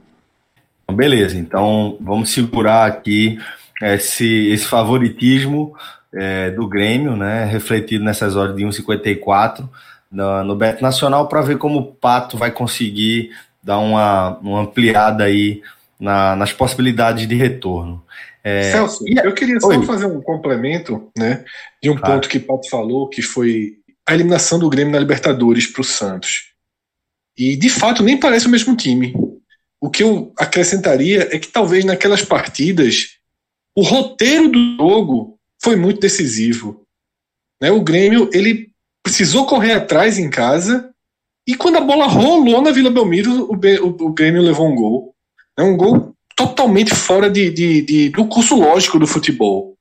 Beleza, 0.92 1.36
então 1.36 1.96
vamos 2.00 2.30
segurar 2.30 2.86
aqui 2.86 3.38
esse, 3.82 4.48
esse 4.48 4.66
favoritismo 4.66 5.74
é, 6.14 6.50
do 6.50 6.66
Grêmio, 6.66 7.16
né, 7.16 7.44
refletido 7.44 8.04
nessas 8.04 8.36
horas 8.36 8.56
de 8.56 8.64
1,54 8.64 9.68
no, 10.10 10.44
no 10.44 10.56
Beto 10.56 10.82
Nacional, 10.82 11.28
para 11.28 11.42
ver 11.42 11.58
como 11.58 11.78
o 11.80 11.92
Pato 11.92 12.38
vai 12.38 12.50
conseguir 12.50 13.30
dar 13.62 13.78
uma, 13.78 14.38
uma 14.38 14.60
ampliada 14.60 15.24
aí 15.24 15.60
na, 15.98 16.36
nas 16.36 16.52
possibilidades 16.52 17.26
de 17.26 17.34
retorno. 17.34 18.02
É, 18.44 18.70
Celso, 18.70 19.04
eu 19.08 19.34
queria 19.34 19.58
só 19.58 19.66
Oi. 19.66 19.84
fazer 19.84 20.06
um 20.06 20.20
complemento 20.20 21.10
né, 21.18 21.44
de 21.82 21.90
um 21.90 21.96
claro. 21.96 22.14
ponto 22.14 22.28
que 22.28 22.38
o 22.38 22.42
Pato 22.42 22.70
falou, 22.70 23.08
que 23.08 23.20
foi 23.20 23.72
a 24.06 24.14
eliminação 24.14 24.58
do 24.58 24.70
Grêmio 24.70 24.92
na 24.92 25.00
Libertadores 25.00 25.66
para 25.66 25.80
o 25.80 25.84
Santos. 25.84 26.52
E 27.36 27.56
de 27.56 27.68
fato 27.68 28.04
nem 28.04 28.18
parece 28.18 28.46
o 28.46 28.50
mesmo 28.50 28.76
time. 28.76 29.12
O 29.86 29.88
que 29.88 30.02
eu 30.02 30.32
acrescentaria 30.36 31.28
é 31.30 31.38
que 31.38 31.46
talvez 31.46 31.84
naquelas 31.84 32.24
partidas 32.24 33.18
o 33.72 33.82
roteiro 33.82 34.48
do 34.48 34.76
jogo 34.76 35.38
foi 35.62 35.76
muito 35.76 36.00
decisivo. 36.00 36.84
Né? 37.62 37.70
O 37.70 37.84
Grêmio 37.84 38.28
ele 38.32 38.72
precisou 39.00 39.46
correr 39.46 39.74
atrás 39.74 40.18
em 40.18 40.28
casa 40.28 40.92
e 41.46 41.54
quando 41.54 41.76
a 41.76 41.80
bola 41.80 42.08
rolou 42.08 42.60
na 42.60 42.72
Vila 42.72 42.90
Belmiro, 42.90 43.44
o, 43.44 43.52
o, 43.52 44.06
o 44.08 44.12
Grêmio 44.12 44.42
levou 44.42 44.66
um 44.66 44.74
gol. 44.74 45.14
É 45.56 45.62
um 45.62 45.76
gol 45.76 46.12
totalmente 46.34 46.92
fora 46.92 47.30
de, 47.30 47.48
de, 47.48 47.82
de, 47.82 48.08
do 48.08 48.26
curso 48.26 48.56
lógico 48.56 48.98
do 48.98 49.06
futebol. 49.06 49.76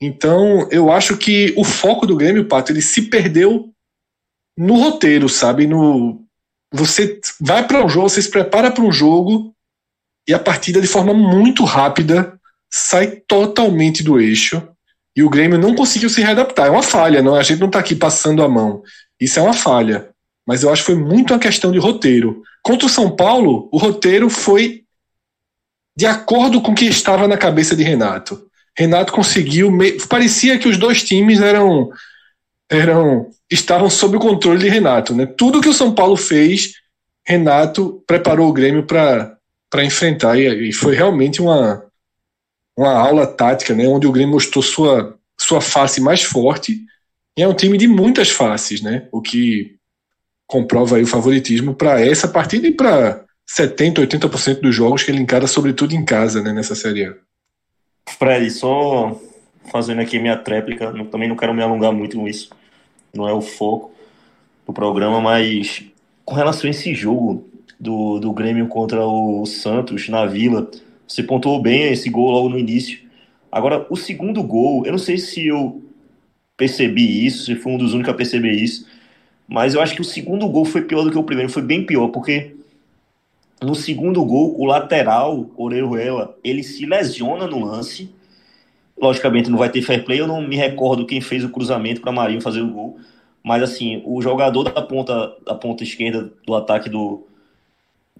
Então, 0.00 0.68
eu 0.70 0.88
acho 0.92 1.16
que 1.16 1.52
o 1.56 1.64
foco 1.64 2.06
do 2.06 2.16
Grêmio, 2.16 2.46
Pato, 2.46 2.70
ele 2.70 2.80
se 2.80 3.02
perdeu 3.02 3.72
no 4.56 4.76
roteiro, 4.76 5.28
sabe? 5.28 5.66
No, 5.66 6.24
você 6.72 7.20
vai 7.40 7.66
para 7.66 7.84
um 7.84 7.88
jogo, 7.88 8.08
você 8.08 8.22
se 8.22 8.30
prepara 8.30 8.70
para 8.70 8.84
um 8.84 8.92
jogo 8.92 9.54
e 10.28 10.34
a 10.34 10.38
partida 10.38 10.80
de 10.80 10.86
forma 10.86 11.14
muito 11.14 11.64
rápida 11.64 12.38
sai 12.70 13.22
totalmente 13.26 14.02
do 14.02 14.20
eixo 14.20 14.62
e 15.16 15.22
o 15.22 15.30
Grêmio 15.30 15.58
não 15.58 15.74
conseguiu 15.74 16.08
se 16.08 16.20
readaptar. 16.20 16.66
É 16.66 16.70
uma 16.70 16.82
falha, 16.82 17.22
não? 17.22 17.34
a 17.34 17.42
gente 17.42 17.58
não 17.58 17.66
está 17.66 17.80
aqui 17.80 17.96
passando 17.96 18.42
a 18.42 18.48
mão. 18.48 18.82
Isso 19.20 19.38
é 19.38 19.42
uma 19.42 19.54
falha. 19.54 20.10
Mas 20.46 20.62
eu 20.62 20.70
acho 20.70 20.82
que 20.82 20.92
foi 20.92 21.02
muito 21.02 21.32
uma 21.32 21.40
questão 21.40 21.72
de 21.72 21.78
roteiro. 21.78 22.42
Contra 22.62 22.86
o 22.86 22.90
São 22.90 23.14
Paulo, 23.14 23.68
o 23.72 23.78
roteiro 23.78 24.30
foi 24.30 24.84
de 25.96 26.06
acordo 26.06 26.60
com 26.60 26.70
o 26.72 26.74
que 26.74 26.84
estava 26.84 27.26
na 27.26 27.36
cabeça 27.36 27.74
de 27.74 27.82
Renato. 27.82 28.48
Renato 28.76 29.12
conseguiu. 29.12 29.76
Parecia 30.08 30.56
que 30.56 30.68
os 30.68 30.76
dois 30.76 31.02
times 31.02 31.40
eram, 31.40 31.90
eram 32.70 33.30
estavam 33.50 33.88
sob 33.88 34.16
o 34.16 34.20
controle 34.20 34.58
de 34.58 34.68
Renato. 34.68 35.14
Né? 35.14 35.26
Tudo 35.26 35.60
que 35.60 35.68
o 35.68 35.74
São 35.74 35.94
Paulo 35.94 36.16
fez, 36.16 36.74
Renato 37.26 38.02
preparou 38.06 38.48
o 38.48 38.52
Grêmio 38.52 38.84
para 38.84 39.38
enfrentar. 39.84 40.38
E, 40.38 40.68
e 40.68 40.72
foi 40.72 40.94
realmente 40.94 41.40
uma, 41.40 41.84
uma 42.76 42.92
aula 42.92 43.26
tática, 43.26 43.74
né, 43.74 43.86
onde 43.88 44.06
o 44.06 44.12
Grêmio 44.12 44.34
mostrou 44.34 44.62
sua, 44.62 45.18
sua 45.36 45.60
face 45.60 46.00
mais 46.00 46.22
forte. 46.22 46.78
E 47.36 47.42
é 47.42 47.48
um 47.48 47.54
time 47.54 47.78
de 47.78 47.86
muitas 47.86 48.30
faces, 48.30 48.82
né? 48.82 49.06
O 49.12 49.22
que 49.22 49.76
comprova 50.46 50.98
o 50.98 51.06
favoritismo 51.06 51.74
para 51.74 52.00
essa 52.00 52.26
partida 52.26 52.66
e 52.66 52.72
para 52.72 53.24
70, 53.46 54.02
80% 54.02 54.60
dos 54.60 54.74
jogos 54.74 55.04
que 55.04 55.10
ele 55.10 55.20
encara, 55.20 55.46
sobretudo 55.46 55.94
em 55.94 56.04
casa, 56.04 56.42
né, 56.42 56.52
nessa 56.52 56.74
Série 56.74 57.04
A. 57.04 57.14
Fred, 58.18 58.50
só 58.50 59.20
fazendo 59.70 60.00
aqui 60.00 60.18
minha 60.18 60.36
tréplica, 60.36 60.92
também 61.10 61.28
não 61.28 61.36
quero 61.36 61.54
me 61.54 61.62
alongar 61.62 61.92
muito 61.92 62.16
com 62.16 62.26
isso, 62.26 62.50
não 63.14 63.28
é 63.28 63.32
o 63.32 63.40
foco 63.40 63.90
do 64.66 64.72
programa, 64.72 65.20
mas 65.20 65.84
com 66.24 66.34
relação 66.34 66.68
a 66.68 66.70
esse 66.70 66.94
jogo 66.94 67.48
do, 67.78 68.18
do 68.18 68.32
Grêmio 68.32 68.68
contra 68.68 69.06
o 69.06 69.46
Santos 69.46 70.08
na 70.08 70.26
Vila, 70.26 70.70
você 71.06 71.22
pontuou 71.22 71.60
bem 71.60 71.84
esse 71.92 72.10
gol 72.10 72.30
logo 72.30 72.48
no 72.50 72.58
início. 72.58 73.00
Agora, 73.50 73.86
o 73.88 73.96
segundo 73.96 74.42
gol, 74.42 74.84
eu 74.84 74.92
não 74.92 74.98
sei 74.98 75.16
se 75.16 75.46
eu 75.46 75.82
percebi 76.56 77.24
isso, 77.24 77.44
se 77.44 77.54
foi 77.54 77.72
um 77.72 77.78
dos 77.78 77.94
únicos 77.94 78.12
a 78.12 78.16
perceber 78.16 78.52
isso, 78.52 78.86
mas 79.46 79.74
eu 79.74 79.80
acho 79.80 79.94
que 79.94 80.02
o 80.02 80.04
segundo 80.04 80.46
gol 80.48 80.64
foi 80.64 80.82
pior 80.82 81.04
do 81.04 81.10
que 81.10 81.18
o 81.18 81.22
primeiro, 81.22 81.50
foi 81.50 81.62
bem 81.62 81.86
pior, 81.86 82.08
porque 82.08 82.54
no 83.60 83.74
segundo 83.74 84.24
gol, 84.24 84.54
o 84.58 84.64
lateral, 84.64 85.50
Orejuela, 85.56 86.36
ele 86.44 86.62
se 86.62 86.86
lesiona 86.86 87.46
no 87.46 87.64
lance. 87.64 88.08
Logicamente 89.00 89.50
não 89.50 89.58
vai 89.58 89.70
ter 89.70 89.82
fair 89.82 90.04
play, 90.04 90.20
eu 90.20 90.26
não 90.26 90.40
me 90.42 90.56
recordo 90.56 91.06
quem 91.06 91.20
fez 91.20 91.44
o 91.44 91.50
cruzamento 91.50 92.00
para 92.00 92.12
Marinho 92.12 92.40
fazer 92.40 92.60
o 92.62 92.70
gol, 92.70 92.98
mas 93.42 93.62
assim, 93.62 94.02
o 94.04 94.20
jogador 94.20 94.64
da 94.64 94.82
ponta 94.82 95.36
da 95.44 95.54
ponta 95.54 95.84
esquerda 95.84 96.32
do 96.44 96.54
ataque 96.54 96.88
do 96.88 97.24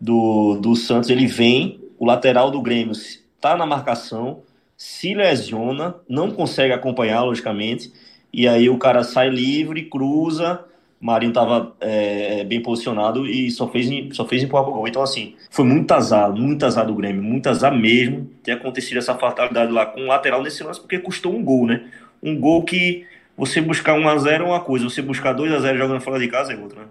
do, 0.00 0.56
do 0.60 0.76
Santos, 0.76 1.10
ele 1.10 1.26
vem. 1.26 1.80
O 1.98 2.06
lateral 2.06 2.50
do 2.50 2.62
Grêmio 2.62 2.92
está 2.92 3.56
na 3.56 3.66
marcação, 3.66 4.42
se 4.76 5.14
lesiona, 5.14 5.96
não 6.08 6.30
consegue 6.30 6.72
acompanhar, 6.72 7.24
logicamente, 7.24 7.92
e 8.32 8.46
aí 8.46 8.70
o 8.70 8.78
cara 8.78 9.02
sai 9.02 9.30
livre, 9.30 9.86
cruza, 9.86 10.64
Marinho 11.00 11.30
estava 11.30 11.74
é, 11.80 12.42
bem 12.44 12.61
posicionado 12.61 13.26
e 13.26 13.50
só 13.50 13.68
fez, 13.68 13.88
só 14.16 14.26
fez 14.26 14.42
empurrar 14.42 14.64
gol. 14.64 14.88
Então, 14.88 15.02
assim, 15.02 15.37
foi 15.50 15.64
muito 15.64 15.92
azar, 15.92 16.32
muito 16.32 16.66
azar 16.66 16.87
do 16.87 16.94
Grêmio, 16.94 17.22
muito 17.22 17.48
azar 17.48 17.74
mesmo 17.74 18.28
ter 18.42 18.52
acontecido 18.52 18.98
essa 18.98 19.14
fatalidade 19.14 19.70
lá 19.70 19.87
com 19.87 20.00
o 20.02 20.06
lateral 20.06 20.42
nesse 20.42 20.62
lance, 20.64 20.80
porque 20.80 20.98
custou 20.98 21.34
um 21.34 21.44
gol, 21.44 21.66
né? 21.66 21.84
Um 22.22 22.38
gol 22.38 22.64
que 22.64 23.06
você 23.37 23.61
buscar 23.61 23.94
1x0 23.94 24.40
é 24.40 24.42
uma 24.42 24.61
coisa, 24.61 24.84
você 24.84 25.00
buscar 25.00 25.34
2x0 25.34 25.76
jogando 25.76 26.00
fora 26.00 26.18
de 26.18 26.26
casa 26.26 26.52
é 26.52 26.56
outra, 26.56 26.80
né? 26.80 26.87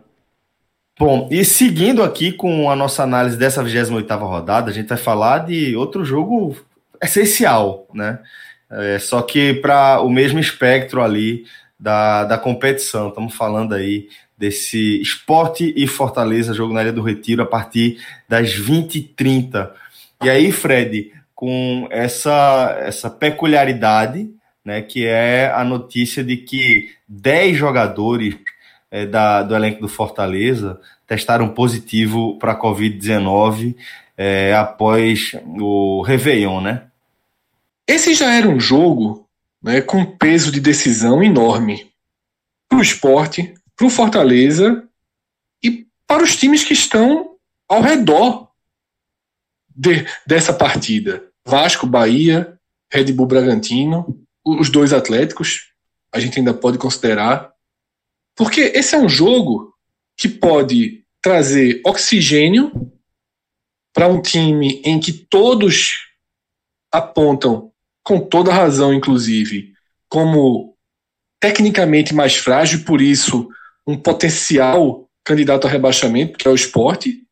Bom, 0.97 1.27
e 1.29 1.45
seguindo 1.45 2.01
aqui 2.01 2.31
com 2.31 2.71
a 2.71 2.75
nossa 2.75 3.03
análise 3.03 3.37
dessa 3.37 3.63
28ª 3.63 4.19
rodada, 4.19 4.71
a 4.71 4.73
gente 4.73 4.87
vai 4.87 4.97
falar 4.97 5.39
de 5.39 5.75
outro 5.75 6.03
jogo 6.03 6.55
essencial, 7.03 7.87
né? 7.93 8.19
É, 8.69 8.97
só 8.99 9.21
que 9.21 9.53
para 9.55 10.01
o 10.01 10.09
mesmo 10.09 10.39
espectro 10.39 11.01
ali 11.01 11.45
da, 11.79 12.23
da 12.23 12.37
competição. 12.37 13.09
Estamos 13.09 13.35
falando 13.35 13.73
aí 13.73 14.07
desse 14.37 15.01
esporte 15.01 15.73
e 15.75 15.87
Fortaleza, 15.87 16.53
jogo 16.53 16.73
na 16.73 16.83
Ilha 16.83 16.93
do 16.93 17.01
Retiro, 17.01 17.41
a 17.41 17.45
partir 17.45 17.99
das 18.29 18.49
20h30. 18.49 19.71
E 20.23 20.29
aí, 20.29 20.51
Fred, 20.51 21.11
com 21.33 21.87
essa, 21.91 22.77
essa 22.81 23.09
peculiaridade, 23.09 24.29
né, 24.63 24.81
que 24.81 25.05
é 25.05 25.51
a 25.53 25.63
notícia 25.63 26.23
de 26.23 26.37
que 26.37 26.89
10 27.07 27.57
jogadores 27.57 28.35
é, 28.91 29.05
da, 29.05 29.43
do 29.43 29.55
elenco 29.55 29.81
do 29.81 29.87
Fortaleza 29.87 30.79
testaram 31.05 31.49
positivo 31.49 32.37
para 32.37 32.53
a 32.53 32.59
Covid-19 32.59 33.75
é, 34.17 34.55
após 34.55 35.35
o 35.45 36.01
Réveillon, 36.01 36.59
né? 36.59 36.83
Esse 37.87 38.13
já 38.13 38.33
era 38.33 38.49
um 38.49 38.59
jogo 38.59 39.26
né, 39.61 39.81
com 39.81 40.05
peso 40.17 40.51
de 40.51 40.59
decisão 40.59 41.23
enorme 41.23 41.91
para 42.69 42.79
o 42.79 42.81
esporte, 42.81 43.53
para 43.75 43.87
o 43.87 43.89
Fortaleza 43.89 44.87
e 45.63 45.87
para 46.05 46.23
os 46.23 46.35
times 46.35 46.63
que 46.63 46.73
estão 46.73 47.35
ao 47.67 47.81
redor 47.81 48.51
de, 49.69 50.05
dessa 50.25 50.53
partida. 50.53 51.27
Vasco, 51.45 51.87
Bahia, 51.87 52.59
Red 52.91 53.11
Bull 53.13 53.27
Bragantino, 53.27 54.25
os 54.45 54.69
dois 54.69 54.93
Atléticos, 54.93 55.71
a 56.11 56.19
gente 56.19 56.39
ainda 56.39 56.53
pode 56.53 56.77
considerar 56.77 57.53
porque 58.37 58.61
esse 58.61 58.95
é 58.95 58.99
um 58.99 59.09
jogo 59.09 59.73
que 60.15 60.29
pode 60.29 61.03
trazer 61.21 61.81
oxigênio 61.83 62.71
para 63.91 64.07
um 64.07 64.21
time 64.21 64.79
em 64.85 64.99
que 64.99 65.11
todos 65.11 66.07
apontam, 66.91 67.73
com 68.07 68.21
toda 68.21 68.53
razão, 68.53 68.93
inclusive, 68.93 69.73
como 70.07 70.77
tecnicamente 71.41 72.15
mais 72.15 72.37
frágil, 72.37 72.85
por 72.85 73.01
isso 73.01 73.49
um 73.85 73.97
potencial 73.97 75.09
candidato 75.25 75.67
a 75.67 75.69
rebaixamento, 75.69 76.37
que 76.37 76.47
é 76.47 76.49
o 76.51 76.55
esporte. 76.55 77.27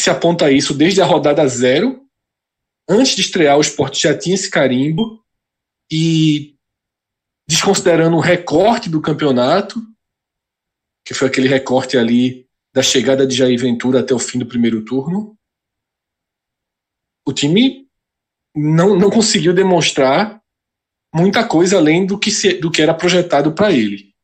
Se 0.00 0.08
aponta 0.08 0.50
isso 0.50 0.72
desde 0.72 1.02
a 1.02 1.04
rodada 1.04 1.46
zero. 1.46 2.08
Antes 2.88 3.14
de 3.14 3.20
estrear, 3.20 3.58
o 3.58 3.60
esporte 3.60 4.00
já 4.00 4.16
tinha 4.16 4.34
esse 4.34 4.50
carimbo. 4.50 5.22
E 5.92 6.56
desconsiderando 7.46 8.16
o 8.16 8.20
recorte 8.20 8.88
do 8.88 9.02
campeonato, 9.02 9.78
que 11.04 11.12
foi 11.12 11.28
aquele 11.28 11.48
recorte 11.48 11.98
ali 11.98 12.48
da 12.72 12.82
chegada 12.82 13.26
de 13.26 13.36
Jair 13.36 13.60
Ventura 13.60 14.00
até 14.00 14.14
o 14.14 14.18
fim 14.18 14.38
do 14.38 14.46
primeiro 14.46 14.86
turno, 14.86 15.36
o 17.26 17.32
time 17.32 17.83
não, 18.54 18.96
não 18.96 19.10
conseguiu 19.10 19.52
demonstrar 19.52 20.40
muita 21.12 21.46
coisa 21.46 21.76
além 21.76 22.06
do 22.06 22.18
que, 22.18 22.30
se, 22.30 22.54
do 22.54 22.70
que 22.70 22.82
era 22.82 22.94
projetado 22.94 23.52
para 23.52 23.72
ele. 23.72 24.14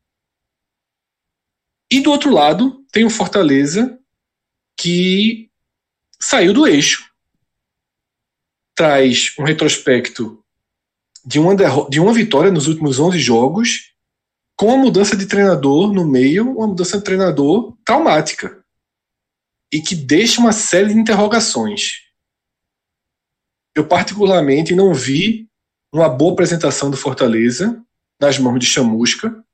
E 1.90 2.00
do 2.00 2.10
outro 2.10 2.32
lado, 2.32 2.84
tem 2.92 3.04
o 3.04 3.10
Fortaleza, 3.10 3.98
que 4.76 5.50
saiu 6.20 6.52
do 6.52 6.66
eixo. 6.66 7.10
Traz 8.74 9.34
um 9.38 9.44
retrospecto 9.44 10.44
de 11.24 11.38
uma, 11.38 11.54
de 11.88 12.00
uma 12.00 12.12
vitória 12.12 12.50
nos 12.50 12.66
últimos 12.66 12.98
11 12.98 13.18
jogos 13.18 13.90
com 14.56 14.72
a 14.72 14.76
mudança 14.76 15.16
de 15.16 15.26
treinador 15.26 15.92
no 15.92 16.06
meio, 16.06 16.50
uma 16.56 16.66
mudança 16.66 16.98
de 16.98 17.04
treinador 17.04 17.76
traumática 17.84 18.62
e 19.72 19.80
que 19.80 19.94
deixa 19.94 20.40
uma 20.40 20.52
série 20.52 20.92
de 20.92 20.98
interrogações. 21.00 22.09
Eu, 23.74 23.86
particularmente, 23.86 24.74
não 24.74 24.92
vi 24.92 25.48
uma 25.92 26.08
boa 26.08 26.32
apresentação 26.32 26.90
do 26.90 26.96
Fortaleza 26.96 27.84
nas 28.20 28.38
mãos 28.38 28.58
de 28.58 28.66
Chamusca. 28.66 29.44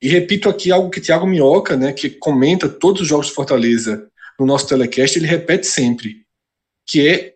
E 0.00 0.08
repito 0.08 0.48
aqui 0.48 0.72
algo 0.72 0.90
que 0.90 1.00
Thiago 1.00 1.26
Minhoca, 1.26 1.76
né, 1.76 1.92
que 1.92 2.10
comenta 2.10 2.68
todos 2.68 3.02
os 3.02 3.08
jogos 3.08 3.28
do 3.28 3.34
Fortaleza 3.34 4.10
no 4.38 4.44
nosso 4.44 4.66
telecast, 4.66 5.18
ele 5.18 5.26
repete 5.26 5.66
sempre, 5.66 6.26
que 6.86 7.06
é 7.06 7.34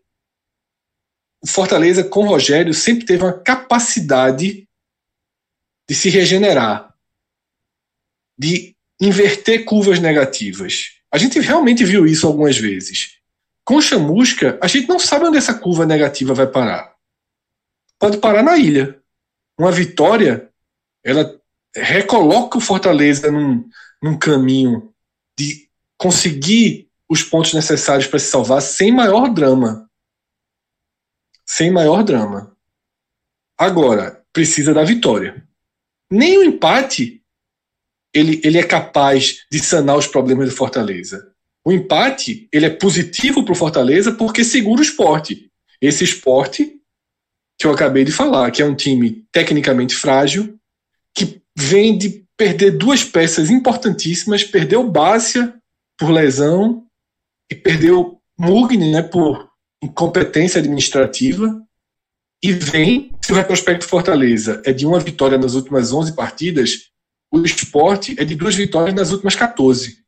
o 1.42 1.46
Fortaleza 1.46 2.02
com 2.02 2.24
o 2.24 2.28
Rogério 2.28 2.74
sempre 2.74 3.06
teve 3.06 3.22
uma 3.22 3.32
capacidade 3.32 4.66
de 5.88 5.94
se 5.94 6.10
regenerar 6.10 6.92
de 8.38 8.74
inverter 9.00 9.64
curvas 9.64 9.98
negativas. 9.98 10.96
A 11.12 11.18
gente 11.18 11.38
realmente 11.38 11.84
viu 11.84 12.06
isso 12.06 12.26
algumas 12.26 12.58
vezes. 12.58 13.18
Com 13.66 13.80
chamusca, 13.80 14.58
a 14.62 14.68
gente 14.68 14.88
não 14.88 14.98
sabe 14.98 15.26
onde 15.26 15.38
essa 15.38 15.58
curva 15.58 15.84
negativa 15.84 16.32
vai 16.32 16.46
parar. 16.46 16.94
Pode 17.98 18.18
parar 18.18 18.42
na 18.42 18.56
ilha. 18.56 19.02
Uma 19.58 19.72
vitória, 19.72 20.52
ela 21.04 21.40
recoloca 21.74 22.58
o 22.58 22.60
Fortaleza 22.60 23.30
num, 23.30 23.68
num 24.00 24.16
caminho 24.16 24.94
de 25.36 25.68
conseguir 25.98 26.88
os 27.08 27.22
pontos 27.22 27.54
necessários 27.54 28.06
para 28.06 28.18
se 28.18 28.26
salvar 28.26 28.62
sem 28.62 28.92
maior 28.92 29.28
drama. 29.34 29.90
sem 31.44 31.70
maior 31.70 32.02
drama. 32.04 32.56
Agora, 33.58 34.24
precisa 34.32 34.74
da 34.74 34.84
vitória. 34.84 35.46
Nem 36.10 36.38
o 36.38 36.44
empate 36.44 37.24
ele, 38.12 38.40
ele 38.44 38.58
é 38.58 38.66
capaz 38.66 39.46
de 39.50 39.60
sanar 39.60 39.96
os 39.96 40.06
problemas 40.06 40.48
do 40.48 40.56
Fortaleza. 40.56 41.35
O 41.66 41.72
empate 41.72 42.48
ele 42.52 42.64
é 42.64 42.70
positivo 42.70 43.42
para 43.42 43.50
o 43.50 43.56
Fortaleza 43.56 44.12
porque 44.12 44.44
segura 44.44 44.78
o 44.78 44.84
esporte. 44.84 45.50
Esse 45.80 46.04
esporte 46.04 46.80
que 47.58 47.66
eu 47.66 47.72
acabei 47.72 48.04
de 48.04 48.12
falar, 48.12 48.52
que 48.52 48.62
é 48.62 48.64
um 48.64 48.76
time 48.76 49.26
tecnicamente 49.32 49.92
frágil, 49.92 50.56
que 51.12 51.42
vem 51.58 51.98
de 51.98 52.24
perder 52.36 52.70
duas 52.70 53.02
peças 53.02 53.50
importantíssimas, 53.50 54.44
perdeu 54.44 54.88
Bácia 54.88 55.54
por 55.98 56.10
lesão 56.10 56.86
e 57.50 57.54
perdeu 57.56 58.20
Mugni 58.38 58.92
né, 58.92 59.02
por 59.02 59.50
incompetência 59.82 60.60
administrativa, 60.60 61.60
e 62.40 62.52
vem, 62.52 63.10
se 63.20 63.32
o 63.32 63.34
retrospecto 63.34 63.86
Fortaleza 63.86 64.62
é 64.64 64.72
de 64.72 64.86
uma 64.86 65.00
vitória 65.00 65.36
nas 65.36 65.54
últimas 65.54 65.92
11 65.92 66.14
partidas, 66.14 66.90
o 67.32 67.40
esporte 67.40 68.14
é 68.18 68.24
de 68.24 68.36
duas 68.36 68.54
vitórias 68.54 68.94
nas 68.94 69.10
últimas 69.10 69.34
14. 69.34 70.05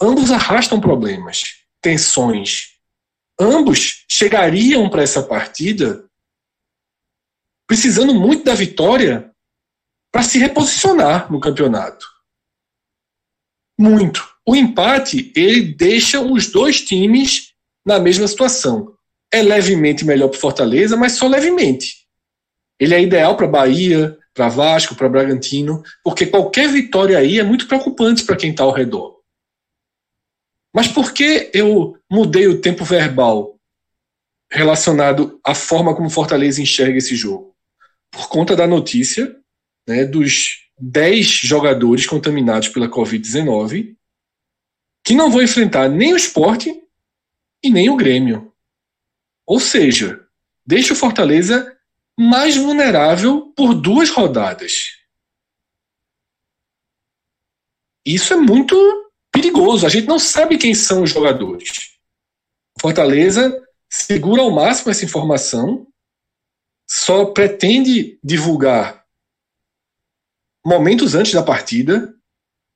Ambos 0.00 0.30
arrastam 0.30 0.80
problemas, 0.80 1.42
tensões. 1.80 2.78
Ambos 3.38 4.04
chegariam 4.08 4.88
para 4.88 5.02
essa 5.02 5.22
partida 5.22 6.04
precisando 7.70 8.12
muito 8.12 8.42
da 8.42 8.52
vitória 8.52 9.30
para 10.10 10.24
se 10.24 10.40
reposicionar 10.40 11.30
no 11.30 11.38
campeonato. 11.38 12.04
Muito. 13.78 14.28
O 14.44 14.56
empate, 14.56 15.32
ele 15.36 15.72
deixa 15.74 16.20
os 16.20 16.50
dois 16.50 16.84
times 16.84 17.52
na 17.86 18.00
mesma 18.00 18.26
situação. 18.26 18.92
É 19.32 19.40
levemente 19.40 20.04
melhor 20.04 20.28
para 20.28 20.40
Fortaleza, 20.40 20.96
mas 20.96 21.12
só 21.12 21.28
levemente. 21.28 22.08
Ele 22.80 22.92
é 22.92 23.00
ideal 23.00 23.36
para 23.36 23.46
Bahia, 23.46 24.18
para 24.34 24.48
Vasco, 24.48 24.96
para 24.96 25.08
Bragantino, 25.08 25.80
porque 26.02 26.26
qualquer 26.26 26.68
vitória 26.68 27.16
aí 27.16 27.38
é 27.38 27.44
muito 27.44 27.68
preocupante 27.68 28.24
para 28.24 28.36
quem 28.36 28.50
está 28.50 28.64
ao 28.64 28.72
redor. 28.72 29.19
Mas 30.72 30.88
por 30.88 31.12
que 31.12 31.50
eu 31.52 31.96
mudei 32.10 32.46
o 32.46 32.60
tempo 32.60 32.84
verbal 32.84 33.58
relacionado 34.50 35.40
à 35.44 35.54
forma 35.54 35.94
como 35.94 36.10
Fortaleza 36.10 36.62
enxerga 36.62 36.98
esse 36.98 37.16
jogo? 37.16 37.54
Por 38.10 38.28
conta 38.28 38.54
da 38.56 38.66
notícia 38.66 39.36
né, 39.86 40.04
dos 40.04 40.68
10 40.78 41.26
jogadores 41.26 42.06
contaminados 42.06 42.68
pela 42.68 42.88
Covid-19 42.88 43.96
que 45.04 45.14
não 45.14 45.30
vão 45.30 45.42
enfrentar 45.42 45.88
nem 45.88 46.12
o 46.12 46.16
esporte 46.16 46.82
e 47.62 47.70
nem 47.70 47.90
o 47.90 47.96
Grêmio. 47.96 48.52
Ou 49.46 49.58
seja, 49.58 50.24
deixa 50.64 50.92
o 50.92 50.96
Fortaleza 50.96 51.76
mais 52.18 52.56
vulnerável 52.56 53.52
por 53.56 53.74
duas 53.74 54.10
rodadas. 54.10 55.00
Isso 58.04 58.32
é 58.32 58.36
muito 58.36 58.76
perigoso. 59.32 59.86
A 59.86 59.88
gente 59.88 60.06
não 60.06 60.18
sabe 60.18 60.58
quem 60.58 60.74
são 60.74 61.02
os 61.02 61.10
jogadores. 61.10 61.98
Fortaleza 62.80 63.60
segura 63.90 64.42
ao 64.42 64.50
máximo 64.50 64.90
essa 64.90 65.04
informação, 65.04 65.86
só 66.88 67.26
pretende 67.26 68.18
divulgar 68.22 69.04
momentos 70.64 71.14
antes 71.14 71.32
da 71.32 71.42
partida. 71.42 72.14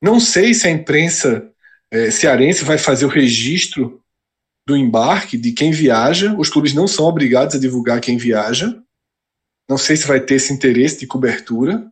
Não 0.02 0.18
sei 0.18 0.52
se 0.52 0.66
a 0.66 0.70
imprensa 0.70 1.52
é, 1.90 2.10
cearense 2.10 2.64
vai 2.64 2.78
fazer 2.78 3.06
o 3.06 3.08
registro 3.08 4.02
do 4.66 4.76
embarque 4.76 5.36
de 5.36 5.52
quem 5.52 5.70
viaja. 5.70 6.34
Os 6.36 6.48
clubes 6.48 6.74
não 6.74 6.88
são 6.88 7.06
obrigados 7.06 7.54
a 7.54 7.60
divulgar 7.60 8.00
quem 8.00 8.16
viaja. 8.16 8.80
Não 9.68 9.78
sei 9.78 9.96
se 9.96 10.06
vai 10.06 10.20
ter 10.20 10.34
esse 10.34 10.52
interesse 10.52 10.98
de 10.98 11.06
cobertura. 11.06 11.90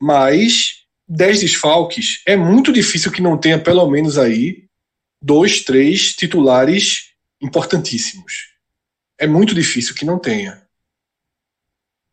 Mas 0.00 0.83
10 1.08 1.40
desfalques 1.40 2.22
é 2.26 2.36
muito 2.36 2.72
difícil 2.72 3.12
que 3.12 3.22
não 3.22 3.38
tenha 3.38 3.62
pelo 3.62 3.88
menos 3.90 4.18
aí 4.18 4.68
dois, 5.22 5.62
três 5.62 6.14
titulares 6.14 7.14
importantíssimos. 7.40 8.54
É 9.18 9.26
muito 9.26 9.54
difícil 9.54 9.94
que 9.94 10.04
não 10.04 10.18
tenha. 10.18 10.66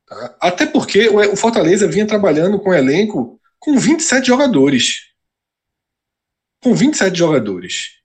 Tá? 0.05 0.37
Até 0.41 0.65
porque 0.65 1.07
o 1.09 1.35
Fortaleza 1.35 1.87
vinha 1.87 2.07
trabalhando 2.07 2.59
com 2.59 2.69
um 2.69 2.73
elenco 2.73 3.39
com 3.59 3.77
27 3.77 4.27
jogadores. 4.27 5.11
Com 6.61 6.73
27 6.75 7.17
jogadores. 7.17 8.01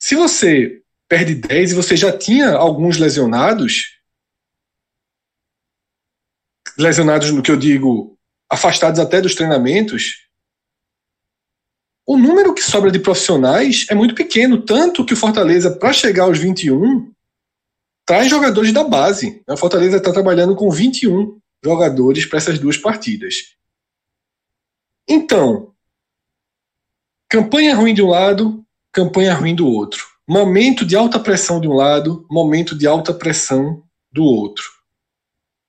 Se 0.00 0.14
você 0.14 0.82
perde 1.08 1.34
10 1.34 1.72
e 1.72 1.74
você 1.74 1.96
já 1.96 2.16
tinha 2.16 2.52
alguns 2.52 2.98
lesionados, 2.98 4.00
lesionados 6.78 7.30
no 7.30 7.42
que 7.42 7.50
eu 7.50 7.56
digo, 7.56 8.11
afastados 8.52 9.00
até 9.00 9.18
dos 9.18 9.34
treinamentos, 9.34 10.26
o 12.06 12.18
número 12.18 12.52
que 12.52 12.62
sobra 12.62 12.90
de 12.90 12.98
profissionais 12.98 13.86
é 13.88 13.94
muito 13.94 14.14
pequeno, 14.14 14.60
tanto 14.60 15.06
que 15.06 15.14
o 15.14 15.16
Fortaleza, 15.16 15.70
para 15.70 15.92
chegar 15.92 16.24
aos 16.24 16.38
21, 16.38 17.10
traz 18.04 18.28
jogadores 18.28 18.70
da 18.70 18.84
base. 18.84 19.42
O 19.48 19.56
Fortaleza 19.56 19.96
está 19.96 20.12
trabalhando 20.12 20.54
com 20.54 20.70
21 20.70 21.40
jogadores 21.64 22.26
para 22.26 22.36
essas 22.36 22.58
duas 22.58 22.76
partidas. 22.76 23.56
Então, 25.08 25.72
campanha 27.30 27.74
ruim 27.74 27.94
de 27.94 28.02
um 28.02 28.08
lado, 28.08 28.62
campanha 28.92 29.32
ruim 29.32 29.54
do 29.54 29.66
outro. 29.66 30.06
Momento 30.28 30.84
de 30.84 30.94
alta 30.94 31.18
pressão 31.18 31.58
de 31.58 31.66
um 31.66 31.72
lado, 31.72 32.26
momento 32.30 32.76
de 32.76 32.86
alta 32.86 33.14
pressão 33.14 33.82
do 34.12 34.22
outro 34.22 34.82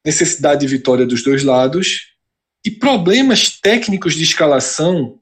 necessidade 0.05 0.61
de 0.61 0.67
vitória 0.67 1.05
dos 1.05 1.23
dois 1.23 1.43
lados 1.43 2.12
e 2.65 2.71
problemas 2.71 3.59
técnicos 3.59 4.15
de 4.15 4.23
escalação 4.23 5.19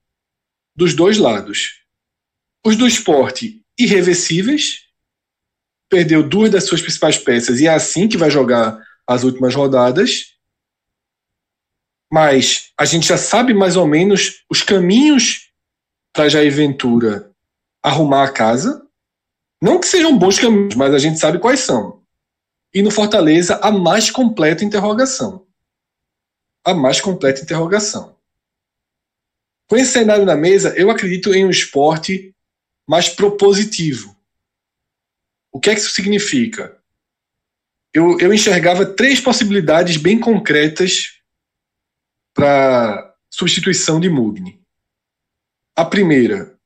dos 0.75 0.93
dois 0.93 1.17
lados. 1.17 1.82
Os 2.65 2.75
do 2.75 2.88
esporte 2.88 3.63
irreversíveis, 3.77 4.86
perdeu 5.89 6.27
duas 6.27 6.51
das 6.51 6.65
suas 6.65 6.82
principais 6.82 7.17
peças 7.17 7.60
e 7.60 7.67
é 7.67 7.73
assim 7.73 8.08
que 8.08 8.17
vai 8.17 8.30
jogar 8.30 8.80
as 9.08 9.23
últimas 9.23 9.56
rodadas. 9.56 10.36
Mas 12.12 12.71
a 12.77 12.86
gente 12.86 13.08
já 13.08 13.17
sabe 13.17 13.54
mais 13.54 13.75
ou 13.75 13.88
menos 13.88 14.43
os 14.49 14.62
caminhos 14.62 15.51
para 16.13 16.30
Jair 16.30 16.54
Ventura 16.54 17.32
arrumar 17.82 18.25
a 18.25 18.32
casa. 18.32 18.86
Não 19.62 19.80
que 19.80 19.88
sejam 19.88 20.17
bons 20.17 20.38
caminhos, 20.38 20.75
mas 20.75 20.93
a 20.93 20.99
gente 20.99 21.19
sabe 21.19 21.39
quais 21.39 21.62
são 21.62 22.01
e 22.73 22.82
no 22.82 22.91
Fortaleza 22.91 23.60
a 23.62 23.71
mais 23.71 24.10
completa 24.10 24.63
interrogação. 24.63 25.45
A 26.63 26.74
mais 26.74 27.02
completa 27.02 27.41
interrogação. 27.41 28.15
Com 29.67 29.78
esse 29.78 29.91
cenário 29.91 30.26
na 30.26 30.36
mesa, 30.36 30.74
eu 30.78 30.91
acredito 30.91 31.34
em 31.34 31.45
um 31.45 31.50
esporte 31.50 32.36
mais 32.88 33.10
propositivo. 33.10 34.15
O 35.52 35.60
que 35.60 35.69
é 35.69 35.74
que 35.74 35.82
isso 35.82 35.91
significa? 35.91 36.78
Eu, 37.93 38.19
eu 38.19 38.34
enxergava 38.34 38.86
três 38.86 39.19
possibilidades 39.19 39.97
bem 39.97 40.19
concretas 40.19 41.21
para 42.34 43.15
substituição 43.30 44.00
de 44.00 44.10
Mugni. 44.10 44.62
A 45.76 45.86
primeira 45.86 46.58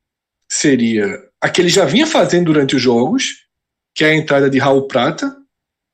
seria 0.49 1.29
a 1.41 1.49
que 1.49 1.61
ele 1.61 1.69
já 1.69 1.85
vinha 1.85 2.07
fazendo 2.07 2.45
durante 2.45 2.75
os 2.75 2.81
jogos, 2.81 3.47
que 3.93 4.03
é 4.03 4.09
a 4.09 4.15
entrada 4.15 4.49
de 4.49 4.59
Raul 4.59 4.87
Prata, 4.87 5.35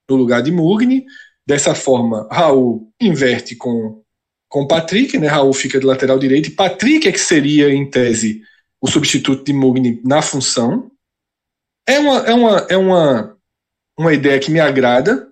no 0.10 0.16
lugar 0.16 0.42
de 0.42 0.52
Mugni. 0.52 1.06
Dessa 1.52 1.76
forma, 1.76 2.30
Raul 2.32 2.94
inverte 2.98 3.58
com 3.58 4.02
com 4.48 4.66
Patrick, 4.66 5.18
né? 5.18 5.28
Raul 5.28 5.52
fica 5.52 5.78
de 5.78 5.86
lateral 5.86 6.18
direito 6.18 6.48
e 6.48 6.54
Patrick 6.54 7.06
é 7.10 7.12
que 7.12 7.20
seria, 7.20 7.70
em 7.70 7.90
tese, 7.90 8.42
o 8.80 8.88
substituto 8.88 9.44
de 9.44 9.52
Mugni 9.52 10.02
na 10.02 10.22
função. 10.22 10.90
É 11.86 12.00
uma, 12.00 12.18
é 12.20 12.34
uma, 12.34 12.68
é 12.70 12.78
uma, 12.78 13.38
uma 14.00 14.14
ideia 14.14 14.40
que 14.40 14.50
me 14.50 14.62
agrada, 14.62 15.28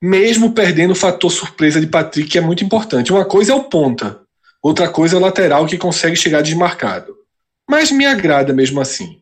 mesmo 0.00 0.52
perdendo 0.52 0.92
o 0.92 0.96
fator 0.96 1.32
surpresa 1.32 1.80
de 1.80 1.88
Patrick, 1.88 2.28
que 2.28 2.38
é 2.38 2.40
muito 2.40 2.62
importante. 2.62 3.12
Uma 3.12 3.24
coisa 3.24 3.50
é 3.50 3.56
o 3.56 3.64
ponta, 3.64 4.20
outra 4.62 4.88
coisa 4.88 5.16
é 5.16 5.18
o 5.18 5.22
lateral 5.22 5.66
que 5.66 5.76
consegue 5.76 6.14
chegar 6.14 6.42
desmarcado. 6.42 7.12
Mas 7.68 7.90
me 7.90 8.06
agrada 8.06 8.52
mesmo 8.52 8.80
assim. 8.80 9.20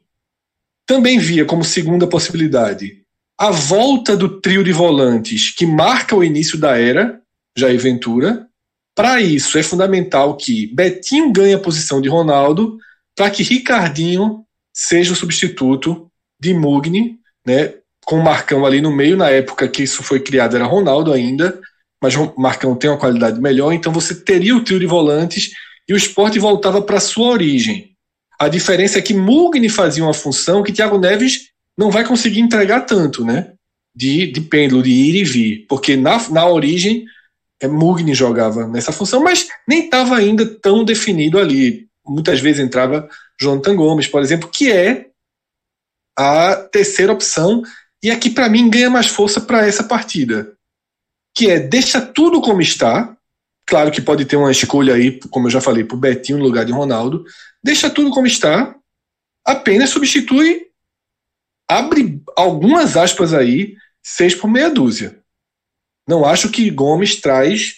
Também 0.85 1.19
via 1.19 1.47
como 1.47 1.64
segunda 1.64 2.07
possibilidade 2.07 3.00
a 3.40 3.50
volta 3.50 4.14
do 4.14 4.38
trio 4.38 4.62
de 4.62 4.70
volantes 4.70 5.50
que 5.50 5.64
marca 5.64 6.14
o 6.14 6.22
início 6.22 6.59
da 6.59 6.79
era, 6.79 7.22
Jair 7.57 7.81
Ventura. 7.81 8.46
Para 8.94 9.22
isso, 9.22 9.57
é 9.57 9.62
fundamental 9.62 10.37
que 10.37 10.66
Betinho 10.66 11.33
ganhe 11.33 11.55
a 11.55 11.59
posição 11.59 12.03
de 12.03 12.09
Ronaldo, 12.11 12.76
para 13.16 13.31
que 13.31 13.42
Ricardinho 13.42 14.44
seja 14.74 15.14
o 15.14 15.16
substituto 15.16 16.11
de 16.38 16.53
Mugni, 16.53 17.18
né, 17.46 17.76
com 18.05 18.16
o 18.16 18.22
Marcão 18.22 18.66
ali 18.66 18.83
no 18.83 18.94
meio. 18.94 19.16
Na 19.16 19.31
época 19.31 19.66
que 19.68 19.85
isso 19.85 20.03
foi 20.03 20.20
criado 20.20 20.55
era 20.55 20.66
Ronaldo 20.66 21.11
ainda, 21.11 21.59
mas 22.03 22.14
o 22.16 22.35
Marcão 22.37 22.76
tem 22.76 22.90
uma 22.90 22.98
qualidade 22.98 23.40
melhor, 23.40 23.72
então 23.72 23.90
você 23.90 24.14
teria 24.14 24.55
o 24.55 24.62
trio 24.62 24.79
de 24.79 24.87
volantes 24.87 25.53
e 25.88 25.94
o 25.94 25.96
esporte 25.96 26.38
voltava 26.38 26.83
para 26.83 27.00
sua 27.00 27.31
origem. 27.31 27.96
A 28.38 28.48
diferença 28.48 28.98
é 28.98 29.03
que 29.03 29.14
Mugni 29.14 29.70
fazia 29.70 30.05
uma 30.05 30.12
função 30.12 30.62
que 30.62 30.72
Thiago 30.72 30.98
Neves 30.98 31.50
não 31.81 31.90
vai 31.90 32.05
conseguir 32.05 32.40
entregar 32.40 32.83
tanto, 32.83 33.25
né? 33.25 33.55
De, 33.97 34.31
de 34.31 34.43
pêndulo, 34.43 34.83
de 34.83 34.90
ir 34.90 35.14
e 35.16 35.25
vir. 35.25 35.66
Porque 35.66 35.97
na, 35.97 36.29
na 36.29 36.47
origem, 36.47 37.07
é, 37.59 37.66
Mugni 37.66 38.12
jogava 38.12 38.66
nessa 38.66 38.93
função, 38.93 39.23
mas 39.23 39.49
nem 39.66 39.87
estava 39.87 40.14
ainda 40.14 40.45
tão 40.45 40.85
definido 40.85 41.38
ali. 41.38 41.88
Muitas 42.07 42.38
vezes 42.38 42.62
entrava 42.62 43.09
Jonathan 43.40 43.75
Gomes, 43.75 44.07
por 44.07 44.21
exemplo, 44.21 44.51
que 44.51 44.71
é 44.71 45.07
a 46.19 46.55
terceira 46.55 47.14
opção 47.14 47.62
e 48.05 48.11
aqui 48.11 48.29
para 48.29 48.51
mim 48.51 48.69
ganha 48.69 48.90
mais 48.90 49.07
força 49.07 49.40
para 49.40 49.66
essa 49.66 49.83
partida, 49.83 50.53
que 51.35 51.51
é 51.51 51.59
deixa 51.59 51.99
tudo 51.99 52.43
como 52.43 52.61
está. 52.61 53.16
Claro 53.66 53.90
que 53.90 54.03
pode 54.03 54.27
ter 54.27 54.37
uma 54.37 54.51
escolha 54.51 54.95
aí, 54.95 55.19
como 55.31 55.47
eu 55.47 55.51
já 55.51 55.62
falei, 55.62 55.85
para 55.85 55.97
o 55.97 56.01
Betinho 56.01 56.38
no 56.38 56.45
lugar 56.45 56.66
de 56.66 56.73
Ronaldo. 56.73 57.25
Deixa 57.64 57.88
tudo 57.88 58.11
como 58.11 58.27
está, 58.27 58.75
apenas 59.47 59.88
substitui, 59.90 60.69
abre 61.70 62.20
algumas 62.37 62.96
aspas 62.96 63.33
aí, 63.33 63.76
seis 64.02 64.35
por 64.35 64.50
meia 64.50 64.68
dúzia. 64.68 65.20
Não 66.06 66.24
acho 66.24 66.50
que 66.50 66.68
Gomes 66.70 67.20
traz 67.20 67.76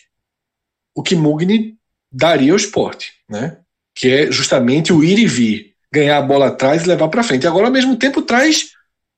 o 0.94 1.02
que 1.02 1.14
Mugni 1.14 1.76
daria 2.10 2.52
ao 2.52 2.56
esporte, 2.56 3.12
né? 3.28 3.58
que 3.94 4.08
é 4.08 4.32
justamente 4.32 4.92
o 4.92 5.04
ir 5.04 5.18
e 5.18 5.26
vir, 5.26 5.74
ganhar 5.92 6.16
a 6.16 6.22
bola 6.22 6.48
atrás 6.48 6.82
e 6.82 6.88
levar 6.88 7.08
para 7.08 7.22
frente. 7.22 7.46
Agora, 7.46 7.66
ao 7.66 7.72
mesmo 7.72 7.96
tempo, 7.96 8.22
traz 8.22 8.70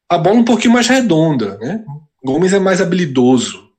a 0.08 0.18
bola 0.18 0.36
um 0.36 0.44
pouquinho 0.44 0.74
mais 0.74 0.88
redonda. 0.88 1.56
Né? 1.58 1.84
Gomes 2.24 2.52
é 2.52 2.58
mais 2.58 2.80
habilidoso, 2.80 3.70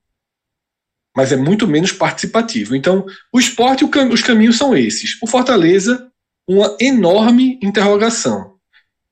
mas 1.15 1.34
é 1.34 1.36
muito 1.36 1.67
menos 1.67 1.91
participativo. 1.91 2.73
Então, 2.73 3.05
o 3.34 3.39
esporte, 3.39 3.84
os 3.84 4.21
caminhos 4.21 4.58
são 4.58 4.75
esses. 4.75 5.17
O 5.21 5.27
Fortaleza, 5.27 6.10
uma 6.47 6.77
enorme 6.79 7.60
interrogação. 7.62 8.55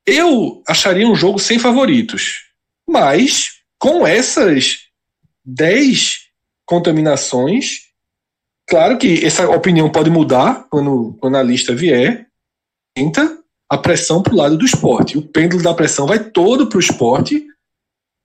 Eu 0.06 0.62
acharia 0.68 1.08
um 1.08 1.16
jogo 1.16 1.40
sem 1.40 1.58
favoritos, 1.58 2.44
mas 2.88 3.62
com 3.80 4.06
essas 4.06 4.80
10 5.46 6.24
contaminações, 6.66 7.82
claro 8.68 8.98
que 8.98 9.26
essa 9.26 9.50
opinião 9.50 9.90
pode 9.90 10.10
mudar 10.10 10.68
quando, 10.70 11.16
quando 11.20 11.38
a 11.38 11.44
lista 11.44 11.76
vier. 11.76 12.28
Tenta 12.96 13.40
a 13.70 13.78
pressão 13.78 14.22
para 14.22 14.34
o 14.34 14.38
lado 14.38 14.58
do 14.58 14.66
esporte. 14.66 15.18
O 15.18 15.22
pêndulo 15.22 15.64
da 15.64 15.74
pressão 15.74 16.06
vai 16.06 16.20
todo 16.20 16.68
para 16.68 16.78
o 16.78 16.82
esporte, 16.82 17.44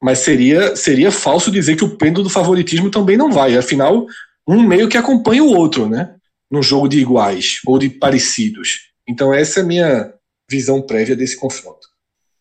mas 0.03 0.19
seria, 0.19 0.77
seria 0.77 1.11
falso 1.11 1.51
dizer 1.51 1.77
que 1.77 1.85
o 1.85 1.97
pêndulo 1.97 2.25
do 2.25 2.31
favoritismo 2.31 2.91
também 2.91 3.17
não 3.17 3.33
vai. 3.33 3.57
Afinal, 3.57 4.07
um 4.47 4.63
meio 4.63 4.89
que 4.89 4.99
acompanha 4.99 5.43
o 5.43 5.55
outro, 5.55 5.89
né? 5.89 6.15
Num 6.51 6.63
jogo 6.63 6.89
de 6.89 6.99
iguais 6.99 7.61
ou 7.67 7.79
de 7.79 7.89
parecidos. 7.89 8.91
Então, 9.09 9.33
essa 9.33 9.61
é 9.61 9.63
a 9.63 9.67
minha 9.67 10.15
visão 10.49 10.83
prévia 10.83 11.17
desse 11.17 11.37
confronto. 11.37 11.89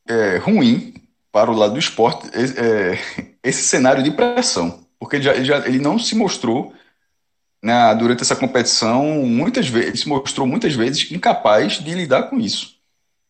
É 0.08 0.38
ruim 0.38 0.94
para 1.32 1.52
o 1.52 1.56
lado 1.56 1.74
do 1.74 1.80
esporte 1.80 2.28
é, 2.34 2.98
esse 3.44 3.64
cenário 3.64 4.04
de 4.04 4.12
pressão, 4.12 4.86
porque 5.00 5.18
ele, 5.18 5.24
já, 5.24 5.36
ele, 5.36 5.46
já, 5.46 5.68
ele 5.68 5.80
não 5.80 6.00
se 6.00 6.16
mostrou 6.16 6.74
né, 7.62 7.94
durante 7.96 8.22
essa 8.22 8.36
competição 8.36 9.04
muitas 9.26 9.68
vezes, 9.68 10.02
se 10.02 10.08
mostrou 10.08 10.48
muitas 10.48 10.74
vezes 10.74 11.12
incapaz 11.12 11.74
de 11.74 11.94
lidar 11.94 12.24
com 12.24 12.40
isso 12.40 12.78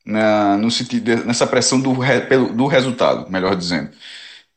na, 0.08 0.58
no 0.58 0.72
sentido 0.72 1.26
nessa 1.26 1.46
pressão 1.46 1.80
do, 1.80 1.94
do 2.54 2.66
resultado, 2.66 3.30
melhor 3.30 3.56
dizendo. 3.56 3.92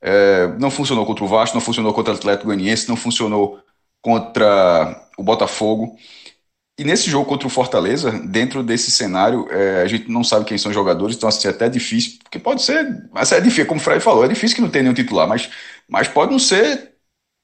É, 0.01 0.47
não 0.59 0.71
funcionou 0.71 1.05
contra 1.05 1.25
o 1.25 1.29
Vasco, 1.29 1.57
não 1.57 1.61
funcionou 1.61 1.93
contra 1.93 2.15
o 2.15 2.17
Atlético 2.17 2.47
Goianiense, 2.47 2.89
não 2.89 2.97
funcionou 2.97 3.61
contra 4.01 5.09
o 5.19 5.23
Botafogo. 5.23 5.97
E 6.81 6.85
nesse 6.85 7.11
jogo 7.11 7.27
contra 7.29 7.47
o 7.47 7.51
Fortaleza, 7.51 8.11
dentro 8.11 8.63
desse 8.63 8.91
cenário, 8.91 9.47
é, 9.51 9.83
a 9.83 9.87
gente 9.87 10.11
não 10.11 10.25
sabe 10.25 10.47
quem 10.47 10.57
são 10.57 10.71
os 10.71 10.75
jogadores, 10.75 11.15
então 11.15 11.29
assim, 11.29 11.47
é 11.47 11.51
até 11.51 11.69
difícil, 11.69 12.19
porque 12.23 12.39
pode 12.39 12.63
ser, 12.63 13.07
mas 13.13 13.31
é 13.33 13.39
difícil, 13.39 13.67
como 13.67 13.79
o 13.79 13.85
Fred 13.85 14.01
falou, 14.03 14.25
é 14.25 14.29
difícil 14.29 14.57
que 14.57 14.63
não 14.63 14.71
tenha 14.71 14.85
nenhum 14.85 14.95
titular, 14.95 15.29
mas, 15.29 15.51
mas 15.87 16.09
pode 16.09 16.33
não 16.33 16.39
ser 16.39 16.95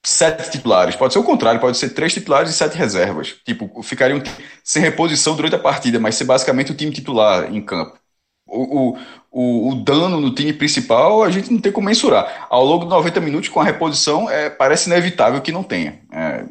sete 0.04 0.50
titulares, 0.52 0.96
pode 0.96 1.12
ser 1.12 1.18
o 1.18 1.24
contrário, 1.24 1.60
pode 1.60 1.76
ser 1.78 1.90
três 1.90 2.14
titulares 2.14 2.50
e 2.50 2.54
sete 2.54 2.76
reservas. 2.78 3.36
Tipo, 3.44 3.82
ficariam 3.82 4.22
sem 4.64 4.82
reposição 4.82 5.36
durante 5.36 5.56
a 5.56 5.58
partida, 5.58 6.00
mas 6.00 6.14
ser 6.16 6.24
basicamente 6.24 6.72
o 6.72 6.76
time 6.76 6.92
titular 6.92 7.52
em 7.54 7.60
campo. 7.62 7.98
O, 8.46 8.92
o, 8.94 8.98
o, 9.38 9.70
o, 9.70 9.74
dano 9.74 10.20
no 10.20 10.34
time 10.34 10.52
principal 10.52 11.22
a 11.22 11.30
gente 11.30 11.52
não 11.52 11.60
tem 11.60 11.70
como 11.70 11.86
mensurar. 11.86 12.46
Ao 12.48 12.64
longo 12.64 12.84
de 12.84 12.90
90 12.90 13.20
minutos, 13.20 13.48
com 13.48 13.60
a 13.60 13.64
reposição, 13.64 14.30
é, 14.30 14.48
parece 14.48 14.88
inevitável 14.88 15.40
que 15.40 15.52
não 15.52 15.62
tenha. 15.62 15.98
É, 16.10 16.44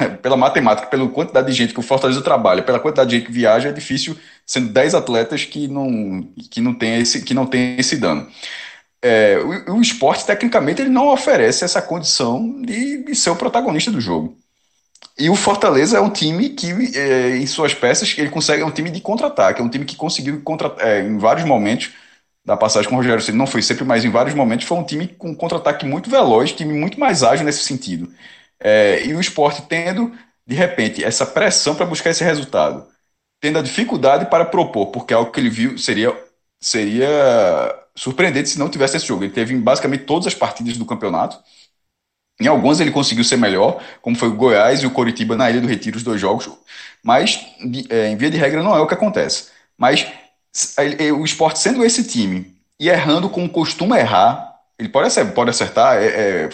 é, 0.00 0.08
pela 0.08 0.36
matemática, 0.36 0.86
pela 0.86 1.08
quantidade 1.08 1.46
de 1.46 1.52
gente 1.52 1.72
que 1.72 1.80
o 1.80 1.82
Fortaleza 1.82 2.20
trabalha, 2.20 2.62
pela 2.62 2.78
quantidade 2.78 3.10
de 3.10 3.16
gente 3.16 3.26
que 3.26 3.32
viaja, 3.32 3.70
é 3.70 3.72
difícil, 3.72 4.16
sendo 4.46 4.68
10 4.68 4.94
atletas 4.94 5.44
que 5.44 5.66
não, 5.66 6.28
que 6.50 6.60
não 6.60 6.74
tem 6.74 7.00
esse, 7.00 7.22
que 7.22 7.34
não 7.34 7.46
tem 7.46 7.76
esse 7.78 7.96
dano 7.96 8.28
é, 9.04 9.36
o, 9.68 9.74
o, 9.74 9.82
esporte, 9.82 10.24
tecnicamente, 10.24 10.80
ele 10.80 10.88
não 10.88 11.08
oferece 11.08 11.62
essa 11.62 11.82
condição 11.82 12.62
de, 12.62 13.04
de, 13.04 13.14
ser 13.14 13.28
o 13.28 13.36
protagonista 13.36 13.90
do 13.90 14.00
jogo. 14.00 14.34
E 15.18 15.30
o 15.30 15.36
Fortaleza 15.36 15.96
é 15.96 16.00
um 16.00 16.10
time 16.10 16.50
que, 16.50 16.72
é, 16.98 17.36
em 17.36 17.46
suas 17.46 17.72
peças, 17.72 18.14
ele 18.18 18.30
consegue, 18.30 18.62
é 18.62 18.66
um 18.66 18.70
time 18.70 18.90
de 18.90 19.00
contra-ataque, 19.00 19.60
é 19.60 19.64
um 19.64 19.68
time 19.68 19.84
que 19.84 19.94
conseguiu, 19.96 20.42
contra, 20.42 20.74
é, 20.78 21.00
em 21.02 21.18
vários 21.18 21.46
momentos, 21.46 21.92
da 22.44 22.56
passagem 22.56 22.88
com 22.88 22.96
o 22.96 22.98
Rogério 22.98 23.22
Ceni 23.22 23.38
não 23.38 23.46
foi 23.46 23.62
sempre, 23.62 23.84
mas 23.84 24.04
em 24.04 24.10
vários 24.10 24.34
momentos 24.34 24.66
foi 24.66 24.76
um 24.76 24.84
time 24.84 25.08
com 25.08 25.34
contra-ataque 25.34 25.86
muito 25.86 26.10
veloz, 26.10 26.52
time 26.52 26.74
muito 26.74 27.00
mais 27.00 27.22
ágil 27.22 27.44
nesse 27.44 27.64
sentido. 27.64 28.12
É, 28.60 29.04
e 29.06 29.14
o 29.14 29.20
esporte 29.20 29.62
tendo, 29.62 30.12
de 30.46 30.54
repente, 30.54 31.02
essa 31.04 31.24
pressão 31.26 31.74
para 31.74 31.86
buscar 31.86 32.10
esse 32.10 32.24
resultado, 32.24 32.86
tendo 33.40 33.58
a 33.58 33.62
dificuldade 33.62 34.26
para 34.30 34.44
propor, 34.44 34.88
porque 34.88 35.14
é 35.14 35.16
algo 35.16 35.30
que 35.32 35.40
ele 35.40 35.50
viu 35.50 35.78
seria, 35.78 36.14
seria 36.60 37.08
surpreendente 37.96 38.48
se 38.50 38.58
não 38.58 38.68
tivesse 38.68 38.96
esse 38.96 39.06
jogo. 39.06 39.24
Ele 39.24 39.32
teve 39.32 39.56
basicamente 39.56 40.04
todas 40.04 40.26
as 40.26 40.34
partidas 40.34 40.76
do 40.76 40.86
campeonato. 40.86 41.38
Em 42.40 42.46
algumas 42.46 42.80
ele 42.80 42.90
conseguiu 42.90 43.24
ser 43.24 43.36
melhor, 43.36 43.82
como 44.02 44.16
foi 44.16 44.28
o 44.28 44.34
Goiás 44.34 44.82
e 44.82 44.86
o 44.86 44.90
Coritiba 44.90 45.36
na 45.36 45.50
Ilha 45.50 45.60
do 45.60 45.68
Retiro, 45.68 45.96
os 45.96 46.02
dois 46.02 46.20
jogos, 46.20 46.50
mas 47.02 47.40
é, 47.88 48.08
em 48.08 48.16
via 48.16 48.30
de 48.30 48.36
regra 48.36 48.62
não 48.62 48.74
é 48.74 48.80
o 48.80 48.86
que 48.86 48.94
acontece. 48.94 49.48
Mas 49.78 50.06
o 51.16 51.24
esporte 51.24 51.58
sendo 51.58 51.84
esse 51.84 52.04
time 52.04 52.54
e 52.78 52.88
errando 52.88 53.28
como 53.28 53.48
costuma 53.48 53.98
errar, 53.98 54.54
ele 54.78 54.88
pode 54.88 55.06
acertar, 55.06 55.34
pode 55.34 55.50
acertar 55.50 55.96
é, 55.96 56.06
é, 56.06 56.48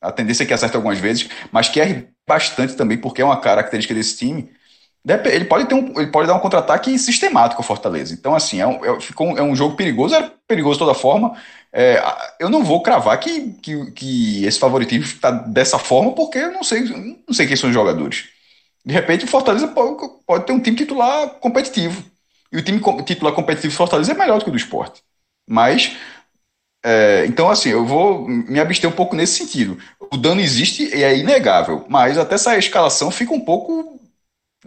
a 0.00 0.12
tendência 0.12 0.44
é 0.44 0.46
que 0.46 0.54
acerte 0.54 0.76
algumas 0.76 0.98
vezes, 0.98 1.28
mas 1.50 1.68
que 1.68 1.80
erre 1.80 2.08
bastante 2.26 2.74
também, 2.74 2.98
porque 2.98 3.22
é 3.22 3.24
uma 3.24 3.40
característica 3.40 3.94
desse 3.94 4.16
time. 4.16 4.50
Ele 5.06 5.44
pode, 5.44 5.66
ter 5.66 5.74
um, 5.74 6.00
ele 6.00 6.10
pode 6.10 6.26
dar 6.26 6.34
um 6.34 6.40
contra-ataque 6.40 6.98
sistemático 6.98 7.60
ao 7.60 7.66
Fortaleza. 7.66 8.12
Então, 8.12 8.34
assim, 8.34 8.60
é 8.60 8.66
um, 8.66 8.84
é, 8.84 9.00
ficou, 9.00 9.38
é 9.38 9.42
um 9.42 9.54
jogo 9.54 9.76
perigoso, 9.76 10.16
é 10.16 10.32
perigoso 10.48 10.74
de 10.74 10.78
toda 10.80 10.94
forma. 10.94 11.36
É, 11.72 12.02
eu 12.40 12.48
não 12.48 12.64
vou 12.64 12.82
cravar 12.82 13.18
que, 13.20 13.52
que, 13.62 13.90
que 13.92 14.44
esse 14.44 14.58
favoritismo 14.58 15.04
está 15.04 15.30
dessa 15.30 15.78
forma, 15.78 16.12
porque 16.12 16.38
eu 16.38 16.50
não 16.50 16.64
sei, 16.64 16.80
não 17.26 17.32
sei 17.32 17.46
quem 17.46 17.54
são 17.54 17.68
os 17.68 17.74
jogadores. 17.74 18.24
De 18.84 18.92
repente, 18.92 19.24
o 19.24 19.28
Fortaleza 19.28 19.68
pode, 19.68 19.96
pode 20.26 20.44
ter 20.44 20.52
um 20.52 20.60
time 20.60 20.76
titular 20.76 21.28
competitivo. 21.38 22.02
E 22.50 22.56
o 22.56 22.62
time 22.62 22.80
titular 23.04 23.32
competitivo 23.32 23.74
do 23.74 23.76
Fortaleza 23.76 24.10
é 24.10 24.14
melhor 24.14 24.38
do 24.38 24.44
que 24.44 24.50
o 24.50 24.52
do 24.52 24.58
esporte. 24.58 25.02
Mas, 25.48 25.96
é, 26.84 27.26
então, 27.26 27.48
assim, 27.48 27.68
eu 27.68 27.86
vou 27.86 28.26
me 28.26 28.58
abster 28.58 28.90
um 28.90 28.92
pouco 28.92 29.14
nesse 29.14 29.34
sentido. 29.38 29.78
O 30.12 30.16
dano 30.16 30.40
existe 30.40 30.84
e 30.96 31.04
é 31.04 31.16
inegável, 31.16 31.84
mas 31.88 32.18
até 32.18 32.34
essa 32.34 32.58
escalação 32.58 33.10
fica 33.12 33.32
um 33.32 33.40
pouco 33.40 34.00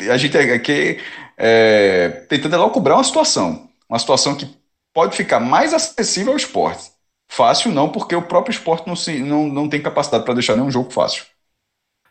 a 0.10 0.18
gente 0.18 0.38
aqui 0.38 1.00
é, 1.38 2.10
tentando 2.28 2.70
cobrar 2.70 2.96
uma 2.96 3.04
situação. 3.04 3.70
Uma 3.90 4.00
situação 4.00 4.36
que 4.36 4.48
pode 4.94 5.16
ficar 5.16 5.40
mais 5.40 5.74
acessível 5.74 6.34
ao 6.34 6.38
esporte. 6.38 6.92
Fácil 7.28 7.72
não, 7.72 7.90
porque 7.90 8.16
o 8.16 8.22
próprio 8.22 8.52
esporte 8.52 8.88
não, 8.88 8.96
se, 8.96 9.20
não, 9.20 9.48
não 9.48 9.70
tem 9.70 9.82
capacidade 9.82 10.26
para 10.26 10.34
deixar 10.34 10.56
nenhum 10.56 10.72
jogo 10.72 10.92
fácil. 10.92 11.24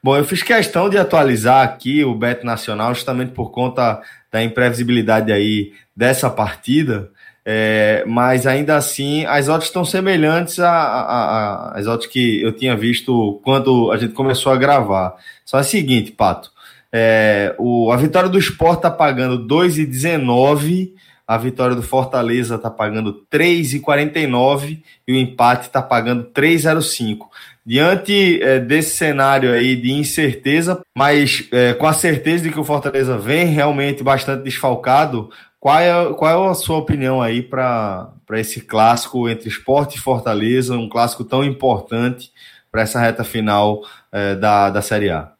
Bom, 0.02 0.16
eu 0.16 0.24
fiz 0.24 0.42
questão 0.42 0.88
de 0.88 0.96
atualizar 0.96 1.64
aqui 1.64 2.04
o 2.04 2.14
Bet 2.14 2.44
Nacional 2.44 2.94
justamente 2.94 3.32
por 3.32 3.50
conta 3.50 4.00
da 4.30 4.42
imprevisibilidade 4.42 5.32
aí 5.32 5.72
dessa 5.94 6.30
partida, 6.30 7.10
é, 7.44 8.04
mas 8.06 8.46
ainda 8.46 8.76
assim 8.76 9.24
as 9.26 9.48
odds 9.48 9.66
estão 9.66 9.84
semelhantes 9.84 10.60
às 10.60 11.86
odds 11.88 12.06
que 12.06 12.40
eu 12.40 12.52
tinha 12.52 12.76
visto 12.76 13.40
quando 13.42 13.90
a 13.90 13.96
gente 13.96 14.14
começou 14.14 14.52
a 14.52 14.56
gravar. 14.56 15.16
Só 15.44 15.58
é 15.58 15.62
o 15.62 15.64
seguinte, 15.64 16.12
Pato, 16.12 16.52
é, 16.92 17.54
o, 17.58 17.90
a 17.92 17.96
vitória 17.96 18.28
do 18.28 18.38
Sport 18.38 18.78
está 18.78 18.90
pagando 18.90 19.46
2,19, 19.46 20.92
a 21.26 21.36
vitória 21.36 21.76
do 21.76 21.82
Fortaleza 21.82 22.54
está 22.54 22.70
pagando 22.70 23.22
3,49 23.30 24.82
e 25.06 25.12
o 25.12 25.16
empate 25.16 25.66
está 25.66 25.82
pagando 25.82 26.24
3,05. 26.30 27.26
Diante 27.66 28.42
é, 28.42 28.58
desse 28.58 28.96
cenário 28.96 29.52
aí 29.52 29.76
de 29.76 29.92
incerteza, 29.92 30.80
mas 30.96 31.46
é, 31.52 31.74
com 31.74 31.86
a 31.86 31.92
certeza 31.92 32.44
de 32.44 32.50
que 32.50 32.58
o 32.58 32.64
Fortaleza 32.64 33.18
vem 33.18 33.44
realmente 33.44 34.02
bastante 34.02 34.42
desfalcado, 34.42 35.28
qual 35.60 35.78
é, 35.78 36.14
qual 36.14 36.48
é 36.48 36.50
a 36.50 36.54
sua 36.54 36.78
opinião 36.78 37.20
aí 37.20 37.42
para 37.42 38.10
esse 38.32 38.62
clássico 38.62 39.28
entre 39.28 39.48
Sport 39.50 39.96
e 39.96 40.00
Fortaleza, 40.00 40.78
um 40.78 40.88
clássico 40.88 41.24
tão 41.24 41.44
importante 41.44 42.32
para 42.72 42.80
essa 42.80 42.98
reta 42.98 43.22
final 43.22 43.82
é, 44.10 44.34
da, 44.34 44.70
da 44.70 44.80
Série 44.80 45.10
A? 45.10 45.37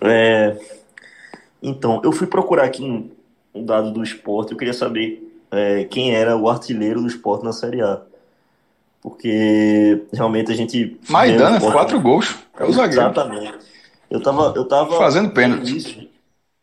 É, 0.00 0.58
então, 1.62 2.00
eu 2.02 2.12
fui 2.12 2.26
procurar 2.26 2.64
aqui 2.64 2.82
um, 2.82 3.10
um 3.54 3.64
dado 3.64 3.90
do 3.90 4.02
esporte, 4.02 4.52
eu 4.52 4.58
queria 4.58 4.72
saber 4.72 5.30
é, 5.50 5.84
quem 5.84 6.14
era 6.14 6.36
o 6.36 6.48
artilheiro 6.48 7.00
do 7.00 7.06
esporte 7.06 7.44
na 7.44 7.52
Série 7.52 7.82
A. 7.82 8.02
porque 9.02 10.04
realmente 10.12 10.50
a 10.52 10.54
gente. 10.54 10.98
Maidana, 11.08 11.60
quatro 11.60 12.00
gols. 12.00 12.36
É 12.58 12.64
o 12.64 12.72
zagueiro. 12.72 13.02
Exatamente. 13.02 13.58
Eu 14.10 14.22
tava, 14.22 14.52
eu 14.56 14.64
tava 14.66 14.96
fazendo 14.98 15.30
pênalti. 15.30 16.08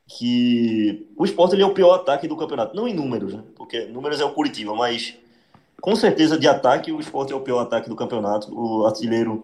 Que 0.09 1.05
o 1.17 1.25
esporte 1.25 1.53
ele 1.53 1.63
é 1.63 1.65
o 1.65 1.73
pior 1.73 1.93
ataque 1.93 2.27
do 2.27 2.37
campeonato. 2.37 2.75
Não 2.75 2.87
em 2.87 2.93
números, 2.93 3.33
né? 3.33 3.43
Porque 3.55 3.85
números 3.85 4.21
é 4.21 4.25
o 4.25 4.31
Curitiba, 4.31 4.73
mas 4.73 5.15
com 5.81 5.95
certeza 5.95 6.39
de 6.39 6.47
ataque 6.47 6.93
o 6.93 6.99
esporte 6.99 7.33
é 7.33 7.35
o 7.35 7.41
pior 7.41 7.59
ataque 7.59 7.89
do 7.89 7.95
campeonato. 7.95 8.47
O 8.53 8.85
artilheiro 8.85 9.43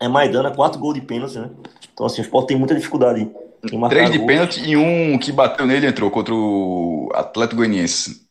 é 0.00 0.08
Maidana, 0.08 0.50
quatro 0.50 0.78
gols 0.78 0.94
de 0.94 1.00
pênalti, 1.00 1.38
né? 1.38 1.50
Então, 1.92 2.06
assim, 2.06 2.20
o 2.20 2.24
esporte 2.24 2.48
tem 2.48 2.58
muita 2.58 2.74
dificuldade 2.74 3.30
em 3.72 3.78
marcar. 3.78 3.96
Três 3.96 4.10
de 4.10 4.18
pênalti 4.26 4.60
e 4.68 4.76
um 4.76 5.18
que 5.18 5.32
bateu 5.32 5.66
nele 5.66 5.86
entrou 5.86 6.10
contra 6.10 6.34
o 6.34 7.08
Atlético 7.14 7.56
Goianiense. 7.56 8.26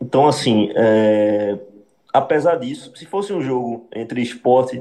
Então, 0.00 0.26
assim, 0.26 0.70
é 0.74 1.58
apesar 2.14 2.54
disso, 2.54 2.92
se 2.94 3.04
fosse 3.04 3.32
um 3.32 3.42
jogo 3.42 3.88
entre 3.92 4.22
esporte 4.22 4.80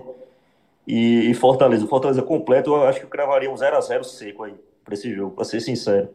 e, 0.85 1.31
e 1.31 1.33
Fortaleza, 1.33 1.83
o 1.83 1.87
Fortaleza 1.87 2.21
completo, 2.21 2.69
eu 2.69 2.83
acho 2.83 2.99
que 2.99 3.05
eu 3.05 3.09
cravaria 3.09 3.49
um 3.49 3.55
0x0 3.55 4.03
seco 4.03 4.43
aí, 4.43 4.53
para 4.85 4.93
esse 4.93 5.11
jogo, 5.11 5.33
para 5.33 5.43
ser 5.43 5.59
sincero. 5.59 6.09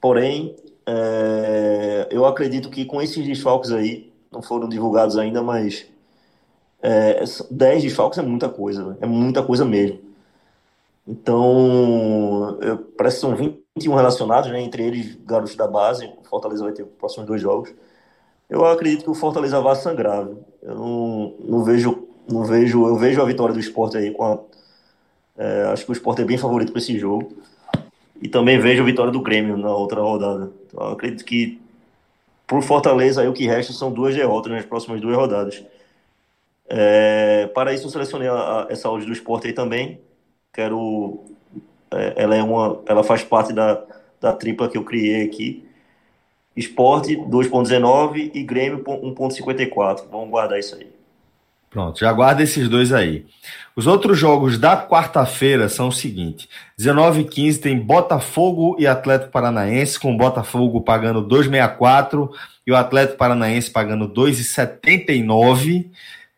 Porém, 0.00 0.56
é, 0.84 2.08
eu 2.10 2.26
acredito 2.26 2.70
que 2.70 2.84
com 2.84 3.00
esses 3.00 3.24
desfalques 3.24 3.70
aí, 3.70 4.12
não 4.32 4.42
foram 4.42 4.68
divulgados 4.68 5.16
ainda, 5.16 5.42
mas 5.42 5.86
é, 6.82 7.22
10 7.50 7.82
desfalques 7.82 8.18
é 8.18 8.22
muita 8.22 8.48
coisa, 8.48 8.96
é 9.00 9.06
muita 9.06 9.42
coisa 9.42 9.64
mesmo. 9.64 10.00
Então, 11.06 12.58
eu, 12.60 12.78
parece 12.96 13.16
que 13.16 13.20
são 13.20 13.34
21 13.34 13.94
relacionados, 13.94 14.50
né, 14.50 14.60
entre 14.60 14.84
eles 14.84 15.16
garotos 15.26 15.56
da 15.56 15.66
base, 15.66 16.06
o 16.06 16.28
Fortaleza 16.28 16.62
vai 16.62 16.72
ter 16.72 16.82
os 16.82 16.90
próximos 16.98 17.26
dois 17.26 17.40
jogos. 17.40 17.72
Eu 18.48 18.64
acredito 18.64 19.04
que 19.04 19.10
o 19.10 19.14
Fortaleza 19.14 19.60
vai 19.60 19.74
sangrar. 19.76 20.26
Eu 20.62 20.74
não, 20.74 21.34
não 21.40 21.64
vejo, 21.64 22.08
não 22.30 22.44
vejo, 22.44 22.86
eu 22.86 22.96
vejo 22.96 23.20
a 23.22 23.24
vitória 23.24 23.54
do 23.54 23.60
esporte 23.60 23.96
aí 23.96 24.10
com 24.10 24.24
a, 24.24 24.38
é, 25.38 25.64
acho 25.72 25.84
que 25.84 25.90
o 25.90 25.92
esporte 25.92 26.22
é 26.22 26.24
bem 26.24 26.36
favorito 26.36 26.72
para 26.72 26.80
esse 26.80 26.98
jogo. 26.98 27.32
E 28.20 28.28
também 28.28 28.58
vejo 28.58 28.82
a 28.82 28.86
vitória 28.86 29.10
do 29.10 29.22
Grêmio 29.22 29.56
na 29.56 29.74
outra 29.74 30.00
rodada. 30.02 30.52
Então, 30.66 30.88
acredito 30.88 31.24
que 31.24 31.60
por 32.46 32.62
Fortaleza 32.62 33.22
aí 33.22 33.28
o 33.28 33.32
que 33.32 33.46
resta 33.46 33.72
são 33.72 33.90
duas 33.90 34.14
derrotas 34.14 34.52
nas 34.52 34.64
próximas 34.64 35.00
duas 35.00 35.16
rodadas. 35.16 35.64
É, 36.72 37.48
para 37.48 37.74
isso 37.74 37.86
eu 37.86 37.90
selecionei 37.90 38.28
a, 38.28 38.32
a, 38.32 38.66
essa 38.70 38.86
áudio 38.86 39.08
do 39.08 39.12
esporte 39.12 39.48
aí 39.48 39.52
também. 39.52 40.00
Quero. 40.52 41.24
É, 41.90 42.14
ela 42.16 42.36
é 42.36 42.42
uma. 42.42 42.80
Ela 42.86 43.02
faz 43.02 43.24
parte 43.24 43.52
da, 43.52 43.82
da 44.20 44.32
tripla 44.32 44.68
que 44.68 44.78
eu 44.78 44.84
criei 44.84 45.24
aqui. 45.24 45.68
Esporte 46.56 47.16
2.19 47.16 48.30
e 48.34 48.42
Grêmio 48.44 48.84
1.54. 48.84 50.04
Vamos 50.10 50.30
guardar 50.30 50.58
isso 50.58 50.76
aí. 50.76 50.88
Pronto, 51.70 52.00
já 52.00 52.12
guarda 52.12 52.42
esses 52.42 52.68
dois 52.68 52.92
aí. 52.92 53.24
Os 53.76 53.86
outros 53.86 54.18
jogos 54.18 54.58
da 54.58 54.76
quarta-feira 54.76 55.68
são 55.68 55.88
o 55.88 55.92
seguinte: 55.92 56.48
19 56.76 57.20
e 57.20 57.24
15 57.24 57.60
tem 57.60 57.78
Botafogo 57.78 58.76
e 58.78 58.86
Atlético 58.86 59.30
Paranaense, 59.30 59.98
com 59.98 60.12
o 60.12 60.16
Botafogo 60.16 60.80
pagando 60.80 61.26
2,64 61.26 62.28
e 62.66 62.72
o 62.72 62.76
Atlético 62.76 63.18
Paranaense 63.18 63.70
pagando 63.70 64.08
2,79. 64.08 65.90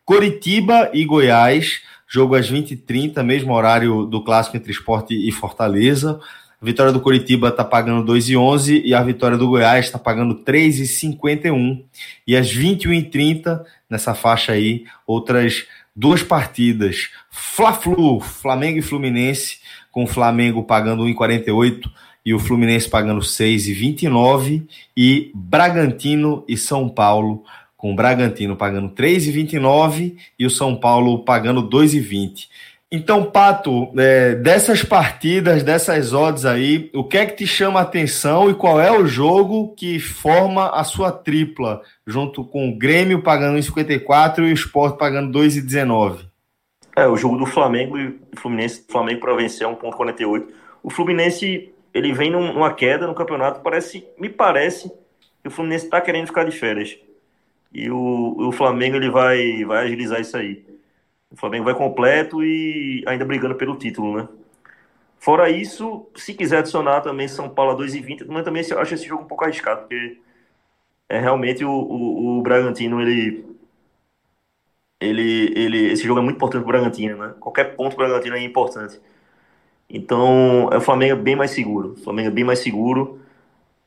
Coritiba 0.05 0.89
e 0.93 1.05
Goiás, 1.05 1.81
jogo 2.07 2.35
às 2.35 2.51
20h30, 2.51 3.23
mesmo 3.23 3.53
horário 3.53 4.05
do 4.05 4.23
clássico 4.23 4.57
entre 4.57 4.71
Esporte 4.71 5.15
e 5.15 5.31
Fortaleza. 5.31 6.19
A 6.61 6.65
vitória 6.65 6.91
do 6.91 7.01
Coritiba 7.01 7.49
está 7.49 7.63
pagando 7.63 8.11
2,11 8.11 8.81
e 8.85 8.93
a 8.93 9.01
vitória 9.03 9.37
do 9.37 9.47
Goiás 9.47 9.85
está 9.85 9.99
pagando 9.99 10.35
3,51. 10.43 11.83
E 12.27 12.35
às 12.35 12.53
21h30, 12.53 13.61
nessa 13.89 14.13
faixa 14.13 14.53
aí, 14.53 14.85
outras 15.05 15.65
duas 15.95 16.23
partidas. 16.23 17.09
Fla-Flu, 17.29 18.19
Flamengo 18.19 18.79
e 18.79 18.81
Fluminense, 18.81 19.57
com 19.91 20.03
o 20.03 20.07
Flamengo 20.07 20.63
pagando 20.63 21.03
1,48 21.03 21.89
e 22.25 22.33
o 22.33 22.39
Fluminense 22.39 22.89
pagando 22.89 23.21
6,29. 23.21 24.65
E 24.95 25.31
Bragantino 25.33 26.43
e 26.47 26.57
São 26.57 26.87
Paulo, 26.87 27.43
com 27.83 27.91
o 27.91 27.95
Bragantino 27.95 28.55
pagando 28.55 28.87
3,29 28.95 30.15
e 30.39 30.45
o 30.45 30.49
São 30.49 30.73
Paulo 30.73 31.25
pagando 31.25 31.61
2,20. 31.67 32.47
Então, 32.89 33.25
Pato, 33.25 33.91
é, 33.97 34.35
dessas 34.35 34.85
partidas, 34.85 35.63
dessas 35.63 36.13
odds 36.13 36.45
aí, 36.45 36.89
o 36.93 37.03
que 37.03 37.17
é 37.17 37.25
que 37.25 37.35
te 37.35 37.45
chama 37.45 37.81
a 37.81 37.83
atenção 37.83 38.49
e 38.49 38.53
qual 38.53 38.79
é 38.79 38.89
o 38.89 39.05
jogo 39.05 39.75
que 39.75 39.99
forma 39.99 40.69
a 40.69 40.85
sua 40.85 41.11
tripla, 41.11 41.81
junto 42.07 42.45
com 42.45 42.69
o 42.69 42.77
Grêmio 42.77 43.21
pagando 43.21 43.59
1,54 43.59 44.37
e 44.37 44.41
o 44.43 44.53
Sport 44.53 44.97
pagando 44.97 45.37
2,19? 45.37 46.19
É, 46.95 47.05
o 47.05 47.17
jogo 47.17 47.35
do 47.35 47.45
Flamengo 47.45 47.97
e 47.97 48.07
o 48.07 48.19
Fluminense, 48.37 48.85
Flamengo 48.87 49.19
para 49.19 49.35
vencer 49.35 49.67
1,48. 49.67 50.45
O 50.81 50.89
Fluminense, 50.89 51.73
ele 51.93 52.13
vem 52.13 52.31
numa 52.31 52.73
queda 52.73 53.05
no 53.05 53.13
campeonato, 53.13 53.59
parece, 53.59 54.07
me 54.17 54.29
parece 54.29 54.89
que 55.41 55.49
o 55.49 55.51
Fluminense 55.51 55.83
está 55.83 55.99
querendo 55.99 56.27
ficar 56.27 56.45
de 56.45 56.57
férias. 56.57 56.97
E 57.73 57.89
o, 57.91 58.35
o 58.49 58.51
Flamengo, 58.51 58.97
ele 58.97 59.09
vai, 59.09 59.65
vai 59.65 59.85
agilizar 59.85 60.21
isso 60.21 60.37
aí. 60.37 60.65
O 61.31 61.37
Flamengo 61.37 61.65
vai 61.65 61.75
completo 61.75 62.43
e 62.43 63.03
ainda 63.07 63.25
brigando 63.25 63.55
pelo 63.55 63.77
título, 63.77 64.17
né? 64.17 64.27
Fora 65.19 65.49
isso, 65.49 66.07
se 66.15 66.33
quiser 66.33 66.59
adicionar 66.59 67.01
também 67.01 67.27
São 67.27 67.49
Paulo 67.49 67.71
a 67.71 67.75
2,20, 67.75 68.25
mas 68.27 68.43
também 68.43 68.61
acho 68.61 68.93
esse 68.93 69.05
jogo 69.07 69.23
um 69.23 69.27
pouco 69.27 69.45
arriscado, 69.45 69.81
porque 69.81 70.19
é 71.09 71.19
realmente 71.19 71.63
o, 71.65 71.71
o, 71.71 72.39
o 72.39 72.41
Bragantino, 72.41 73.01
ele, 73.01 73.45
ele, 74.99 75.53
ele. 75.55 75.91
Esse 75.91 76.03
jogo 76.03 76.19
é 76.19 76.23
muito 76.23 76.37
importante 76.37 76.63
para 76.63 76.69
o 76.69 76.71
Bragantino, 76.79 77.17
né? 77.17 77.35
Qualquer 77.39 77.75
ponto 77.75 77.95
para 77.95 78.05
o 78.05 78.07
Bragantino 78.09 78.35
é 78.35 78.43
importante. 78.43 78.99
Então, 79.89 80.69
é 80.71 80.77
o 80.77 80.81
Flamengo 80.81 81.21
bem 81.21 81.35
mais 81.35 81.51
seguro. 81.51 81.93
O 81.93 81.97
Flamengo 81.97 82.29
é 82.29 82.31
bem 82.31 82.43
mais 82.43 82.59
seguro. 82.59 83.21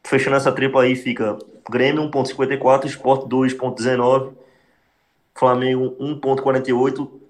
Fechando 0.07 0.37
essa 0.37 0.53
tripla 0.53 0.85
aí, 0.85 0.95
fica 0.95 1.37
Grêmio 1.69 2.09
1,54, 2.11 2.87
Sport 2.87 3.29
2,19, 3.29 4.33
Flamengo 5.35 5.97
1,48 6.01 7.27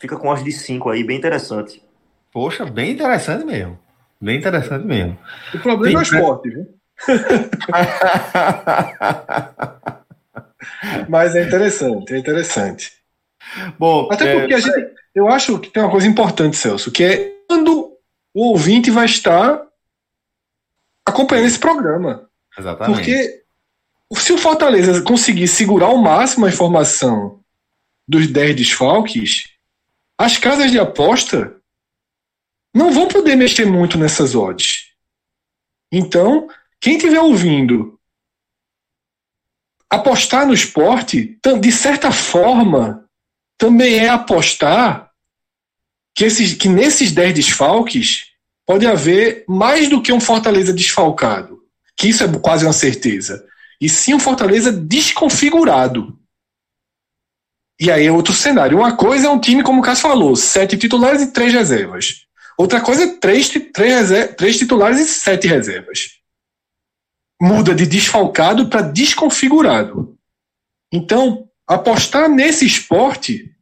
fica 0.00 0.16
com 0.16 0.32
as 0.32 0.42
de 0.42 0.50
5 0.50 0.88
aí, 0.88 1.04
bem 1.04 1.18
interessante. 1.18 1.82
Poxa, 2.32 2.64
bem 2.64 2.92
interessante 2.92 3.44
mesmo. 3.44 3.78
Bem 4.20 4.38
interessante 4.38 4.86
mesmo. 4.86 5.18
O 5.54 5.58
problema 5.58 5.88
Tem... 5.88 5.94
é 5.94 5.98
o 5.98 6.02
esporte, 6.02 6.50
viu? 6.50 6.66
Mas 11.08 11.34
é 11.34 11.44
interessante, 11.44 12.14
é 12.14 12.18
interessante. 12.18 12.92
Bom, 13.78 14.08
até 14.10 14.38
porque 14.38 14.54
é... 14.54 14.56
a 14.56 14.60
gente, 14.60 14.88
eu 15.14 15.28
acho 15.28 15.58
que 15.58 15.70
tem 15.70 15.82
uma 15.82 15.90
coisa 15.90 16.06
importante, 16.06 16.56
Celso, 16.56 16.90
que 16.90 17.04
é 17.04 17.34
quando 17.48 17.92
o 18.32 18.50
ouvinte 18.50 18.90
vai 18.90 19.04
estar 19.06 19.62
acompanhando 21.20 21.46
esse 21.46 21.58
programa. 21.58 22.28
Exatamente. 22.56 22.96
Porque 22.96 23.44
se 24.14 24.32
o 24.32 24.38
Fortaleza 24.38 25.02
conseguir 25.02 25.48
segurar 25.48 25.86
ao 25.86 25.98
máximo 25.98 26.46
a 26.46 26.48
informação 26.48 27.40
dos 28.08 28.26
10 28.26 28.56
desfalques, 28.56 29.44
as 30.18 30.36
casas 30.36 30.70
de 30.70 30.78
aposta 30.78 31.56
não 32.74 32.92
vão 32.92 33.08
poder 33.08 33.36
mexer 33.36 33.64
muito 33.64 33.98
nessas 33.98 34.34
odds. 34.34 34.90
Então, 35.92 36.48
quem 36.80 36.96
estiver 36.96 37.20
ouvindo 37.20 37.98
apostar 39.88 40.46
no 40.46 40.54
esporte, 40.54 41.38
de 41.60 41.72
certa 41.72 42.12
forma, 42.12 43.08
também 43.58 43.98
é 43.98 44.08
apostar 44.08 45.10
que, 46.14 46.24
esses, 46.24 46.54
que 46.54 46.68
nesses 46.68 47.12
10 47.12 47.34
desfalques 47.34 48.29
pode 48.70 48.86
haver 48.86 49.44
mais 49.48 49.88
do 49.88 50.00
que 50.00 50.12
um 50.12 50.20
Fortaleza 50.20 50.72
desfalcado. 50.72 51.60
Que 51.96 52.10
isso 52.10 52.22
é 52.22 52.38
quase 52.38 52.64
uma 52.64 52.72
certeza. 52.72 53.44
E 53.80 53.88
sim 53.88 54.14
um 54.14 54.20
Fortaleza 54.20 54.70
desconfigurado. 54.70 56.16
E 57.80 57.90
aí 57.90 58.06
é 58.06 58.12
outro 58.12 58.32
cenário. 58.32 58.78
Uma 58.78 58.96
coisa 58.96 59.26
é 59.26 59.28
um 59.28 59.40
time, 59.40 59.64
como 59.64 59.80
o 59.80 59.82
Cássio 59.82 60.08
falou, 60.08 60.36
sete 60.36 60.78
titulares 60.78 61.20
e 61.20 61.32
três 61.32 61.52
reservas. 61.52 62.26
Outra 62.56 62.80
coisa 62.80 63.02
é 63.02 63.16
três, 63.16 63.48
três, 63.48 64.10
três 64.36 64.56
titulares 64.56 65.00
e 65.00 65.04
sete 65.04 65.48
reservas. 65.48 66.20
Muda 67.42 67.74
de 67.74 67.86
desfalcado 67.86 68.68
para 68.68 68.82
desconfigurado. 68.82 70.16
Então, 70.92 71.48
apostar 71.66 72.28
nesse 72.28 72.64
esporte 72.64 73.52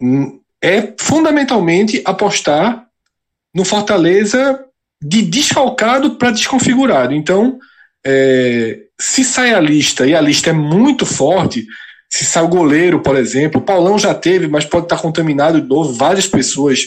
hum, 0.00 0.40
é 0.62 0.94
fundamentalmente 0.98 2.00
apostar 2.06 2.81
no 3.54 3.64
Fortaleza 3.64 4.64
de 5.02 5.22
desfalcado 5.22 6.16
para 6.16 6.30
desconfigurado. 6.30 7.12
Então, 7.12 7.58
é, 8.04 8.80
se 9.00 9.24
sai 9.24 9.52
a 9.52 9.60
lista 9.60 10.06
e 10.06 10.14
a 10.14 10.20
lista 10.20 10.50
é 10.50 10.52
muito 10.52 11.04
forte, 11.04 11.66
se 12.10 12.24
sai 12.24 12.44
o 12.44 12.48
goleiro, 12.48 13.00
por 13.00 13.16
exemplo, 13.16 13.60
o 13.60 13.64
Paulão 13.64 13.98
já 13.98 14.14
teve, 14.14 14.46
mas 14.46 14.64
pode 14.64 14.84
estar 14.84 15.00
contaminado 15.00 15.60
de 15.60 15.66
novo. 15.66 15.92
Várias 15.92 16.26
pessoas 16.26 16.86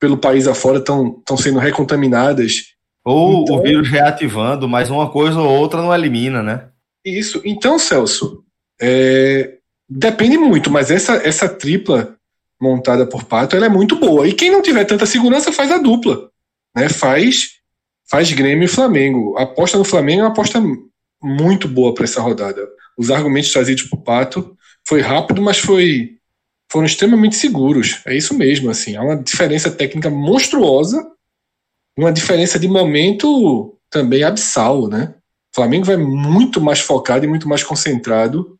pelo 0.00 0.18
país 0.18 0.48
afora 0.48 0.78
estão 0.78 1.36
sendo 1.38 1.58
recontaminadas. 1.58 2.64
Ou 3.04 3.42
então, 3.42 3.56
o 3.56 3.62
vírus 3.62 3.88
reativando, 3.88 4.68
mas 4.68 4.90
uma 4.90 5.10
coisa 5.10 5.38
ou 5.38 5.48
outra 5.48 5.80
não 5.80 5.94
elimina, 5.94 6.42
né? 6.42 6.68
Isso. 7.04 7.40
Então, 7.44 7.78
Celso, 7.78 8.44
é, 8.80 9.54
depende 9.88 10.36
muito, 10.36 10.70
mas 10.70 10.90
essa, 10.90 11.14
essa 11.26 11.48
tripla 11.48 12.16
montada 12.60 13.06
por 13.06 13.24
Pato 13.24 13.56
ela 13.56 13.66
é 13.66 13.70
muito 13.70 13.96
boa. 13.96 14.28
E 14.28 14.32
quem 14.32 14.50
não 14.50 14.62
tiver 14.62 14.84
tanta 14.84 15.06
segurança 15.06 15.52
faz 15.52 15.70
a 15.70 15.78
dupla. 15.78 16.30
Né? 16.76 16.88
Faz, 16.88 17.52
faz 18.08 18.30
Grêmio 18.32 18.64
e 18.64 18.68
Flamengo. 18.68 19.36
A 19.38 19.42
aposta 19.42 19.78
no 19.78 19.84
Flamengo 19.84 20.20
é 20.20 20.24
uma 20.24 20.30
aposta 20.30 20.62
muito 21.22 21.66
boa 21.66 21.94
para 21.94 22.04
essa 22.04 22.20
rodada. 22.20 22.68
Os 22.96 23.10
argumentos 23.10 23.52
trazidos 23.52 23.84
por 23.84 24.02
Pato 24.02 24.56
foi 24.86 25.00
rápido, 25.00 25.40
mas 25.40 25.58
foi 25.58 26.16
foram 26.70 26.86
extremamente 26.86 27.34
seguros. 27.34 28.00
É 28.06 28.16
isso 28.16 28.32
mesmo, 28.32 28.70
assim. 28.70 28.94
Há 28.94 29.02
uma 29.02 29.16
diferença 29.16 29.70
técnica 29.70 30.08
monstruosa, 30.08 31.04
uma 31.98 32.12
diferença 32.12 32.58
de 32.58 32.68
momento 32.68 33.76
também 33.90 34.22
abissal, 34.22 34.86
né? 34.86 35.14
O 35.52 35.56
Flamengo 35.56 35.84
vai 35.84 35.96
muito 35.96 36.60
mais 36.60 36.78
focado 36.78 37.24
e 37.24 37.28
muito 37.28 37.48
mais 37.48 37.64
concentrado. 37.64 38.56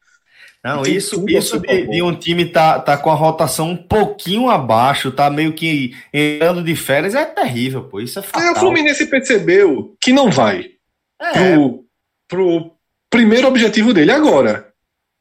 Não, 0.62 0.82
isso, 0.82 1.24
isso 1.26 1.58
de, 1.58 1.86
de, 1.86 2.02
um 2.02 2.14
time 2.14 2.44
tá, 2.44 2.78
tá 2.78 2.98
com 2.98 3.11
a 3.11 3.14
rotação 3.14 3.70
um 3.70 3.76
pouquinho 3.76 4.50
abaixo, 4.50 5.11
tá 5.11 5.30
meio 5.30 5.54
que 5.54 5.96
entrando 6.12 6.62
de 6.62 6.76
férias, 6.76 7.14
é 7.14 7.24
terrível, 7.24 7.84
pô. 7.84 7.98
Isso 7.98 8.18
é 8.18 8.22
fatal. 8.22 8.48
É, 8.48 8.52
o 8.52 8.56
Fluminense 8.56 9.06
percebeu 9.06 9.96
que 9.98 10.12
não 10.12 10.30
vai 10.30 10.72
é. 11.18 11.32
pro, 11.32 11.84
pro 12.28 12.72
primeiro 13.08 13.48
objetivo 13.48 13.94
dele 13.94 14.12
agora 14.12 14.70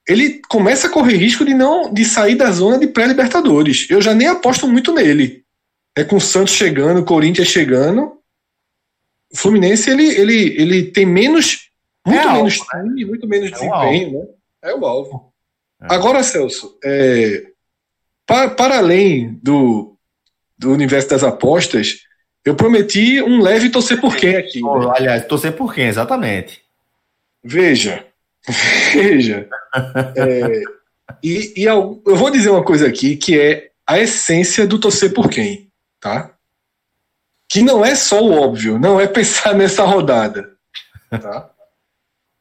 ele 0.10 0.42
começa 0.50 0.88
a 0.88 0.90
correr 0.90 1.18
risco 1.18 1.46
de 1.46 1.54
não 1.54 1.94
de 1.94 2.04
sair 2.04 2.34
da 2.34 2.50
zona 2.50 2.80
de 2.80 2.88
pré-libertadores. 2.88 3.88
Eu 3.92 4.02
já 4.02 4.14
nem 4.14 4.28
aposto 4.28 4.68
muito 4.68 4.92
nele. 4.92 5.46
É 5.96 6.04
com 6.04 6.16
o 6.16 6.22
Santos 6.22 6.56
chegando, 6.56 7.02
o 7.02 7.06
Corinthians 7.06 7.48
chegando. 7.48 8.18
O 9.32 9.38
Fluminense 9.38 9.88
ele, 9.88 10.08
ele, 10.08 10.60
ele 10.60 10.84
tem 10.86 11.06
menos 11.06 11.70
muito 12.06 12.28
é 12.28 12.34
menos 12.34 12.60
alvo, 12.60 12.66
né? 12.74 12.82
time, 12.82 13.02
né? 13.02 13.08
muito 13.08 13.28
menos 13.28 13.50
é 13.50 13.52
desempenho, 13.52 14.20
né? 14.20 14.28
É 14.64 14.74
o 14.74 14.84
alvo. 14.84 15.29
É. 15.82 15.94
Agora, 15.94 16.24
Celso, 16.24 16.78
é, 16.84 17.48
para, 18.26 18.50
para 18.50 18.78
além 18.78 19.40
do, 19.42 19.98
do 20.58 20.72
universo 20.72 21.10
das 21.10 21.24
apostas, 21.24 22.00
eu 22.46 22.56
prometi 22.56 23.22
um 23.22 23.42
leve 23.42 23.70
torcer 23.70 24.00
por 24.00 24.16
quem 24.16 24.36
aqui. 24.36 24.62
Né? 24.62 24.92
Aliás, 24.96 25.26
torcer 25.26 25.54
por 25.54 25.74
quem, 25.74 25.88
exatamente. 25.88 26.62
Veja, 27.44 28.06
Veja. 28.94 29.48
É, 30.16 30.64
e, 31.24 31.54
e 31.58 31.64
eu 31.64 32.02
vou 32.06 32.30
dizer 32.30 32.50
uma 32.50 32.64
coisa 32.64 32.88
aqui 32.88 33.16
que 33.16 33.40
é 33.40 33.72
a 33.86 34.00
essência 34.00 34.66
do 34.68 34.80
torcer 34.80 35.14
por 35.14 35.30
quem, 35.30 35.70
tá? 36.00 36.34
Que 37.48 37.62
não 37.62 37.84
é 37.84 37.96
só 37.96 38.22
o 38.22 38.32
óbvio, 38.32 38.80
não 38.80 39.00
é 39.00 39.08
pensar 39.08 39.54
nessa 39.56 39.84
rodada. 39.84 40.52
Tá? 41.10 41.50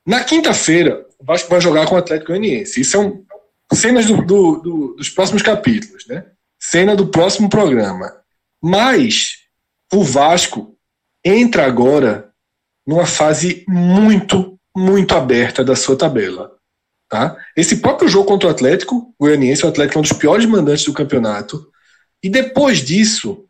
Na 0.07 0.22
quinta-feira, 0.24 1.07
o 1.18 1.24
Vasco 1.24 1.49
vai 1.51 1.61
jogar 1.61 1.86
com 1.86 1.95
o 1.95 1.99
Atlético 1.99 2.28
Goianiense. 2.28 2.80
Isso 2.80 2.97
é 2.97 3.01
um, 3.01 3.24
cenas 3.73 4.07
do, 4.07 4.23
do, 4.23 4.57
do, 4.57 4.95
dos 4.97 5.09
próximos 5.11 5.43
capítulos, 5.43 6.07
né? 6.07 6.27
Cena 6.59 6.97
do 6.97 7.09
próximo 7.09 7.49
programa. 7.49 8.12
Mas 8.62 9.45
o 9.93 10.03
Vasco 10.03 10.77
entra 11.25 11.66
agora 11.66 12.31
numa 12.87 13.07
fase 13.07 13.64
muito 13.69 14.59
muito 14.77 15.14
aberta 15.14 15.64
da 15.64 15.75
sua 15.75 15.97
tabela. 15.97 16.57
Tá? 17.09 17.37
Esse 17.57 17.79
próprio 17.79 18.09
jogo 18.09 18.27
contra 18.27 18.49
o 18.49 18.51
Atlético 18.51 19.14
Goianiense, 19.19 19.64
o 19.64 19.69
Atlético 19.69 19.99
é 19.99 20.01
um 20.01 20.03
dos 20.03 20.12
piores 20.12 20.47
mandantes 20.47 20.85
do 20.85 20.93
campeonato. 20.93 21.71
E 22.23 22.29
depois 22.29 22.79
disso, 22.79 23.47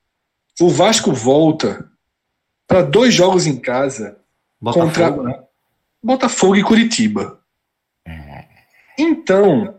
o 0.61 0.71
Vasco 0.71 1.12
volta 1.12 1.91
para 2.66 2.83
dois 2.83 3.12
jogos 3.12 3.47
em 3.47 3.59
casa 3.59 4.19
Botafogo, 4.61 5.16
contra 5.16 5.23
né? 5.23 5.45
Botafogo 6.03 6.57
e 6.57 6.62
Curitiba. 6.62 7.41
É. 8.07 8.45
Então, 8.99 9.78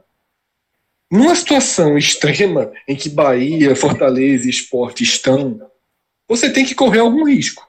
numa 1.11 1.35
situação 1.35 1.97
extrema 1.97 2.71
em 2.87 2.95
que 2.95 3.09
Bahia, 3.09 3.75
Fortaleza 3.75 4.45
e 4.45 4.49
Esporte 4.49 5.03
estão, 5.03 5.59
você 6.27 6.51
tem 6.51 6.65
que 6.65 6.75
correr 6.75 6.99
algum 6.99 7.23
risco. 7.23 7.67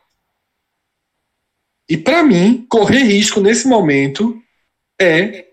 E 1.89 1.97
para 1.97 2.23
mim, 2.23 2.67
correr 2.69 3.03
risco 3.03 3.41
nesse 3.41 3.67
momento 3.67 4.41
é 5.01 5.47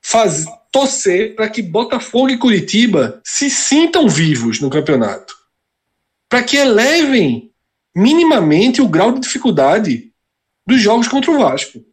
faz, 0.00 0.46
torcer 0.70 1.34
para 1.34 1.48
que 1.48 1.62
Botafogo 1.62 2.30
e 2.30 2.38
Curitiba 2.38 3.20
se 3.24 3.50
sintam 3.50 4.08
vivos 4.08 4.60
no 4.60 4.70
campeonato. 4.70 5.34
Para 6.28 6.42
que 6.42 6.56
elevem 6.56 7.52
minimamente 7.94 8.82
o 8.82 8.88
grau 8.88 9.12
de 9.12 9.20
dificuldade 9.20 10.12
dos 10.66 10.80
jogos 10.80 11.08
contra 11.08 11.30
o 11.30 11.38
Vasco. 11.38 11.84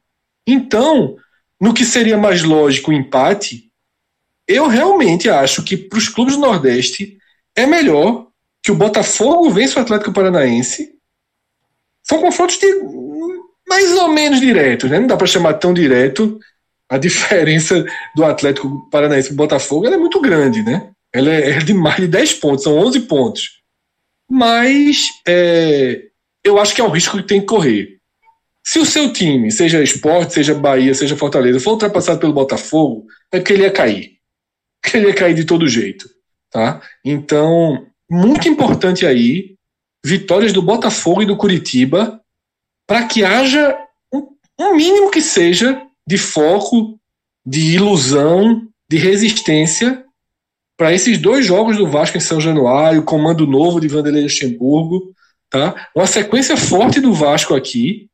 Então, 0.48 1.16
no 1.60 1.74
que 1.74 1.86
seria 1.86 2.18
mais 2.18 2.44
lógico 2.44 2.92
o 2.92 2.94
empate, 2.94 3.71
eu 4.52 4.68
realmente 4.68 5.30
acho 5.30 5.64
que 5.64 5.78
para 5.78 5.98
os 5.98 6.10
clubes 6.10 6.36
do 6.36 6.42
Nordeste 6.42 7.18
é 7.56 7.66
melhor 7.66 8.28
que 8.64 8.72
o 8.72 8.76
Botafogo 8.76 9.50
vença 9.50 9.80
o 9.80 9.82
Atlético 9.82 10.14
Paranaense. 10.14 10.94
São 12.04 12.20
confrontos 12.20 12.58
de 12.58 12.68
mais 13.68 13.92
ou 13.94 14.10
menos 14.10 14.40
direto, 14.40 14.88
né? 14.88 15.00
Não 15.00 15.08
dá 15.08 15.18
para 15.18 15.28
chamar 15.28 15.54
tão 15.56 15.74
direto. 15.74 16.40
A 16.90 16.98
diferença 17.00 17.86
do 18.16 18.24
Atlético 18.26 18.90
Paranaense 18.90 19.30
para 19.30 19.34
o 19.34 19.38
Botafogo 19.38 19.88
é 19.88 19.98
muito 19.98 20.20
grande, 20.20 20.62
né? 20.62 20.90
Ela 21.14 21.32
é, 21.32 21.52
é, 21.52 21.60
de 21.60 21.74
mais 21.74 21.98
de 21.98 22.08
10 22.08 22.34
pontos, 22.36 22.64
são 22.64 22.78
11 22.78 23.02
pontos. 23.02 23.62
Mas 24.30 25.08
é, 25.28 26.04
eu 26.44 26.60
acho 26.60 26.74
que 26.74 26.82
é 26.82 26.84
o 26.84 26.90
risco 26.90 27.18
que 27.18 27.28
tem 27.28 27.42
que 27.42 27.48
correr. 27.48 27.98
Se 28.64 28.80
o 28.80 28.86
seu 28.86 29.12
time, 29.12 29.52
seja 29.52 29.82
Esporte, 29.82 30.34
seja 30.34 30.54
Bahia, 30.54 30.94
seja 30.94 31.18
Fortaleza, 31.18 31.60
for 31.60 31.72
ultrapassado 31.72 32.20
pelo 32.20 32.34
Botafogo, 32.34 33.06
é 33.32 33.40
porque 33.40 33.54
ele 33.54 33.64
ia 33.64 33.72
cair. 33.72 34.21
Porque 34.82 34.98
ele 34.98 35.08
ia 35.08 35.16
cair 35.16 35.34
de 35.34 35.46
todo 35.46 35.68
jeito. 35.68 36.10
Tá? 36.50 36.82
Então, 37.04 37.88
muito 38.10 38.48
importante 38.48 39.06
aí, 39.06 39.56
vitórias 40.04 40.52
do 40.52 40.62
Botafogo 40.62 41.22
e 41.22 41.26
do 41.26 41.38
Curitiba 41.38 42.20
para 42.86 43.06
que 43.08 43.24
haja 43.24 43.78
um, 44.14 44.28
um 44.60 44.76
mínimo 44.76 45.12
que 45.12 45.22
seja 45.22 45.82
de 46.06 46.18
foco, 46.18 47.00
de 47.46 47.76
ilusão, 47.76 48.68
de 48.90 48.98
resistência 48.98 50.04
para 50.76 50.94
esses 50.94 51.18
dois 51.18 51.46
jogos 51.46 51.78
do 51.78 51.88
Vasco 51.88 52.18
em 52.18 52.20
São 52.22 52.42
Januário, 52.42 53.04
comando 53.04 53.48
novo 53.48 53.80
de 53.80 53.88
Vanderlei 53.88 54.24
Luxemburgo, 54.24 55.14
tá? 55.50 55.90
Uma 55.96 56.08
sequência 56.08 56.58
forte 56.58 57.00
do 57.00 57.14
Vasco 57.14 57.54
aqui 57.54 58.10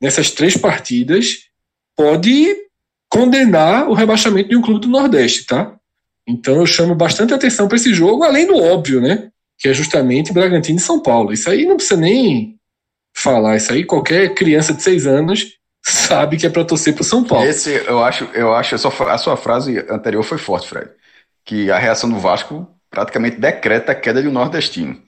nessas 0.00 0.30
três 0.30 0.56
partidas 0.56 1.48
pode 1.96 2.54
condenar 3.08 3.88
o 3.88 3.94
rebaixamento 3.94 4.50
de 4.50 4.56
um 4.56 4.60
clube 4.60 4.80
do 4.80 4.88
Nordeste, 4.88 5.46
tá? 5.46 5.76
Então 6.26 6.56
eu 6.56 6.66
chamo 6.66 6.94
bastante 6.94 7.34
atenção 7.34 7.68
para 7.68 7.76
esse 7.76 7.92
jogo, 7.92 8.24
além 8.24 8.46
do 8.46 8.56
óbvio, 8.56 9.00
né? 9.00 9.28
Que 9.58 9.68
é 9.68 9.74
justamente 9.74 10.32
Bragantino 10.32 10.78
e 10.78 10.82
São 10.82 11.00
Paulo. 11.00 11.32
Isso 11.32 11.48
aí 11.48 11.64
não 11.66 11.76
precisa 11.76 12.00
nem 12.00 12.58
falar 13.16 13.56
isso 13.56 13.72
aí, 13.72 13.84
qualquer 13.84 14.34
criança 14.34 14.74
de 14.74 14.82
seis 14.82 15.06
anos 15.06 15.56
sabe 15.84 16.36
que 16.36 16.46
é 16.46 16.50
para 16.50 16.64
torcer 16.64 16.94
para 16.94 17.04
São 17.04 17.22
Paulo. 17.22 17.46
Esse, 17.46 17.70
eu 17.86 18.02
acho, 18.02 18.24
eu 18.34 18.54
acho 18.54 18.74
a 18.74 18.78
sua, 18.78 19.12
a 19.12 19.18
sua 19.18 19.36
frase 19.36 19.78
anterior 19.88 20.22
foi 20.22 20.38
forte, 20.38 20.68
Fred. 20.68 20.90
Que 21.44 21.70
a 21.70 21.78
reação 21.78 22.10
do 22.10 22.18
Vasco 22.18 22.66
praticamente 22.90 23.36
decreta 23.36 23.92
a 23.92 23.94
queda 23.94 24.20
um 24.20 24.32
nordestino. 24.32 25.00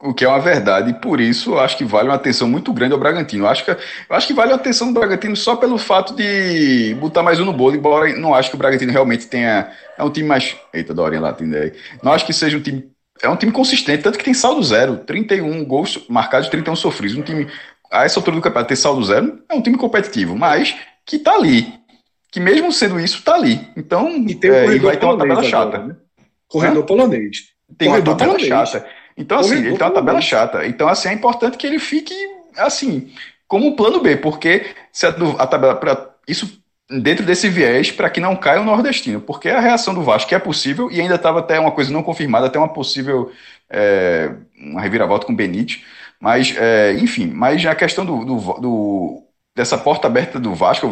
O 0.00 0.12
que 0.12 0.24
é 0.24 0.28
uma 0.28 0.38
verdade, 0.38 0.90
e 0.90 0.94
por 0.94 1.20
isso 1.20 1.52
eu 1.52 1.60
acho 1.60 1.76
que 1.76 1.84
vale 1.84 2.08
uma 2.08 2.14
atenção 2.14 2.48
muito 2.48 2.72
grande 2.72 2.92
ao 2.92 2.98
Bragantino. 2.98 3.44
Eu 3.44 3.48
acho 3.48 3.64
que, 3.64 3.70
eu 3.70 3.76
acho 4.10 4.26
que 4.26 4.34
vale 4.34 4.52
a 4.52 4.56
atenção 4.56 4.88
do 4.88 4.98
Bragantino 4.98 5.34
só 5.34 5.56
pelo 5.56 5.78
fato 5.78 6.14
de 6.14 6.94
botar 7.00 7.22
mais 7.22 7.40
um 7.40 7.44
no 7.44 7.52
bolo, 7.52 7.76
embora 7.76 8.14
não 8.16 8.34
acho 8.34 8.50
que 8.50 8.56
o 8.56 8.58
Bragantino 8.58 8.92
realmente 8.92 9.26
tenha. 9.26 9.70
É 9.96 10.04
um 10.04 10.10
time 10.10 10.28
mais. 10.28 10.54
Eita, 10.72 10.92
Dorinha 10.92 11.20
lá, 11.20 11.32
tem 11.32 11.46
ideia. 11.46 11.74
Não 12.02 12.12
acho 12.12 12.26
que 12.26 12.32
seja 12.32 12.58
um 12.58 12.60
time 12.60 12.90
é 13.22 13.28
um 13.28 13.36
time 13.36 13.52
consistente, 13.52 14.02
tanto 14.02 14.18
que 14.18 14.24
tem 14.24 14.34
saldo 14.34 14.62
zero, 14.62 14.98
31 14.98 15.64
gols 15.64 16.04
marcados, 16.08 16.48
31 16.48 16.76
sofridos. 16.76 17.16
Um 17.16 17.22
time, 17.22 17.46
a 17.90 18.04
essa 18.04 18.18
altura 18.18 18.36
do 18.36 18.42
campeonato, 18.42 18.68
ter 18.68 18.76
saldo 18.76 19.02
zero 19.04 19.42
é 19.48 19.54
um 19.54 19.62
time 19.62 19.76
competitivo, 19.76 20.36
mas 20.36 20.76
que 21.04 21.18
tá 21.18 21.34
ali. 21.34 21.72
Que 22.30 22.40
mesmo 22.40 22.70
sendo 22.72 23.00
isso, 23.00 23.22
tá 23.22 23.34
ali. 23.34 23.66
Então, 23.76 24.10
e 24.26 24.34
tem 24.34 24.50
é, 24.50 24.66
e 24.66 24.78
vai 24.78 24.96
ter 24.96 25.06
uma 25.06 25.16
tabela 25.16 25.42
chata. 25.42 25.78
Né? 25.78 25.96
Corredor 26.48 26.82
Hã? 26.82 26.86
polonês. 26.86 27.38
Tem 27.78 27.88
Corredor 27.88 28.12
uma 28.12 28.18
tabela 28.18 28.38
polonês. 28.38 28.68
chata. 28.68 28.86
Então, 29.16 29.38
assim, 29.38 29.56
ele 29.56 29.76
tem 29.76 29.86
uma 29.86 29.94
tabela 29.94 30.20
chata. 30.20 30.66
Então, 30.66 30.88
assim, 30.88 31.08
é 31.08 31.12
importante 31.12 31.56
que 31.56 31.66
ele 31.66 31.78
fique, 31.78 32.14
assim, 32.56 33.10
como 33.48 33.66
um 33.66 33.76
plano 33.76 34.00
B, 34.00 34.16
porque 34.16 34.66
se 34.92 35.06
a, 35.06 35.10
a 35.38 35.46
tabela. 35.46 35.74
Pra, 35.76 36.10
isso 36.28 36.60
dentro 36.88 37.24
desse 37.24 37.48
viés 37.48 37.90
para 37.90 38.08
que 38.08 38.20
não 38.20 38.36
caia 38.36 38.60
o 38.60 38.64
nordestino, 38.64 39.20
porque 39.20 39.48
a 39.48 39.60
reação 39.60 39.92
do 39.92 40.02
Vasco 40.02 40.32
é 40.34 40.38
possível 40.38 40.90
e 40.90 41.00
ainda 41.00 41.16
estava 41.16 41.40
até 41.40 41.58
uma 41.58 41.72
coisa 41.72 41.92
não 41.92 42.02
confirmada, 42.02 42.46
até 42.46 42.58
uma 42.58 42.68
possível 42.68 43.32
é, 43.68 44.32
uma 44.56 44.80
reviravolta 44.80 45.26
com 45.26 45.32
o 45.32 45.36
Benite, 45.36 45.84
mas 46.20 46.54
é, 46.56 46.92
enfim, 46.94 47.26
mas 47.26 47.64
a 47.66 47.74
questão 47.74 48.04
do, 48.04 48.24
do, 48.24 48.60
do, 48.60 49.22
dessa 49.54 49.76
porta 49.76 50.06
aberta 50.06 50.38
do 50.38 50.54
Vasco, 50.54 50.88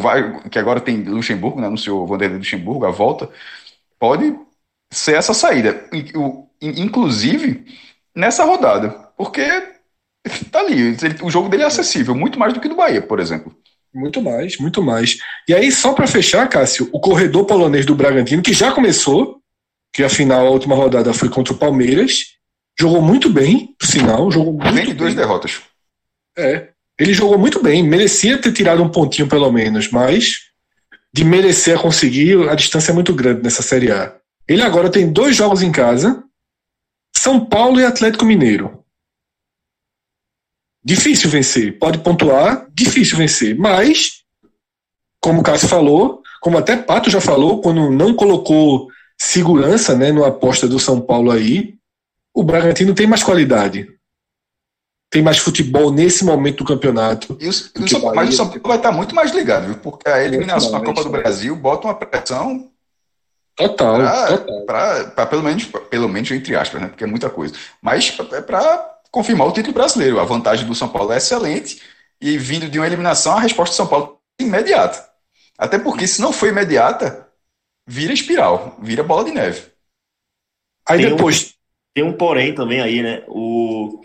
que 0.50 0.58
agora 0.58 0.80
tem 0.80 1.02
Luxemburgo, 1.02 1.60
né, 1.60 1.68
anunciou 1.68 2.02
o 2.02 2.06
Vanderlei 2.06 2.38
Luxemburgo, 2.38 2.86
a 2.86 2.90
volta, 2.90 3.30
pode 3.98 4.36
ser 4.90 5.16
essa 5.16 5.32
saída, 5.32 5.88
inclusive 6.60 7.64
nessa 8.14 8.44
rodada, 8.44 8.90
porque 9.16 9.42
tá 10.50 10.60
ali, 10.60 10.96
o 11.22 11.30
jogo 11.30 11.48
dele 11.48 11.64
é 11.64 11.66
acessível, 11.66 12.14
muito 12.14 12.38
mais 12.38 12.52
do 12.52 12.60
que 12.60 12.68
do 12.68 12.76
Bahia, 12.76 13.02
por 13.02 13.20
exemplo. 13.20 13.54
Muito 13.92 14.20
mais, 14.20 14.58
muito 14.58 14.82
mais. 14.82 15.18
E 15.48 15.54
aí, 15.54 15.70
só 15.70 15.92
para 15.92 16.06
fechar, 16.06 16.48
Cássio, 16.48 16.88
o 16.92 16.98
corredor 16.98 17.44
polonês 17.46 17.86
do 17.86 17.94
Bragantino, 17.94 18.42
que 18.42 18.52
já 18.52 18.72
começou, 18.72 19.40
que 19.92 20.02
afinal 20.02 20.46
a 20.46 20.50
última 20.50 20.74
rodada 20.74 21.12
foi 21.14 21.28
contra 21.28 21.52
o 21.52 21.56
Palmeiras, 21.56 22.34
jogou 22.78 23.00
muito 23.00 23.30
bem, 23.30 23.74
por 23.78 23.86
sinal, 23.86 24.30
jogou 24.32 24.52
muito 24.52 24.74
Vem 24.74 24.86
de 24.86 24.94
duas 24.94 25.14
derrotas. 25.14 25.60
É, 26.36 26.70
ele 26.98 27.14
jogou 27.14 27.38
muito 27.38 27.62
bem, 27.62 27.82
merecia 27.82 28.36
ter 28.38 28.52
tirado 28.52 28.82
um 28.82 28.88
pontinho 28.88 29.28
pelo 29.28 29.50
menos, 29.52 29.88
mas 29.90 30.40
de 31.12 31.24
merecer 31.24 31.78
a 31.78 31.80
conseguir, 31.80 32.48
a 32.48 32.56
distância 32.56 32.90
é 32.90 32.94
muito 32.94 33.14
grande 33.14 33.42
nessa 33.42 33.62
Série 33.62 33.92
A. 33.92 34.16
Ele 34.48 34.62
agora 34.62 34.90
tem 34.90 35.12
dois 35.12 35.36
jogos 35.36 35.62
em 35.62 35.70
casa, 35.70 36.24
São 37.16 37.44
Paulo 37.44 37.80
e 37.80 37.84
Atlético 37.84 38.24
Mineiro. 38.24 38.84
Difícil 40.84 41.30
vencer. 41.30 41.78
Pode 41.78 41.98
pontuar, 41.98 42.68
difícil 42.74 43.16
vencer. 43.16 43.56
Mas, 43.56 44.22
como 45.20 45.40
o 45.40 45.42
Cássio 45.42 45.68
falou, 45.68 46.22
como 46.40 46.58
até 46.58 46.76
Pato 46.76 47.08
já 47.08 47.20
falou, 47.20 47.62
quando 47.62 47.90
não 47.90 48.14
colocou 48.14 48.88
segurança 49.18 49.94
né, 49.94 50.12
no 50.12 50.24
aposta 50.24 50.68
do 50.68 50.78
São 50.78 51.00
Paulo 51.00 51.30
aí, 51.30 51.74
o 52.34 52.42
Bragantino 52.42 52.94
tem 52.94 53.06
mais 53.06 53.22
qualidade. 53.22 53.88
Tem 55.10 55.22
mais 55.22 55.38
futebol 55.38 55.90
nesse 55.90 56.24
momento 56.24 56.58
do 56.58 56.64
campeonato. 56.64 57.38
O, 57.40 57.48
o 57.48 57.88
São, 57.88 58.14
mas 58.14 58.28
o 58.28 58.32
São 58.32 58.48
Paulo 58.48 58.62
vai 58.66 58.76
estar 58.76 58.92
muito 58.92 59.14
mais 59.14 59.32
ligado, 59.32 59.66
viu? 59.66 59.76
Porque 59.76 60.08
a 60.08 60.22
eliminação 60.22 60.72
na 60.72 60.82
Copa 60.82 61.02
do 61.02 61.10
Brasil 61.10 61.56
bota 61.56 61.86
uma 61.86 61.94
pressão 61.94 62.70
Total, 63.56 63.98
para 64.66 65.26
pelo 65.26 65.42
menos, 65.42 65.64
pelo 65.64 66.08
menos 66.08 66.30
entre 66.30 66.56
aspas, 66.56 66.80
né? 66.80 66.88
Porque 66.88 67.04
é 67.04 67.06
muita 67.06 67.30
coisa. 67.30 67.54
Mas 67.80 68.16
é 68.32 68.40
para 68.40 68.98
confirmar 69.10 69.46
o 69.46 69.52
título 69.52 69.74
brasileiro. 69.74 70.18
A 70.18 70.24
vantagem 70.24 70.66
do 70.66 70.74
São 70.74 70.88
Paulo 70.88 71.12
é 71.12 71.18
excelente 71.18 71.80
e 72.20 72.36
vindo 72.36 72.68
de 72.68 72.78
uma 72.78 72.86
eliminação, 72.86 73.36
a 73.36 73.40
resposta 73.40 73.74
do 73.74 73.76
São 73.76 73.86
Paulo 73.86 74.18
é 74.40 74.44
imediata. 74.44 75.08
Até 75.56 75.78
porque, 75.78 76.06
se 76.06 76.20
não 76.20 76.32
for 76.32 76.48
imediata, 76.48 77.28
vira 77.86 78.12
espiral, 78.12 78.76
vira 78.82 79.04
bola 79.04 79.24
de 79.24 79.30
neve. 79.30 79.66
Aí 80.88 81.02
tem 81.02 81.10
depois. 81.10 81.42
Um, 81.42 81.54
tem 81.94 82.04
um 82.04 82.12
porém 82.12 82.54
também 82.54 82.80
aí, 82.80 83.02
né? 83.02 83.22
O, 83.28 84.04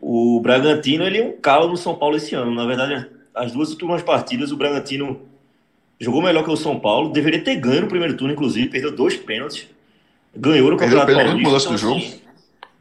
o 0.00 0.40
Bragantino 0.40 1.04
ele 1.04 1.18
é 1.18 1.24
um 1.24 1.40
calo 1.40 1.68
no 1.68 1.76
São 1.76 1.96
Paulo 1.96 2.16
esse 2.16 2.36
ano. 2.36 2.54
Na 2.54 2.66
verdade, 2.66 3.10
as 3.34 3.52
duas 3.52 3.70
últimas 3.70 4.02
partidas, 4.02 4.52
o 4.52 4.56
Bragantino 4.56 5.28
jogou 6.00 6.22
melhor 6.22 6.44
que 6.44 6.50
o 6.50 6.56
São 6.56 6.78
Paulo. 6.78 7.10
Deveria 7.10 7.42
ter 7.42 7.56
ganho 7.56 7.82
no 7.82 7.88
primeiro 7.88 8.16
turno, 8.16 8.32
inclusive, 8.32 8.68
perdeu 8.68 8.94
dois 8.94 9.16
pênaltis. 9.16 9.66
Ganhou 10.34 10.70
no 10.70 10.76
Campeonato 10.76 11.12
Paulista. 11.12 11.58
Então, 11.58 11.72
do 11.72 11.78
jogo. 11.78 11.96
Assim, 11.96 12.20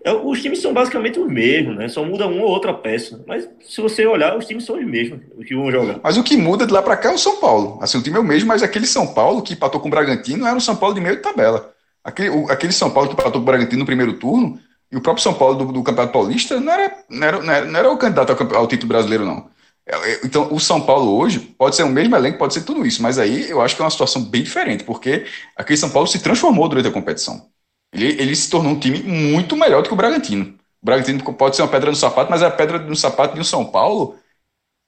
é, 0.05 0.13
os 0.13 0.39
times 0.39 0.61
são 0.61 0.71
basicamente 0.71 1.19
os 1.19 1.27
mesmos, 1.27 1.75
né? 1.75 1.87
Só 1.87 2.03
muda 2.05 2.27
uma 2.27 2.43
ou 2.43 2.49
outra 2.49 2.71
peça. 2.73 3.23
Mas 3.25 3.49
se 3.61 3.81
você 3.81 4.05
olhar, 4.05 4.37
os 4.37 4.45
times 4.45 4.63
são 4.63 4.77
os 4.77 4.85
mesmos, 4.85 5.19
os 5.35 5.45
que 5.45 5.55
vão 5.55 5.71
jogar. 5.71 5.99
Mas 6.03 6.15
o 6.15 6.23
que 6.23 6.37
muda 6.37 6.67
de 6.67 6.71
lá 6.71 6.81
para 6.81 6.95
cá 6.95 7.09
é 7.09 7.15
o 7.15 7.17
São 7.17 7.37
Paulo. 7.37 7.79
Assim, 7.81 7.97
o 7.97 8.03
time 8.03 8.17
é 8.17 8.19
o 8.19 8.23
mesmo, 8.23 8.47
mas 8.47 8.61
aquele 8.61 8.85
São 8.85 9.07
Paulo 9.07 9.41
que 9.41 9.53
empatou 9.53 9.81
com 9.81 9.87
o 9.87 9.91
Bragantino 9.91 10.45
era 10.45 10.55
um 10.55 10.59
São 10.59 10.75
Paulo 10.75 10.93
de 10.93 11.01
meio 11.01 11.15
de 11.15 11.23
tabela. 11.23 11.73
Aquele, 12.03 12.29
o, 12.29 12.51
aquele 12.51 12.71
São 12.71 12.91
Paulo 12.91 13.09
que 13.09 13.13
empatou 13.15 13.33
com 13.33 13.39
o 13.39 13.45
Bragantino 13.45 13.79
no 13.79 13.85
primeiro 13.85 14.13
turno, 14.13 14.59
e 14.91 14.95
o 14.95 15.01
próprio 15.01 15.23
São 15.23 15.33
Paulo 15.33 15.55
do, 15.57 15.71
do 15.73 15.83
Campeonato 15.83 16.13
Paulista 16.13 16.59
não 16.59 16.71
era, 16.71 16.95
não 17.09 17.27
era, 17.27 17.41
não 17.41 17.53
era, 17.53 17.65
não 17.65 17.79
era 17.79 17.91
o 17.91 17.97
candidato 17.97 18.31
ao, 18.31 18.55
ao, 18.57 18.67
título 18.67 18.89
brasileiro, 18.89 19.25
não. 19.25 19.49
É, 19.87 19.95
é, 19.95 20.21
então, 20.25 20.51
o 20.53 20.59
São 20.59 20.81
Paulo 20.81 21.15
hoje 21.17 21.39
pode 21.39 21.75
ser 21.75 21.83
o 21.83 21.89
mesmo 21.89 22.15
elenco, 22.15 22.39
pode 22.39 22.53
ser 22.53 22.63
tudo 22.63 22.85
isso, 22.85 23.01
mas 23.01 23.19
aí 23.19 23.49
eu 23.49 23.61
acho 23.61 23.75
que 23.75 23.81
é 23.81 23.85
uma 23.85 23.91
situação 23.91 24.23
bem 24.23 24.43
diferente, 24.43 24.83
porque 24.83 25.25
aquele 25.55 25.77
São 25.77 25.89
Paulo 25.89 26.07
se 26.07 26.19
transformou 26.19 26.67
durante 26.67 26.87
a 26.87 26.91
competição. 26.91 27.49
Ele, 27.93 28.21
ele 28.21 28.35
se 28.35 28.49
tornou 28.49 28.73
um 28.73 28.79
time 28.79 29.01
muito 29.03 29.55
melhor 29.55 29.81
do 29.83 29.87
que 29.87 29.93
o 29.93 29.97
Bragantino. 29.97 30.57
O 30.81 30.85
Bragantino 30.85 31.23
pode 31.33 31.55
ser 31.55 31.61
uma 31.61 31.67
pedra 31.69 31.89
no 31.91 31.95
sapato, 31.95 32.31
mas 32.31 32.41
é 32.41 32.45
a 32.45 32.51
pedra 32.51 32.79
no 32.79 32.95
sapato 32.95 33.35
de 33.35 33.41
um 33.41 33.43
São 33.43 33.65
Paulo 33.65 34.17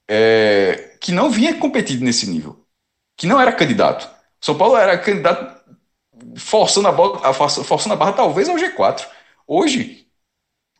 é, 0.08 0.96
que 1.00 1.12
não 1.12 1.30
vinha 1.30 1.54
competindo 1.58 2.02
nesse 2.02 2.28
nível, 2.28 2.64
que 3.16 3.26
não 3.26 3.40
era 3.40 3.52
candidato. 3.52 4.08
São 4.40 4.56
Paulo 4.56 4.76
era 4.76 4.98
candidato 4.98 5.58
forçando 6.36 6.88
a, 6.88 6.92
bola, 6.92 7.32
forçando 7.32 7.94
a 7.94 7.96
barra 7.96 8.12
talvez 8.12 8.48
ao 8.48 8.56
G4. 8.56 9.06
Hoje, 9.46 10.06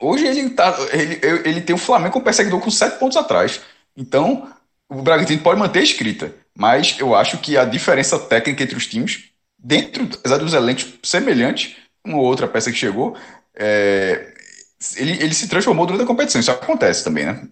hoje 0.01 0.27
ele, 0.27 0.51
tá, 0.51 0.75
ele, 0.93 1.21
ele 1.45 1.61
tem 1.61 1.75
o 1.75 1.79
Flamengo 1.79 2.14
com 2.14 2.21
perseguidor 2.21 2.61
com 2.61 2.71
sete 2.71 2.99
pontos 2.99 3.16
atrás. 3.16 3.61
Então, 3.99 4.49
o 4.88 5.03
Bragantino 5.03 5.42
pode 5.42 5.59
manter 5.59 5.80
a 5.80 5.82
escrita, 5.82 6.32
mas 6.57 6.96
eu 7.01 7.16
acho 7.16 7.38
que 7.38 7.57
a 7.57 7.64
diferença 7.64 8.16
técnica 8.16 8.62
entre 8.62 8.76
os 8.76 8.86
times, 8.86 9.30
dentro 9.59 10.05
apesar 10.05 10.38
dos 10.38 10.55
elencos 10.55 10.94
semelhantes, 11.03 11.76
uma 12.07 12.18
ou 12.18 12.24
outra 12.24 12.46
peça 12.46 12.70
que 12.70 12.78
chegou, 12.78 13.16
é, 13.57 14.32
ele, 14.96 15.12
ele 15.20 15.34
se 15.34 15.49
transformou 15.49 15.84
durante 15.84 16.05
a 16.05 16.07
competição. 16.07 16.40
Isso 16.40 16.53
acontece 16.53 17.03
também, 17.03 17.26
né? 17.26 17.49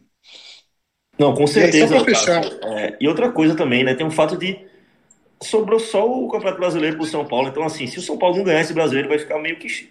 Não, 1.18 1.34
com 1.34 1.48
certeza. 1.48 1.96
E, 1.96 2.04
fechar... 2.04 2.44
é, 2.44 2.96
e 3.00 3.08
outra 3.08 3.32
coisa 3.32 3.56
também, 3.56 3.82
né? 3.82 3.94
Tem 3.94 4.06
um 4.06 4.10
fato 4.10 4.36
de. 4.36 4.64
Sobrou 5.42 5.80
só 5.80 6.08
o 6.08 6.28
Campeonato 6.28 6.60
Brasileiro 6.60 6.96
pro 6.96 7.06
São 7.06 7.26
Paulo. 7.26 7.48
Então, 7.48 7.64
assim, 7.64 7.86
se 7.86 7.98
o 7.98 8.02
São 8.02 8.16
Paulo 8.16 8.36
não 8.36 8.44
ganhar 8.44 8.60
esse 8.60 8.72
brasileiro, 8.72 9.08
vai 9.08 9.18
ficar 9.18 9.38
meio 9.38 9.58
que, 9.58 9.90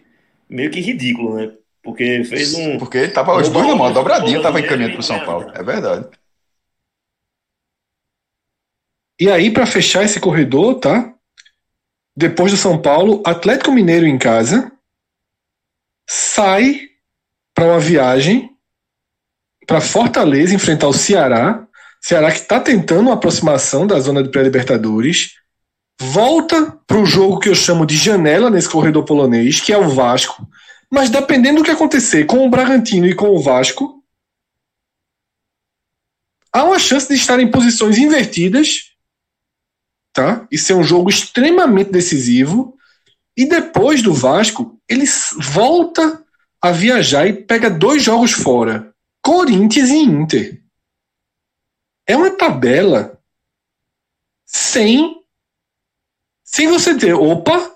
meio 0.49 0.71
que 0.71 0.79
ridículo, 0.79 1.35
né? 1.35 1.51
Porque 1.83 2.23
fez 2.23 2.53
um. 2.55 2.79
Porque 2.79 3.09
tava 3.09 3.35
os 3.35 3.49
dois 3.49 3.67
na 3.67 3.75
mão, 3.75 3.91
dobradinho 3.91 4.41
tava 4.41 4.59
encaminhando 4.59 4.93
pro 4.93 5.03
São 5.03 5.19
Paulo. 5.19 5.51
É 5.53 5.61
verdade. 5.61 6.07
E 9.19 9.29
aí, 9.29 9.51
para 9.51 9.65
fechar 9.65 10.03
esse 10.03 10.19
corredor, 10.19 10.75
tá? 10.79 11.13
Depois 12.15 12.51
do 12.51 12.57
São 12.57 12.81
Paulo, 12.81 13.21
Atlético 13.25 13.71
Mineiro 13.71 14.05
em 14.05 14.17
casa 14.17 14.71
sai 16.07 16.89
para 17.53 17.65
uma 17.65 17.79
viagem 17.79 18.51
para 19.65 19.81
Fortaleza 19.81 20.53
enfrentar 20.53 20.87
o 20.87 20.93
Ceará. 20.93 21.67
Ceará 21.99 22.31
que 22.31 22.39
está 22.39 22.59
tentando 22.59 23.01
uma 23.01 23.13
aproximação 23.13 23.87
da 23.87 23.99
zona 23.99 24.21
de 24.21 24.29
pré-libertadores. 24.29 25.33
Volta 25.99 26.77
para 26.85 26.97
o 26.97 27.05
jogo 27.05 27.39
que 27.39 27.49
eu 27.49 27.55
chamo 27.55 27.85
de 27.85 27.95
janela 27.95 28.49
nesse 28.49 28.69
corredor 28.69 29.05
polonês, 29.05 29.59
que 29.59 29.73
é 29.73 29.77
o 29.77 29.89
Vasco. 29.89 30.47
Mas 30.91 31.09
dependendo 31.09 31.57
do 31.57 31.63
que 31.63 31.71
acontecer 31.71 32.25
com 32.25 32.45
o 32.45 32.49
Bragantino 32.49 33.07
e 33.07 33.15
com 33.15 33.29
o 33.29 33.41
Vasco, 33.41 34.03
há 36.53 36.63
uma 36.63 36.77
chance 36.77 37.07
de 37.07 37.15
estar 37.15 37.39
em 37.39 37.49
posições 37.49 37.97
invertidas, 37.97 38.94
tá? 40.15 40.47
E 40.49 40.57
ser 40.57 40.73
um 40.73 40.83
jogo 40.83 41.09
extremamente 41.09 41.91
decisivo. 41.91 42.75
E 43.37 43.45
depois 43.45 44.01
do 44.01 44.13
Vasco, 44.13 44.79
ele 44.89 45.03
volta 45.37 46.23
a 46.61 46.71
viajar 46.71 47.27
e 47.27 47.33
pega 47.33 47.69
dois 47.69 48.01
jogos 48.01 48.31
fora: 48.31 48.95
Corinthians 49.21 49.89
e 49.89 49.97
Inter. 49.97 50.63
É 52.07 52.15
uma 52.15 52.31
tabela 52.31 53.19
sem 54.45 55.21
sem 56.43 56.67
você 56.69 56.97
ter, 56.97 57.13
opa, 57.13 57.75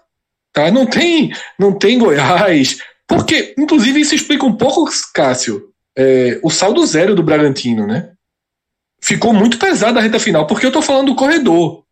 tá? 0.54 0.72
Não 0.72 0.86
tem, 0.86 1.34
não 1.60 1.78
tem 1.78 2.00
Goiás, 2.00 2.78
porque 3.06 3.54
inclusive 3.58 4.00
isso 4.00 4.16
explica 4.16 4.46
um 4.46 4.56
pouco, 4.56 4.90
Cássio, 5.14 5.74
é, 5.98 6.40
o 6.42 6.50
saldo 6.50 6.86
zero 6.86 7.14
do 7.14 7.24
Bragantino, 7.24 7.86
né? 7.86 8.14
Ficou 9.02 9.34
muito 9.34 9.58
pesado 9.58 10.00
a 10.00 10.02
reta 10.02 10.20
final, 10.20 10.48
porque 10.48 10.66
eu 10.66 10.72
tô 10.72 10.82
falando 10.82 11.08
do 11.08 11.16
corredor. 11.16 11.84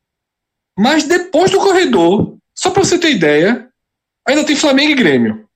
Mas 0.78 1.06
depois 1.06 1.50
do 1.50 1.58
corredor, 1.58 2.38
só 2.54 2.70
para 2.70 2.84
você 2.84 3.00
ter 3.00 3.12
ideia, 3.12 3.68
ainda 4.28 4.46
tem 4.46 4.56
Flamengo 4.56 4.92
e 4.92 4.96
Grêmio. 4.96 5.50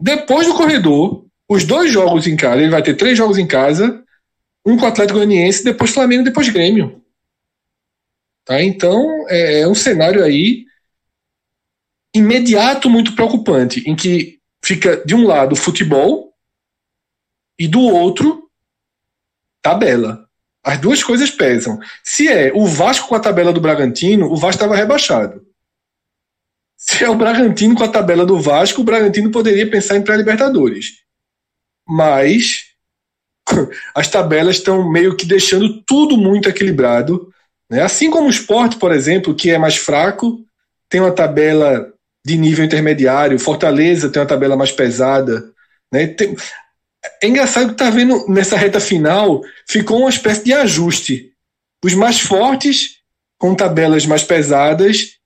Depois 0.00 0.46
do 0.46 0.54
corredor, 0.54 1.26
os 1.48 1.64
dois 1.64 1.90
jogos 1.92 2.26
em 2.26 2.36
casa, 2.36 2.60
ele 2.60 2.70
vai 2.70 2.82
ter 2.82 2.96
três 2.96 3.16
jogos 3.16 3.38
em 3.38 3.46
casa, 3.46 4.04
um 4.64 4.76
com 4.76 4.84
o 4.84 4.88
Atlético 4.88 5.18
Goianiense, 5.18 5.64
depois 5.64 5.90
Flamengo, 5.90 6.24
depois 6.24 6.48
Grêmio. 6.48 7.04
Tá? 8.44 8.62
Então, 8.62 9.26
é, 9.28 9.60
é 9.60 9.68
um 9.68 9.74
cenário 9.74 10.22
aí 10.22 10.66
imediato 12.14 12.90
muito 12.90 13.14
preocupante, 13.14 13.80
em 13.88 13.96
que 13.96 14.40
fica 14.64 15.04
de 15.04 15.14
um 15.14 15.26
lado 15.26 15.56
futebol 15.56 16.34
e 17.58 17.66
do 17.66 17.80
outro 17.80 18.50
tabela. 19.62 20.29
As 20.62 20.78
duas 20.78 21.02
coisas 21.02 21.30
pesam. 21.30 21.78
Se 22.04 22.28
é 22.28 22.52
o 22.54 22.66
Vasco 22.66 23.08
com 23.08 23.14
a 23.14 23.20
tabela 23.20 23.52
do 23.52 23.60
Bragantino, 23.60 24.30
o 24.30 24.36
Vasco 24.36 24.62
estava 24.62 24.76
rebaixado. 24.76 25.42
Se 26.76 27.04
é 27.04 27.08
o 27.08 27.14
Bragantino 27.14 27.74
com 27.74 27.84
a 27.84 27.88
tabela 27.88 28.24
do 28.24 28.38
Vasco, 28.38 28.80
o 28.80 28.84
Bragantino 28.84 29.30
poderia 29.30 29.70
pensar 29.70 29.96
em 29.96 30.02
pré-Libertadores. 30.02 31.02
Mas 31.86 32.70
as 33.94 34.08
tabelas 34.08 34.56
estão 34.56 34.90
meio 34.90 35.16
que 35.16 35.26
deixando 35.26 35.82
tudo 35.82 36.16
muito 36.16 36.48
equilibrado. 36.48 37.32
Né? 37.70 37.82
Assim 37.82 38.10
como 38.10 38.26
o 38.26 38.30
esporte, 38.30 38.76
por 38.76 38.92
exemplo, 38.92 39.34
que 39.34 39.50
é 39.50 39.58
mais 39.58 39.76
fraco, 39.76 40.44
tem 40.88 41.00
uma 41.00 41.12
tabela 41.12 41.92
de 42.24 42.36
nível 42.36 42.64
intermediário, 42.64 43.38
Fortaleza 43.38 44.10
tem 44.10 44.20
uma 44.20 44.28
tabela 44.28 44.56
mais 44.56 44.72
pesada. 44.72 45.52
Né? 45.92 46.06
Tem... 46.08 46.36
É 47.22 47.28
engraçado 47.28 47.70
que 47.70 47.76
tá 47.76 47.90
vendo 47.90 48.26
nessa 48.28 48.56
reta 48.56 48.80
final, 48.80 49.42
ficou 49.68 50.00
uma 50.00 50.10
espécie 50.10 50.44
de 50.44 50.52
ajuste. 50.52 51.32
Os 51.84 51.94
mais 51.94 52.20
fortes 52.20 53.00
com 53.38 53.54
tabelas 53.54 54.04
mais 54.04 54.22
pesadas 54.22 55.20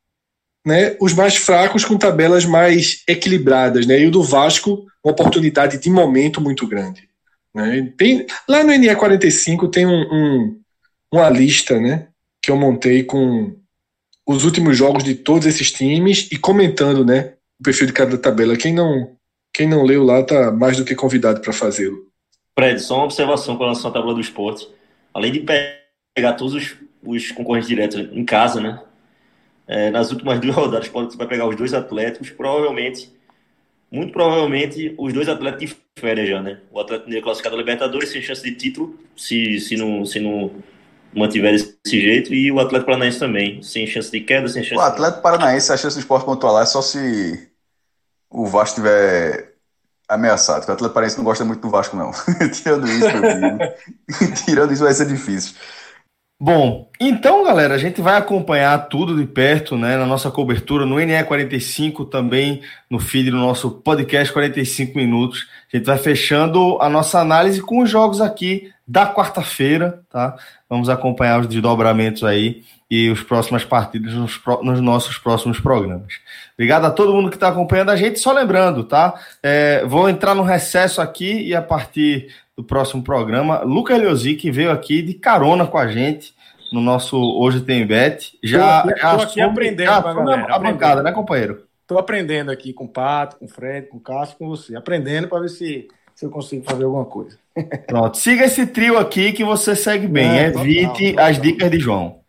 né, 0.65 0.97
os 1.01 1.13
mais 1.13 1.37
fracos 1.37 1.85
com 1.85 1.99
tabelas 1.99 2.45
mais 2.45 3.03
equilibradas, 3.07 3.87
né, 3.87 4.01
e 4.01 4.07
o 4.07 4.11
do 4.11 4.23
Vasco, 4.23 4.87
uma 5.05 5.13
oportunidade 5.13 5.79
de 5.79 5.91
momento 5.91 6.41
muito 6.41 6.67
grande. 6.67 7.09
Né. 7.55 7.93
Tem, 7.97 8.27
lá 8.49 8.65
no 8.65 8.73
NE45 8.73 9.71
tem 9.71 9.87
um, 9.87 10.01
um, 10.01 10.61
uma 11.13 11.29
lista, 11.29 11.79
né? 11.79 12.09
Que 12.43 12.51
eu 12.51 12.57
montei 12.57 13.05
com 13.05 13.55
os 14.27 14.45
últimos 14.45 14.77
jogos 14.77 15.05
de 15.05 15.15
todos 15.15 15.47
esses 15.47 15.71
times 15.71 16.29
e 16.33 16.39
comentando, 16.39 17.05
né? 17.05 17.35
O 17.61 17.63
perfil 17.63 17.87
de 17.87 17.93
cada 17.93 18.19
tabela. 18.19 18.57
Quem 18.57 18.73
não, 18.75 19.14
quem 19.55 19.69
não 19.69 19.85
leu 19.85 20.03
lá 20.03 20.21
tá 20.25 20.51
mais 20.51 20.77
do 20.77 20.85
que 20.85 20.97
convidado 20.97 21.41
para 21.41 21.53
fazê-lo. 21.53 22.09
Fred, 22.59 22.81
só 22.81 22.97
uma 22.97 23.05
observação 23.05 23.57
com 23.57 23.63
relação 23.63 23.89
à 23.89 23.95
tabela 23.95 24.13
do 24.13 24.21
esporte. 24.21 24.69
Além 25.15 25.31
de 25.31 25.47
pegar 26.17 26.33
todos 26.33 26.55
os, 26.55 26.77
os 27.07 27.31
concorrentes 27.31 27.69
diretos 27.69 28.01
em 28.13 28.25
casa, 28.25 28.61
né? 28.61 28.83
É, 29.67 29.91
nas 29.91 30.11
últimas 30.11 30.41
duas 30.43 30.55
rodadas, 30.55 30.89
pode 30.89 31.17
vai 31.17 31.29
pegar 31.29 31.47
os 31.47 31.55
dois 31.55 31.73
atléticos, 31.73 32.31
provavelmente, 32.31 33.13
muito 33.91 34.13
provavelmente, 34.13 34.93
os 34.99 35.13
dois 35.13 35.29
atletas 35.29 35.61
de 35.61 35.77
férias 35.97 36.29
já, 36.29 36.43
né? 36.43 36.59
O 36.73 36.81
Atlético 36.81 37.07
Mineiro 37.07 37.25
classificado 37.25 37.55
a 37.55 37.59
Libertadores 37.59 38.09
sem 38.09 38.21
chance 38.21 38.43
de 38.43 38.57
título, 38.57 38.99
se, 39.17 39.61
se, 39.61 39.77
não, 39.77 40.05
se 40.05 40.19
não 40.19 40.51
mantiver 41.15 41.53
desse 41.53 41.77
jeito, 41.85 42.35
e 42.35 42.51
o 42.51 42.59
Atlético 42.59 42.87
Paranaense 42.87 43.21
também, 43.21 43.63
sem 43.63 43.87
chance 43.87 44.11
de 44.11 44.21
queda, 44.21 44.49
sem 44.49 44.65
chance... 44.65 44.75
O 44.75 44.81
Atlético 44.81 45.23
Paranaense, 45.23 45.73
a 45.73 45.77
chance 45.77 45.97
do 45.97 46.01
esporte 46.01 46.25
pontuar 46.25 46.55
lá 46.55 46.63
é 46.63 46.67
só 46.67 46.83
se 46.83 47.54
o 48.35 48.47
Vasco 48.47 48.77
tiver 48.77 49.55
ameaçado, 50.09 50.59
porque 50.59 50.73
o 50.73 50.75
Atlético 50.75 50.95
Paranaense 50.95 51.17
não 51.17 51.25
gosta 51.25 51.45
muito 51.45 51.63
do 51.63 51.71
Vasco, 51.71 51.97
não. 51.97 52.11
Tirando 52.53 52.89
isso, 52.89 53.07
Tirando 54.45 54.73
isso 54.73 54.83
vai 54.83 54.93
ser 54.93 55.07
difícil. 55.07 55.55
Bom, 56.41 56.91
então, 57.01 57.45
galera, 57.45 57.75
a 57.75 57.79
gente 57.79 58.03
vai 58.03 58.17
acompanhar 58.17 58.89
tudo 58.89 59.17
de 59.17 59.25
perto, 59.25 59.79
né, 59.79 59.97
na 59.97 60.05
nossa 60.05 60.33
cobertura 60.33 60.85
no 60.85 60.97
NE45, 60.97 62.11
também 62.11 62.61
no 62.91 62.99
feed 62.99 63.31
do 63.31 63.37
nosso 63.37 63.71
podcast 63.71 64.33
45 64.33 64.99
minutos. 64.99 65.47
A 65.73 65.77
gente 65.77 65.87
vai 65.87 65.99
fechando 65.99 66.79
a 66.81 66.89
nossa 66.89 67.21
análise 67.21 67.61
com 67.61 67.83
os 67.83 67.91
jogos 67.91 68.21
aqui 68.21 68.73
da 68.87 69.07
quarta-feira, 69.07 70.01
tá? 70.11 70.37
Vamos 70.69 70.89
acompanhar 70.89 71.41
os 71.41 71.47
desdobramentos 71.47 72.23
aí 72.23 72.63
e 72.91 73.11
os 73.11 73.23
próximas 73.23 73.65
partidas 73.65 74.13
nos, 74.13 74.41
nos 74.63 74.81
nossos 74.81 75.19
próximos 75.19 75.59
programas. 75.59 76.15
Obrigado 76.55 76.85
a 76.85 76.91
todo 76.91 77.13
mundo 77.13 77.31
que 77.31 77.37
está 77.37 77.49
acompanhando 77.49 77.91
a 77.91 77.97
gente. 77.97 78.21
Só 78.21 78.33
lembrando, 78.33 78.85
tá? 78.85 79.15
É, 79.43 79.85
vou 79.87 80.09
entrar 80.09 80.35
no 80.35 80.43
recesso 80.43 81.01
aqui 81.01 81.43
e 81.43 81.55
a 81.55 81.63
partir 81.63 82.29
do 82.57 82.63
próximo 82.63 83.03
programa. 83.03 83.61
Lucas 83.63 83.99
Leozic 83.99 84.51
veio 84.51 84.71
aqui 84.71 85.03
de 85.03 85.15
carona 85.15 85.67
com 85.67 85.79
a 85.79 85.89
gente 85.89 86.35
no 86.73 86.81
nosso 86.81 87.17
Hoje 87.17 87.61
Tem 87.61 87.87
Bet. 87.87 88.39
Já, 88.43 88.83
tô, 88.83 88.97
já 88.97 89.13
aqui 89.23 89.41
aprendendo 89.41 89.87
já, 89.87 89.99
a. 89.99 90.55
A 90.55 90.59
bancada, 90.59 91.03
né, 91.03 91.11
companheiro? 91.11 91.63
Estou 91.85 91.99
aprendendo 91.99 92.51
aqui 92.51 92.73
com 92.73 92.85
o 92.85 92.89
Pato, 92.89 93.37
com 93.37 93.45
o 93.45 93.49
Fred, 93.49 93.89
com 93.89 93.99
o 93.99 94.01
Cássio, 94.01 94.39
com 94.39 94.49
você. 94.49 94.75
Aprendendo 94.75 95.29
para 95.29 95.41
ver 95.41 95.51
se, 95.51 95.87
se 96.15 96.25
eu 96.25 96.31
consigo 96.31 96.65
fazer 96.65 96.85
alguma 96.85 97.05
coisa. 97.05 97.39
Pronto. 97.87 98.17
Siga 98.17 98.47
esse 98.47 98.67
trio 98.67 98.97
aqui 98.97 99.33
que 99.33 99.45
você 99.45 99.77
segue 99.77 100.07
bem. 100.07 100.31
É, 100.31 100.47
Evite 100.47 100.87
total, 100.87 101.11
total. 101.11 101.27
as 101.27 101.43
dicas 101.43 101.71
de 101.71 101.79
João. 101.79 102.21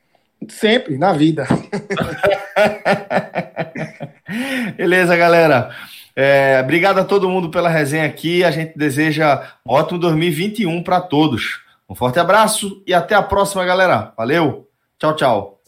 Sempre, 0.50 0.98
na 0.98 1.14
vida. 1.14 1.48
Beleza, 4.76 5.16
galera. 5.16 5.74
É, 6.14 6.60
obrigado 6.62 7.00
a 7.00 7.06
todo 7.06 7.30
mundo 7.30 7.50
pela 7.50 7.70
resenha 7.70 8.06
aqui. 8.06 8.44
A 8.44 8.52
gente 8.52 8.78
deseja 8.78 9.54
um 9.66 9.72
ótimo 9.72 9.98
2021 10.00 10.84
para 10.84 11.00
todos. 11.00 11.62
Um 11.90 11.96
forte 11.96 12.20
abraço 12.20 12.84
e 12.86 12.94
até 12.94 13.16
a 13.16 13.24
próxima, 13.24 13.64
galera. 13.64 14.12
Valeu. 14.18 14.68
Tchau, 15.00 15.16
tchau. 15.16 15.62